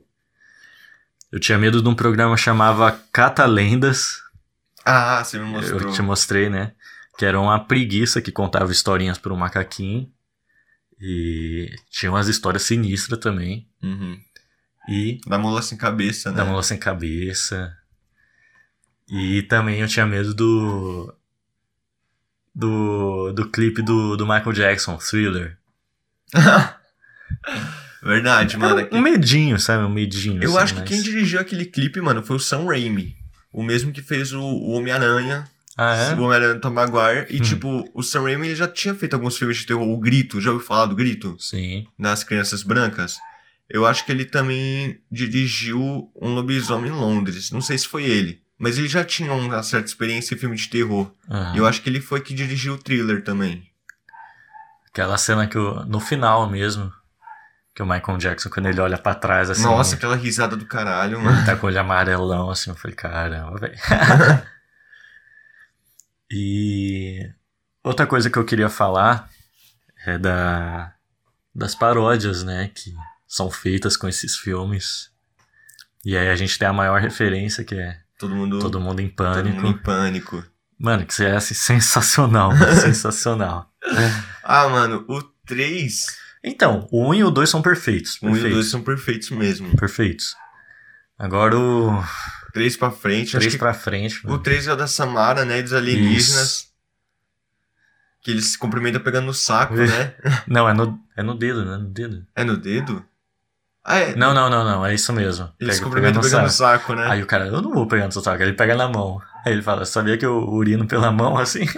Eu 1.34 1.40
tinha 1.40 1.58
medo 1.58 1.82
de 1.82 1.88
um 1.88 1.96
programa 1.96 2.36
chamava 2.36 2.92
Catalendas. 3.10 4.22
Ah, 4.84 5.20
você 5.24 5.36
me 5.36 5.44
mostrou. 5.44 5.80
Eu 5.80 5.92
te 5.92 6.00
mostrei, 6.00 6.48
né? 6.48 6.74
Que 7.18 7.24
era 7.24 7.40
uma 7.40 7.58
preguiça 7.58 8.22
que 8.22 8.30
contava 8.30 8.70
historinhas 8.70 9.18
pro 9.18 9.36
macaquinho. 9.36 10.08
E 11.00 11.74
tinha 11.90 12.12
umas 12.12 12.28
histórias 12.28 12.62
sinistras 12.62 13.18
também. 13.18 13.68
Uhum. 13.82 14.16
E 14.88 15.20
Da 15.26 15.36
mula 15.36 15.60
sem 15.60 15.76
cabeça, 15.76 16.30
né? 16.30 16.36
da 16.36 16.44
mula 16.44 16.62
sem 16.62 16.78
cabeça. 16.78 17.76
E 19.08 19.42
também 19.42 19.80
eu 19.80 19.88
tinha 19.88 20.06
medo 20.06 20.32
do. 20.32 21.12
Do, 22.54 23.32
do 23.32 23.50
clipe 23.50 23.82
do, 23.82 24.16
do 24.16 24.24
Michael 24.24 24.52
Jackson, 24.52 24.96
Thriller. 24.98 25.58
Verdade, 28.04 28.56
mano. 28.56 28.80
Era 28.80 28.88
um 28.94 29.00
medinho, 29.00 29.58
sabe? 29.58 29.84
Um 29.84 29.88
medinho. 29.88 30.42
Eu 30.42 30.50
assim, 30.50 30.58
acho 30.58 30.74
que 30.74 30.80
mas- 30.80 30.88
quem 30.88 31.02
dirigiu 31.02 31.40
aquele 31.40 31.64
clipe, 31.64 32.00
mano, 32.00 32.22
foi 32.22 32.36
o 32.36 32.40
Sam 32.40 32.66
Raimi. 32.66 33.16
O 33.52 33.62
mesmo 33.62 33.92
que 33.92 34.02
fez 34.02 34.32
o, 34.32 34.40
o 34.42 34.70
Homem-Aranha, 34.72 35.44
Ah, 35.76 35.94
é? 35.96 36.14
o 36.14 36.22
Homem-Aranha 36.22 36.60
Tom 36.60 36.70
Maguire. 36.70 37.26
E, 37.30 37.38
Hum. 37.38 37.42
tipo, 37.42 37.90
o 37.94 38.02
Sam 38.02 38.22
Raimi 38.24 38.48
ele 38.48 38.56
já 38.56 38.68
tinha 38.68 38.94
feito 38.94 39.14
alguns 39.14 39.38
filmes 39.38 39.56
de 39.58 39.66
terror. 39.66 39.88
O 39.88 39.96
Grito, 39.98 40.40
já 40.40 40.50
ouviu 40.52 40.66
falar 40.66 40.86
do 40.86 40.94
Grito? 40.94 41.36
Sim. 41.38 41.86
Das 41.98 42.22
Crianças 42.24 42.62
Brancas. 42.62 43.16
Eu 43.70 43.86
acho 43.86 44.04
que 44.04 44.12
ele 44.12 44.24
também 44.26 44.98
dirigiu 45.10 45.80
um 46.20 46.34
lobisomem 46.34 46.90
em 46.90 46.94
Londres. 46.94 47.50
Não 47.50 47.62
sei 47.62 47.78
se 47.78 47.88
foi 47.88 48.04
ele. 48.04 48.42
Mas 48.58 48.76
ele 48.78 48.86
já 48.88 49.02
tinha 49.02 49.32
uma 49.32 49.62
certa 49.62 49.86
experiência 49.88 50.34
em 50.34 50.38
filme 50.38 50.54
de 50.56 50.68
terror. 50.68 51.10
Eu 51.56 51.66
acho 51.66 51.80
que 51.80 51.88
ele 51.88 52.00
foi 52.00 52.20
que 52.20 52.34
dirigiu 52.34 52.74
o 52.74 52.78
thriller 52.78 53.24
também. 53.24 53.62
Aquela 54.90 55.16
cena 55.18 55.46
que 55.46 55.56
eu, 55.56 55.84
no 55.86 55.98
final 55.98 56.48
mesmo, 56.48 56.92
que 57.74 57.82
o 57.82 57.86
Michael 57.86 58.18
Jackson, 58.18 58.48
quando 58.50 58.66
ele 58.66 58.80
olha 58.80 58.96
pra 58.96 59.14
trás, 59.14 59.50
assim, 59.50 59.64
Nossa, 59.64 59.96
aquela 59.96 60.14
risada 60.14 60.56
do 60.56 60.64
caralho, 60.64 61.20
mano. 61.20 61.36
ele 61.36 61.44
tá 61.46 61.56
com 61.56 61.66
o 61.66 61.68
olho 61.70 61.80
amarelão, 61.80 62.50
assim, 62.50 62.70
eu 62.70 62.76
falei, 62.76 62.94
caramba, 62.96 63.58
velho. 63.58 63.74
e 66.30 67.28
outra 67.82 68.06
coisa 68.06 68.30
que 68.30 68.38
eu 68.38 68.44
queria 68.44 68.68
falar 68.68 69.28
é 70.06 70.18
da 70.18 70.92
das 71.54 71.74
paródias, 71.74 72.42
né, 72.42 72.68
que 72.74 72.92
são 73.28 73.48
feitas 73.50 73.96
com 73.96 74.08
esses 74.08 74.36
filmes. 74.36 75.10
E 76.04 76.16
aí 76.16 76.28
a 76.28 76.34
gente 76.36 76.58
tem 76.58 76.66
a 76.66 76.72
maior 76.72 77.00
referência, 77.00 77.64
que 77.64 77.74
é 77.76 77.96
Todo 78.18 78.34
mundo, 78.34 78.58
Todo 78.58 78.80
Mundo 78.80 79.00
em 79.00 79.08
todo 79.08 79.34
Pânico. 79.34 79.56
mundo 79.60 79.68
em 79.68 79.82
pânico. 79.82 80.44
Mano, 80.78 81.06
que 81.06 81.12
isso 81.12 81.22
é 81.22 81.36
assim, 81.36 81.54
sensacional, 81.54 82.50
sensacional. 82.80 83.70
Ah, 84.42 84.68
mano, 84.68 85.04
o 85.08 85.22
3, 85.46 86.06
Então, 86.44 86.86
o 86.92 87.08
1 87.08 87.14
e 87.14 87.24
o 87.24 87.30
2 87.30 87.48
são 87.48 87.62
perfeitos. 87.62 88.18
o 88.20 88.26
1 88.26 88.28
e 88.28 88.30
o 88.30 88.34
Perfeitos. 88.34 88.58
2 88.58 88.70
são 88.70 88.82
perfeitos 88.82 89.30
mesmo. 89.30 89.74
Perfeitos. 89.76 90.36
Agora 91.18 91.56
o 91.58 92.04
3 92.52 92.76
pra 92.76 92.90
frente, 92.90 93.30
3 93.32 93.46
acho 93.46 93.50
que 93.56 93.58
pra 93.58 93.72
frente. 93.72 94.20
o 94.26 94.30
mano. 94.30 94.42
3 94.42 94.66
é 94.68 94.72
o 94.72 94.76
da 94.76 94.86
Samara, 94.86 95.44
né, 95.44 95.62
dos 95.62 95.72
alienígenas. 95.72 96.68
Que 98.20 98.30
eles 98.30 98.46
se 98.46 98.58
cumprimentam 98.58 99.00
pegando 99.02 99.26
no 99.26 99.34
saco, 99.34 99.74
né? 99.74 100.14
Não, 100.46 100.68
é 100.68 100.72
no, 100.74 100.98
é 101.16 101.22
no 101.22 101.34
dedo, 101.34 101.64
né? 101.64 101.76
No 101.78 101.88
dedo. 101.88 102.26
É 102.34 102.42
no 102.44 102.56
dedo? 102.56 103.04
Ah, 103.86 103.98
é. 103.98 104.16
Não, 104.16 104.32
não, 104.32 104.48
não, 104.48 104.64
não. 104.64 104.86
É 104.86 104.94
isso 104.94 105.12
mesmo. 105.12 105.52
Eles 105.60 105.74
se 105.74 105.80
Pega- 105.80 105.84
cumprimentam 105.90 106.22
pega 106.22 106.30
pegando 106.30 106.40
no 106.40 106.46
no 106.46 106.52
saco, 106.54 106.94
né? 106.94 107.06
Aí 107.06 107.22
o 107.22 107.26
cara, 107.26 107.46
eu 107.48 107.60
não 107.60 107.70
vou 107.70 107.86
pegar 107.86 108.06
no 108.06 108.12
seu 108.12 108.22
saco. 108.22 108.42
Ele 108.42 108.54
pega 108.54 108.74
na 108.74 108.88
mão. 108.88 109.20
Aí 109.44 109.52
ele 109.52 109.60
fala, 109.60 109.84
sabia 109.84 110.16
que 110.16 110.24
eu 110.24 110.38
urino 110.48 110.86
pela 110.86 111.12
mão 111.12 111.36
assim? 111.36 111.66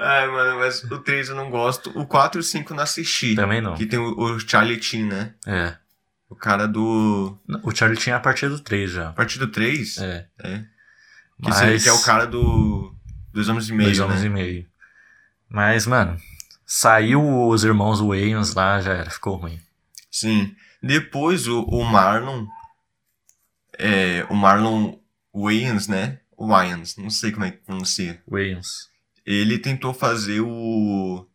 Ai, 0.00 0.28
mano, 0.28 0.60
mas 0.60 0.84
o 0.84 0.98
3 0.98 1.30
eu 1.30 1.34
não 1.34 1.50
gosto. 1.50 1.90
O 1.98 2.06
4 2.06 2.38
e 2.38 2.40
o 2.40 2.44
5 2.44 2.72
eu 2.72 2.76
não 2.76 2.84
assisti. 2.84 3.34
Também 3.34 3.60
não. 3.60 3.74
Que 3.74 3.84
tem 3.84 3.98
o, 3.98 4.16
o 4.16 4.38
Charlie 4.38 4.80
Chin, 4.80 5.04
né? 5.04 5.34
É. 5.44 5.76
O 6.30 6.36
cara 6.36 6.68
do. 6.68 7.36
O 7.64 7.74
Charlie 7.74 7.98
tinha 7.98 8.16
a 8.16 8.20
partir 8.20 8.48
do 8.48 8.60
3 8.60 8.90
já. 8.90 9.08
A 9.08 9.12
partir 9.12 9.40
do 9.40 9.48
3? 9.48 9.98
É. 9.98 10.28
É. 10.38 10.58
Que, 10.58 11.48
Mas... 11.48 11.56
seria- 11.56 11.80
que 11.80 11.88
é 11.88 11.92
o 11.92 12.02
cara 12.02 12.26
do. 12.26 12.94
Dois 13.32 13.48
homens 13.48 13.68
e 13.68 13.72
meio. 13.72 13.88
Dois 13.88 13.98
né? 13.98 14.04
homens 14.04 14.24
e 14.24 14.28
meio. 14.28 14.66
Mas, 15.48 15.86
mano, 15.86 16.16
saiu 16.64 17.48
os 17.48 17.64
irmãos 17.64 18.00
Wayans 18.00 18.54
lá, 18.54 18.80
já 18.80 18.92
era, 18.92 19.10
ficou 19.10 19.36
ruim. 19.36 19.58
Sim. 20.10 20.54
Depois 20.80 21.48
o, 21.48 21.62
o 21.62 21.84
Marlon. 21.84 22.46
É, 23.76 24.24
o 24.30 24.34
Marlon 24.34 24.96
Wayans, 25.34 25.88
né? 25.88 26.20
Wayans, 26.38 26.96
não 26.96 27.10
sei 27.10 27.32
como 27.32 27.46
é 27.46 27.50
que 27.50 27.58
pronuncia. 27.58 28.22
Wayans. 28.28 28.88
Ele 29.30 29.58
tentou 29.58 29.92
fazer 29.92 30.40
o. 30.40 31.28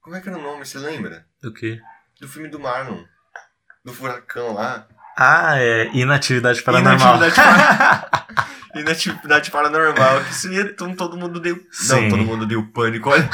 Como 0.00 0.14
é 0.14 0.20
que 0.20 0.28
era 0.28 0.38
o 0.38 0.40
nome, 0.40 0.64
você 0.64 0.78
lembra? 0.78 1.26
O 1.42 1.52
quê? 1.52 1.80
Do 2.20 2.28
filme 2.28 2.46
do 2.46 2.60
Marlon. 2.60 3.02
Do 3.84 3.92
furacão 3.92 4.54
lá. 4.54 4.86
Ah, 5.18 5.58
é 5.58 5.90
Inatividade 5.96 6.62
Paranormal. 6.62 7.16
Inatividade, 7.16 7.34
para... 7.34 8.26
Inatividade 8.80 9.50
paranormal. 9.50 10.22
Que 10.22 10.30
isso 10.30 10.52
ia 10.52 10.72
todo, 10.74 10.94
todo 10.94 11.16
mundo 11.16 11.40
deu. 11.40 11.60
Sim. 11.72 12.02
Não, 12.02 12.10
todo 12.10 12.24
mundo 12.24 12.46
deu 12.46 12.70
pânico, 12.70 13.10
olha. 13.10 13.28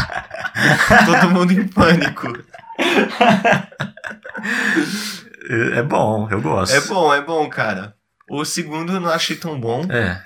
todo 1.05 1.31
mundo 1.31 1.53
em 1.53 1.69
pânico. 1.69 2.27
É 5.47 5.77
é 5.81 5.83
bom, 5.83 6.27
eu 6.31 6.41
gosto. 6.41 6.75
É 6.75 6.81
bom, 6.81 7.13
é 7.15 7.21
bom, 7.21 7.51
cara. 7.51 7.95
O 8.31 8.47
segundo 8.47 8.95
eu 8.95 9.01
não 9.01 9.11
achei 9.11 9.37
tão 9.37 9.61
bom. 9.61 9.85
É, 9.91 10.23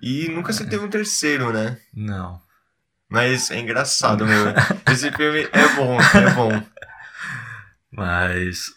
E 0.00 0.28
nunca 0.28 0.52
se 0.52 0.64
teve 0.68 0.84
um 0.84 0.90
terceiro, 0.90 1.52
né? 1.52 1.76
não. 1.92 2.40
Mas 3.12 3.50
é 3.50 3.60
engraçado, 3.60 4.26
meu. 4.26 4.46
Esse 4.90 5.12
filme 5.12 5.46
é 5.52 5.68
bom, 5.76 5.98
é 6.00 6.30
bom. 6.30 6.62
Mas 7.90 8.72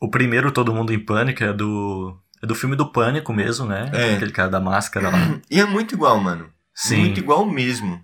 o 0.00 0.08
primeiro 0.10 0.50
Todo 0.50 0.72
Mundo 0.72 0.90
em 0.90 0.98
Pânico 0.98 1.44
é 1.44 1.52
do 1.52 2.18
é 2.42 2.46
do 2.46 2.54
filme 2.54 2.76
do 2.76 2.90
Pânico 2.90 3.32
mesmo, 3.32 3.66
né? 3.66 3.90
É. 3.92 4.14
Aquele 4.14 4.32
cara 4.32 4.48
da 4.48 4.58
máscara 4.58 5.10
lá. 5.10 5.40
E 5.50 5.60
é 5.60 5.66
muito 5.66 5.94
igual, 5.94 6.18
mano. 6.18 6.50
Sim. 6.74 6.96
Muito 6.96 7.20
igual 7.20 7.44
mesmo. 7.44 8.02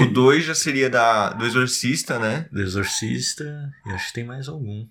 O 0.00 0.06
2 0.12 0.44
já 0.44 0.54
seria 0.54 0.90
da, 0.90 1.30
do 1.30 1.46
Exorcista, 1.46 2.18
né? 2.18 2.46
Do 2.52 2.60
Exorcista, 2.60 3.72
e 3.86 3.92
acho 3.92 4.08
que 4.08 4.12
tem 4.12 4.24
mais 4.24 4.46
algum. 4.46 4.86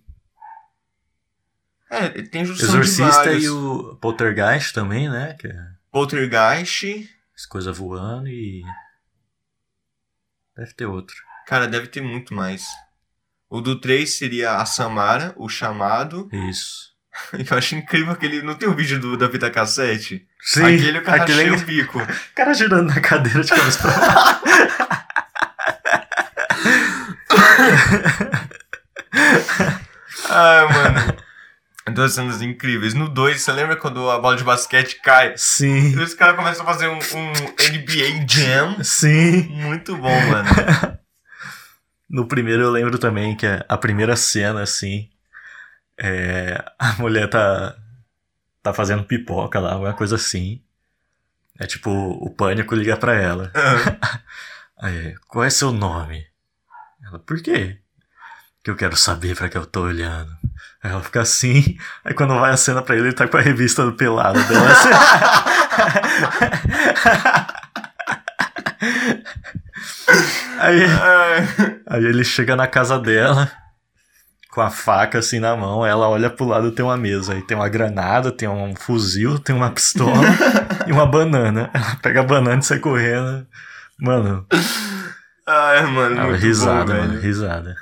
É, 1.92 2.10
tem 2.24 2.44
junção 2.44 2.70
Exorcista 2.70 3.34
e 3.34 3.48
o 3.48 3.96
Poltergeist 4.02 4.74
também, 4.74 5.08
né? 5.08 5.36
Que 5.40 5.48
é 5.48 5.68
Poltergeist. 5.92 7.08
as 7.36 7.46
coisas 7.46 7.78
voando 7.78 8.28
e 8.28 8.64
deve 10.58 10.74
ter 10.74 10.86
outro. 10.86 11.16
Cara, 11.48 11.68
deve 11.68 11.88
ter 11.88 12.02
muito 12.02 12.34
mais. 12.34 12.66
O 13.50 13.62
do 13.62 13.80
3 13.80 14.10
seria 14.10 14.58
a 14.58 14.66
Samara, 14.66 15.34
o 15.38 15.48
chamado. 15.50 16.28
Isso. 16.32 16.92
Eu 17.52 17.58
acho 17.58 17.76
incrível 17.76 18.16
que 18.16 18.26
ele 18.26 18.42
não 18.42 18.56
tem 18.56 18.68
o 18.68 18.76
vídeo 18.76 19.00
do, 19.00 19.16
da 19.18 19.30
fita 19.30 19.50
cassete. 19.52 20.26
Sim, 20.42 20.64
Aquele 20.66 20.98
o 21.00 21.04
cara 21.04 21.24
aquele 21.24 21.44
é- 21.44 21.52
o 21.52 21.60
bico. 21.60 22.00
O 22.02 22.36
cara 22.36 22.54
girando 22.54 22.88
na 22.94 23.00
cadeira 23.00 23.44
de 23.44 23.50
cabeça 23.54 23.80
pra 23.82 23.92
lá. 23.92 24.42
Ai, 30.30 30.66
mano. 30.74 31.13
Duas 31.92 32.14
cenas 32.14 32.42
incríveis. 32.42 32.94
No 32.94 33.10
2, 33.10 33.42
você 33.42 33.52
lembra 33.52 33.76
quando 33.76 34.10
a 34.10 34.18
bola 34.18 34.38
de 34.38 34.44
basquete 34.44 35.02
cai? 35.02 35.34
Sim. 35.36 35.92
E 35.92 36.00
os 36.00 36.14
caras 36.14 36.36
começam 36.36 36.64
a 36.64 36.66
fazer 36.66 36.88
um, 36.88 36.98
um 36.98 37.32
NBA 37.32 38.26
Jam. 38.28 38.84
Sim. 38.84 39.50
Muito 39.50 39.98
bom, 39.98 40.20
mano. 40.28 40.50
No 42.10 42.28
primeiro 42.28 42.62
eu 42.62 42.70
lembro 42.70 43.00
também 43.00 43.36
que 43.36 43.48
a 43.48 43.76
primeira 43.76 44.16
cena, 44.16 44.62
assim, 44.62 45.10
é, 45.98 46.64
a 46.78 46.94
mulher 47.00 47.28
tá, 47.28 47.76
tá 48.62 48.72
fazendo 48.72 49.04
pipoca 49.04 49.60
lá, 49.60 49.74
alguma 49.74 49.94
coisa 49.94 50.16
assim. 50.16 50.62
É 51.60 51.66
tipo, 51.66 51.90
o 51.90 52.30
pânico 52.30 52.76
liga 52.76 52.96
pra 52.98 53.16
ela. 53.16 53.52
Aí, 54.78 55.16
qual 55.28 55.44
é 55.44 55.50
seu 55.50 55.72
nome? 55.72 56.24
Ela, 57.04 57.18
por 57.18 57.42
quê? 57.42 57.80
Que 58.64 58.70
eu 58.70 58.76
quero 58.76 58.96
saber 58.96 59.36
pra 59.36 59.50
que 59.50 59.58
eu 59.58 59.66
tô 59.66 59.82
olhando. 59.82 60.38
Aí 60.84 60.92
ela 60.92 61.02
fica 61.02 61.22
assim, 61.22 61.78
aí 62.04 62.14
quando 62.14 62.38
vai 62.40 62.52
a 62.52 62.58
cena 62.58 62.82
pra 62.82 62.96
ele, 62.96 63.06
ele 63.08 63.14
tá 63.14 63.28
com 63.28 63.38
a 63.38 63.42
revista 63.42 63.86
do 63.86 63.94
pelado 63.94 64.42
dela. 64.44 64.72
assim. 64.72 64.90
aí, 70.60 70.82
aí 71.88 72.06
ele 72.06 72.24
chega 72.24 72.56
na 72.56 72.68
casa 72.68 73.00
dela, 73.00 73.52
com 74.52 74.62
a 74.62 74.70
faca 74.70 75.20
assim 75.20 75.40
na 75.40 75.56
mão, 75.56 75.86
ela 75.86 76.08
olha 76.08 76.30
pro 76.30 76.46
lado 76.46 76.72
tem 76.72 76.86
uma 76.86 76.98
mesa, 76.98 77.34
aí 77.34 77.42
tem 77.42 77.58
uma 77.58 77.70
granada, 77.70 78.32
tem 78.32 78.48
um 78.48 78.76
fuzil, 78.76 79.40
tem 79.40 79.56
uma 79.56 79.72
pistola 79.72 80.14
e 80.86 80.92
uma 80.92 81.06
banana. 81.06 81.70
Ela 81.74 81.96
pega 82.02 82.22
a 82.22 82.24
banana 82.24 82.60
e 82.60 82.64
sai 82.64 82.80
correndo. 82.80 83.46
Mano, 84.00 84.46
Ai, 85.46 85.86
mano, 85.88 86.20
Ah, 86.20 86.36
risada, 86.36 86.94
bom, 86.94 87.00
mano, 87.00 87.20
risada. 87.20 87.76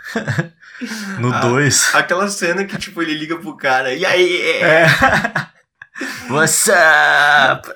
No 1.19 1.33
Ah, 1.33 1.39
2. 1.41 1.95
Aquela 1.95 2.27
cena 2.27 2.65
que, 2.65 2.77
tipo, 2.77 3.01
ele 3.01 3.13
liga 3.13 3.37
pro 3.37 3.55
cara, 3.55 3.93
e 3.93 4.05
aí? 4.05 4.41
É. 4.61 4.85
What's 6.29 6.67
up? 6.69 7.67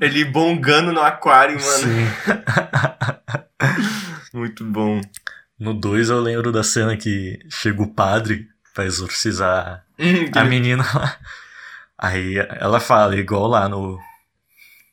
Ele 0.00 0.24
bongando 0.24 0.92
no 0.92 1.00
aquário, 1.02 1.60
mano. 1.60 1.78
Sim. 1.82 2.06
Muito 4.32 4.64
bom. 4.64 5.00
No 5.58 5.74
2 5.74 6.08
eu 6.10 6.20
lembro 6.20 6.50
da 6.50 6.62
cena 6.62 6.96
que 6.96 7.38
chega 7.50 7.82
o 7.82 7.92
padre 7.92 8.46
pra 8.74 8.84
exorcizar 8.84 9.84
Hum, 9.98 10.30
a 10.34 10.40
ele- 10.40 10.48
menina 10.48 10.84
lá. 10.94 11.16
Aí 11.98 12.36
ela 12.58 12.80
fala, 12.80 13.14
igual 13.16 13.46
lá 13.46 13.68
no, 13.68 13.98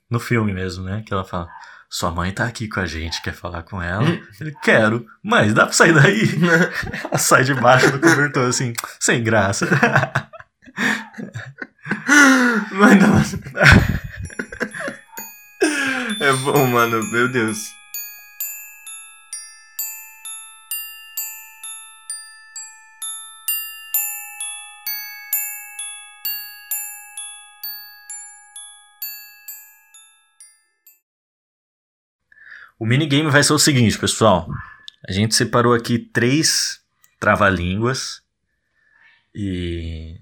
no 0.09 0.19
filme 0.19 0.53
mesmo, 0.53 0.83
né? 0.83 1.01
Que 1.05 1.13
ela 1.13 1.23
fala: 1.23 1.47
Sua 1.89 2.11
mãe 2.11 2.31
tá 2.31 2.45
aqui 2.45 2.67
com 2.67 2.79
a 2.79 2.85
gente, 2.85 3.21
quer 3.23 3.33
falar 3.33 3.63
com 3.63 3.81
ela? 3.81 4.07
Ele, 4.39 4.55
quero, 4.61 5.07
mas 5.23 5.55
dá 5.55 5.65
pra 5.65 5.73
sair 5.73 5.93
daí. 5.93 6.21
ela 7.03 7.17
sai 7.17 7.43
debaixo 7.43 7.91
do 7.91 7.99
cobertor 7.99 8.47
assim, 8.47 8.73
sem 8.99 9.23
graça. 9.23 9.67
Mano, 12.71 13.07
nossa. 13.07 13.39
É 16.19 16.33
bom, 16.43 16.67
mano. 16.67 17.01
Meu 17.11 17.31
Deus. 17.31 17.78
O 32.79 32.85
minigame 32.85 33.29
vai 33.29 33.43
ser 33.43 33.51
o 33.51 33.59
seguinte, 33.59 33.99
pessoal. 33.99 34.49
A 35.05 35.11
gente 35.11 35.35
separou 35.35 35.73
aqui 35.73 35.99
três 35.99 36.79
trava-línguas. 37.19 38.23
E. 39.35 40.19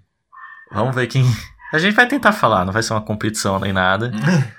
Vamos 0.71 0.95
ver 0.95 1.05
quem. 1.07 1.23
A 1.71 1.77
gente 1.77 1.95
vai 1.95 2.07
tentar 2.07 2.31
falar, 2.31 2.63
não 2.63 2.71
vai 2.71 2.81
ser 2.81 2.93
uma 2.93 3.01
competição 3.01 3.59
nem 3.59 3.71
nada. 3.71 4.11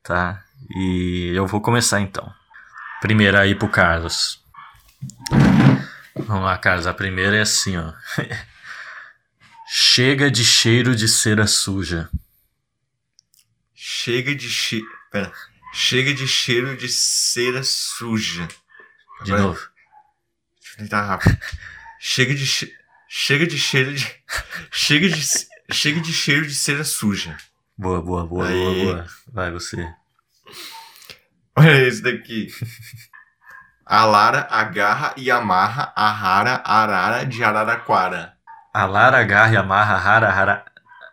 Tá? 0.00 0.42
E 0.70 1.32
eu 1.34 1.46
vou 1.46 1.60
começar 1.60 2.00
então. 2.00 2.32
Primeiro 2.98 3.36
aí 3.36 3.54
pro 3.54 3.68
Carlos. 3.68 4.42
Vamos 6.14 6.44
lá, 6.44 6.56
Carlos. 6.56 6.86
A 6.86 6.94
primeira 6.94 7.36
é 7.36 7.42
assim, 7.42 7.76
ó. 7.76 7.92
Chega 9.68 10.30
de 10.30 10.46
cheiro 10.46 10.96
de 10.96 11.06
cera 11.06 11.46
suja. 11.46 12.08
Chega 13.74 14.34
de 14.34 14.48
cheiro. 14.48 14.88
Pera. 15.12 15.30
Chega 15.72 16.12
de 16.14 16.26
cheiro 16.26 16.76
de 16.76 16.88
cera 16.88 17.62
suja. 17.62 18.48
De 19.24 19.30
Vai. 19.32 19.40
novo. 19.40 19.58
Deixa 20.60 20.72
eu 20.74 20.76
tentar 20.78 21.02
rápido. 21.02 21.38
Chega 22.00 22.34
de 22.34 22.46
che... 22.46 22.72
Chega 23.08 23.46
de 23.46 23.58
cheiro 23.58 23.94
de. 23.94 24.06
Chega 24.70 25.08
de. 25.08 25.24
Chega 25.72 26.00
de 26.00 26.12
cheiro 26.12 26.46
de 26.46 26.54
cera 26.54 26.84
suja. 26.84 27.36
Boa, 27.76 28.02
boa, 28.02 28.26
boa, 28.26 28.46
boa, 28.46 28.70
Aí. 28.70 28.84
boa. 28.84 29.06
Vai 29.32 29.50
você. 29.50 29.92
Olha 31.56 31.86
esse 31.86 32.02
daqui. 32.02 32.48
A 33.86 34.04
Lara 34.04 34.46
agarra 34.50 35.14
e 35.16 35.30
amarra 35.30 35.92
a 35.96 36.10
rara 36.12 36.62
arara 36.64 37.24
de 37.24 37.42
Araraquara. 37.42 38.34
A 38.74 38.84
Lara 38.84 39.18
agarra 39.20 39.52
e 39.54 39.56
amarra 39.56 39.94
a 39.94 39.98
rara 39.98 40.30
rara. 40.30 40.64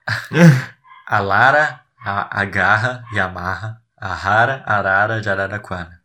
A 1.07 1.19
Lara 1.19 1.81
a- 2.03 2.41
agarra 2.41 3.05
e 3.13 3.19
amarra 3.19 3.81
a 4.05 4.13
rara 4.13 4.63
arara 4.67 5.19
de 5.19 5.27
Araraquara. 5.27 5.99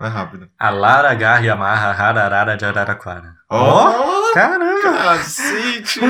Vai 0.00 0.10
rápido. 0.10 0.50
A 0.58 0.70
Lara 0.70 1.12
agarra 1.12 1.44
e 1.44 1.48
amarra 1.48 1.90
a 1.90 1.92
rara 1.92 2.24
arara 2.24 2.56
de 2.56 2.64
Araraquara. 2.64 3.36
Ó! 3.48 4.32
Caramba! 4.34 4.82
Cacete! 4.82 6.00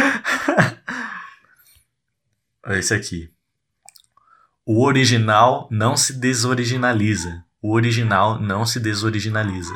Olha 2.66 2.78
esse 2.78 2.94
aqui. 2.94 3.30
O 4.64 4.82
original 4.82 5.68
não 5.70 5.98
se 5.98 6.14
desoriginaliza. 6.14 7.44
O 7.60 7.74
original 7.74 8.40
não 8.40 8.64
se 8.64 8.80
desoriginaliza. 8.80 9.74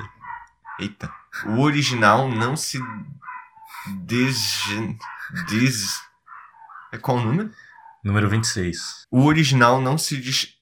Eita. 0.80 1.12
O 1.46 1.61
original 1.61 2.30
não 2.30 2.57
se. 2.57 2.78
Des. 4.07 4.64
Des. 5.48 6.00
É 6.92 6.96
qual 6.96 7.18
o 7.18 7.22
número? 7.22 7.50
Número 8.03 8.28
26. 8.28 9.07
O 9.11 9.24
original 9.24 9.82
não 9.82 9.98
se 9.98 10.16
diz. 10.18 10.62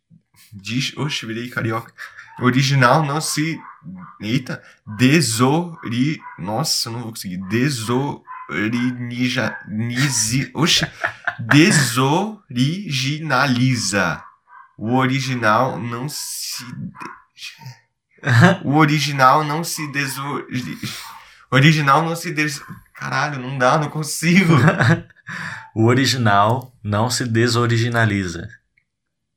Diz. 0.52 0.96
Oxe, 0.96 1.26
virei 1.26 1.48
carioca. 1.48 1.92
Original 2.40 3.04
não 3.04 3.20
se. 3.20 3.60
Eita. 4.20 4.62
Desori. 4.86 6.20
Nossa, 6.38 6.88
não 6.90 7.00
vou 7.00 7.10
conseguir. 7.10 7.38
Desorinija. 7.48 9.58
Nizi. 9.68 10.50
Oxe. 10.54 10.86
Desoriginaliza. 11.38 14.24
O 14.76 14.96
original 14.96 15.78
não 15.78 16.08
se. 16.08 16.64
O 18.64 18.76
original 18.76 19.44
não 19.44 19.64
se 19.64 19.90
desor... 19.92 20.46
Original 21.50 22.02
não 22.02 22.14
se 22.14 22.30
des... 22.30 22.62
Caralho, 22.94 23.40
não 23.40 23.56
dá, 23.56 23.78
não 23.78 23.88
consigo. 23.88 24.56
O 25.72 25.84
original 25.84 26.74
não 26.82 27.08
se 27.08 27.24
desoriginaliza. 27.24 28.48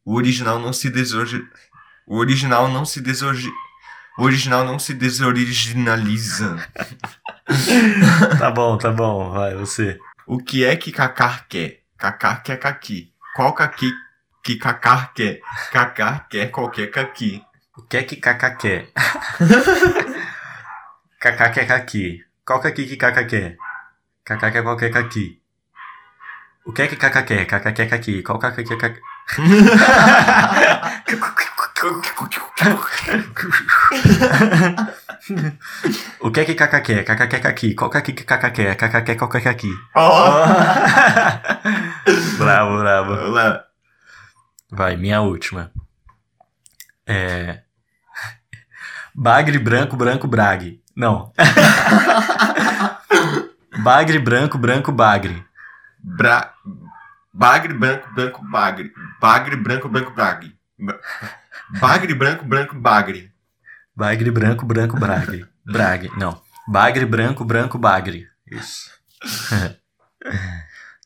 O 0.06 0.16
original 0.16 0.60
não 0.60 0.74
se 0.74 0.90
desor... 0.90 1.28
O 2.06 2.18
original 2.18 2.68
não 2.68 2.86
se 2.86 3.02
desor... 3.02 3.36
O 4.18 4.24
original 4.24 4.64
não 4.64 4.78
se 4.78 4.94
desoriginaliza. 4.94 6.58
Tá 8.40 8.52
bom, 8.52 8.78
tá 8.78 8.92
bom. 8.92 9.32
Vai, 9.32 9.56
você. 9.56 10.00
O 10.26 10.38
que 10.38 10.64
é 10.64 10.76
que 10.76 10.92
Kaká 10.92 11.46
quer? 11.50 11.82
Kaká 11.98 12.38
quer 12.38 12.58
caqui. 12.58 13.12
Qual 13.36 13.54
caqui 13.54 13.92
que 14.44 14.56
Kaká 14.56 15.12
quer? 15.14 15.42
Kaká 15.72 16.26
quer 16.30 16.52
qualquer 16.52 16.88
caqui. 16.88 17.44
O 17.78 17.82
que 17.82 17.98
é 17.98 18.04
que 18.04 18.16
Kaká 18.16 18.56
quer? 18.56 18.90
Kaká 21.20 21.50
quer 21.50 21.68
caqui. 21.68 22.24
Qual 22.46 22.62
caqui 22.62 22.86
que 22.86 22.96
Kaká 22.96 23.26
quer? 23.26 23.58
Kaká 24.24 24.52
quer 24.52 24.64
qualquer 24.64 24.92
caqui. 24.92 25.42
O 26.66 26.72
que 26.72 26.84
é 26.84 26.88
que 26.88 26.96
Kaká 26.96 27.24
quer? 27.24 27.46
Kaká 27.46 27.74
quer 27.74 27.90
caqui. 27.90 28.24
Qual 28.24 28.40
caqui 28.40 28.64
que 28.64 28.78
Kaká... 28.78 29.00
O 36.20 36.32
que 36.32 36.42
é 36.42 36.46
que 36.46 36.56
Kaká 36.56 36.82
quer? 36.82 37.04
Kaká 37.04 37.28
quer 37.28 37.42
caqui. 37.42 37.74
Qual 37.74 37.90
caqui 37.90 38.14
que 38.14 38.24
Kaká 38.24 38.52
quer? 38.52 38.76
Kaká 38.76 39.02
quer 39.02 39.16
qualquer 39.16 39.42
caqui. 39.42 39.72
Ó. 39.96 40.46
bravo, 42.38 42.78
bravo. 42.78 43.14
Lá. 43.32 43.64
Vai, 44.72 44.98
minha 44.98 45.22
última. 45.22 45.72
É. 47.06 47.62
Bagre 49.16 49.60
branco, 49.60 49.96
branco, 49.96 50.28
brague. 50.28 50.82
Não. 50.96 51.32
bagre 53.84 54.20
branco, 54.20 54.58
branco, 54.58 54.92
bagre. 54.92 55.46
Bra... 56.04 56.54
Bagre, 57.34 57.74
branco, 57.74 58.14
branco, 58.14 58.44
bagre. 58.44 58.92
Bagre, 59.24 59.56
branco, 59.56 59.88
branco, 59.88 60.12
bagre. 60.12 60.54
Ba- 60.78 61.00
Bagre, 61.80 62.14
branco, 62.14 62.44
branco, 62.44 62.76
bagre. 62.76 63.32
Bagre 63.96 64.30
branco, 64.30 64.66
branco, 64.66 65.00
bragre. 65.00 65.46
Brague. 65.66 66.12
Não. 66.18 66.42
Bagre 66.68 67.06
branco, 67.06 67.46
branco, 67.46 67.78
bagre. 67.78 68.28
Isso. 68.52 68.92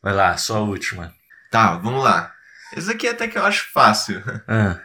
Vai 0.02 0.14
lá, 0.16 0.36
sua 0.36 0.62
última. 0.62 1.14
Tá, 1.52 1.76
vamos 1.78 2.04
lá. 2.04 2.32
Esse 2.76 2.90
aqui 2.92 3.08
até 3.08 3.28
que 3.28 3.38
eu 3.38 3.46
acho 3.46 3.72
fácil. 3.72 4.24
Ah, 4.48 4.80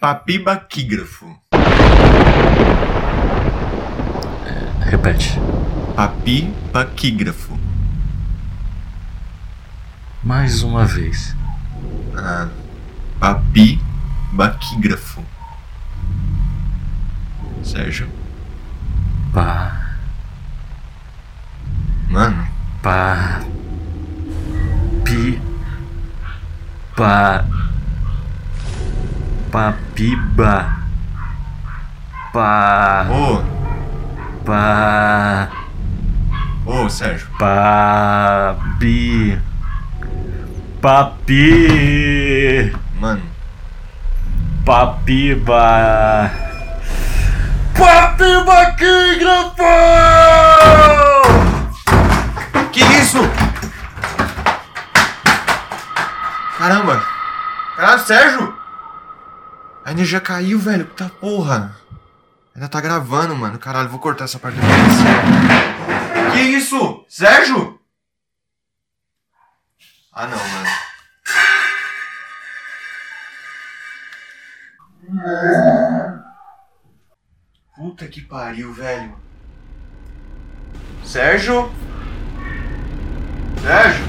Papibaquígrafo. 0.00 1.40
repete. 4.80 5.38
Papibaquígrafo. 5.94 7.56
Mais 10.24 10.62
uma 10.64 10.84
vez. 10.84 11.36
Ah, 12.20 12.48
papibaquígrafo. 13.20 15.24
Sérgio. 17.62 18.08
Pá. 19.32 19.94
Mano. 22.08 22.44
Pá. 22.82 23.40
Pi. 25.04 25.40
Pá. 26.96 27.44
Papiba. 29.52 30.76
Pá. 32.32 33.06
Ô, 33.10 33.44
Pá. 34.44 35.50
ô, 36.66 36.88
Sérgio. 36.88 37.28
Papi. 37.38 39.38
Papi. 40.80 42.72
Mano. 43.00 43.22
Papiba. 44.64 46.30
Batendo 47.76 48.50
aqui, 48.50 49.18
grandão! 49.18 49.56
Que 52.72 52.80
isso? 52.80 53.18
Caramba! 56.58 57.02
Caralho, 57.76 58.00
Sérgio! 58.00 58.54
A 59.84 59.92
energia 59.92 60.20
caiu, 60.20 60.58
velho. 60.58 60.84
Puta 60.84 61.10
porra. 61.20 61.74
Ainda 62.54 62.68
tá 62.68 62.80
gravando, 62.80 63.34
mano. 63.34 63.58
Caralho, 63.58 63.88
vou 63.88 63.98
cortar 63.98 64.24
essa 64.24 64.38
parte 64.38 64.58
da 64.58 64.66
Que 66.32 66.40
isso? 66.40 67.04
Sérgio? 67.08 67.77
Ah, 70.20 70.26
não, 70.26 70.36
mano. 70.36 70.68
Puta 77.76 78.08
que 78.08 78.22
pariu, 78.22 78.72
velho. 78.72 79.16
Sérgio? 81.04 81.72
Sérgio? 83.62 84.07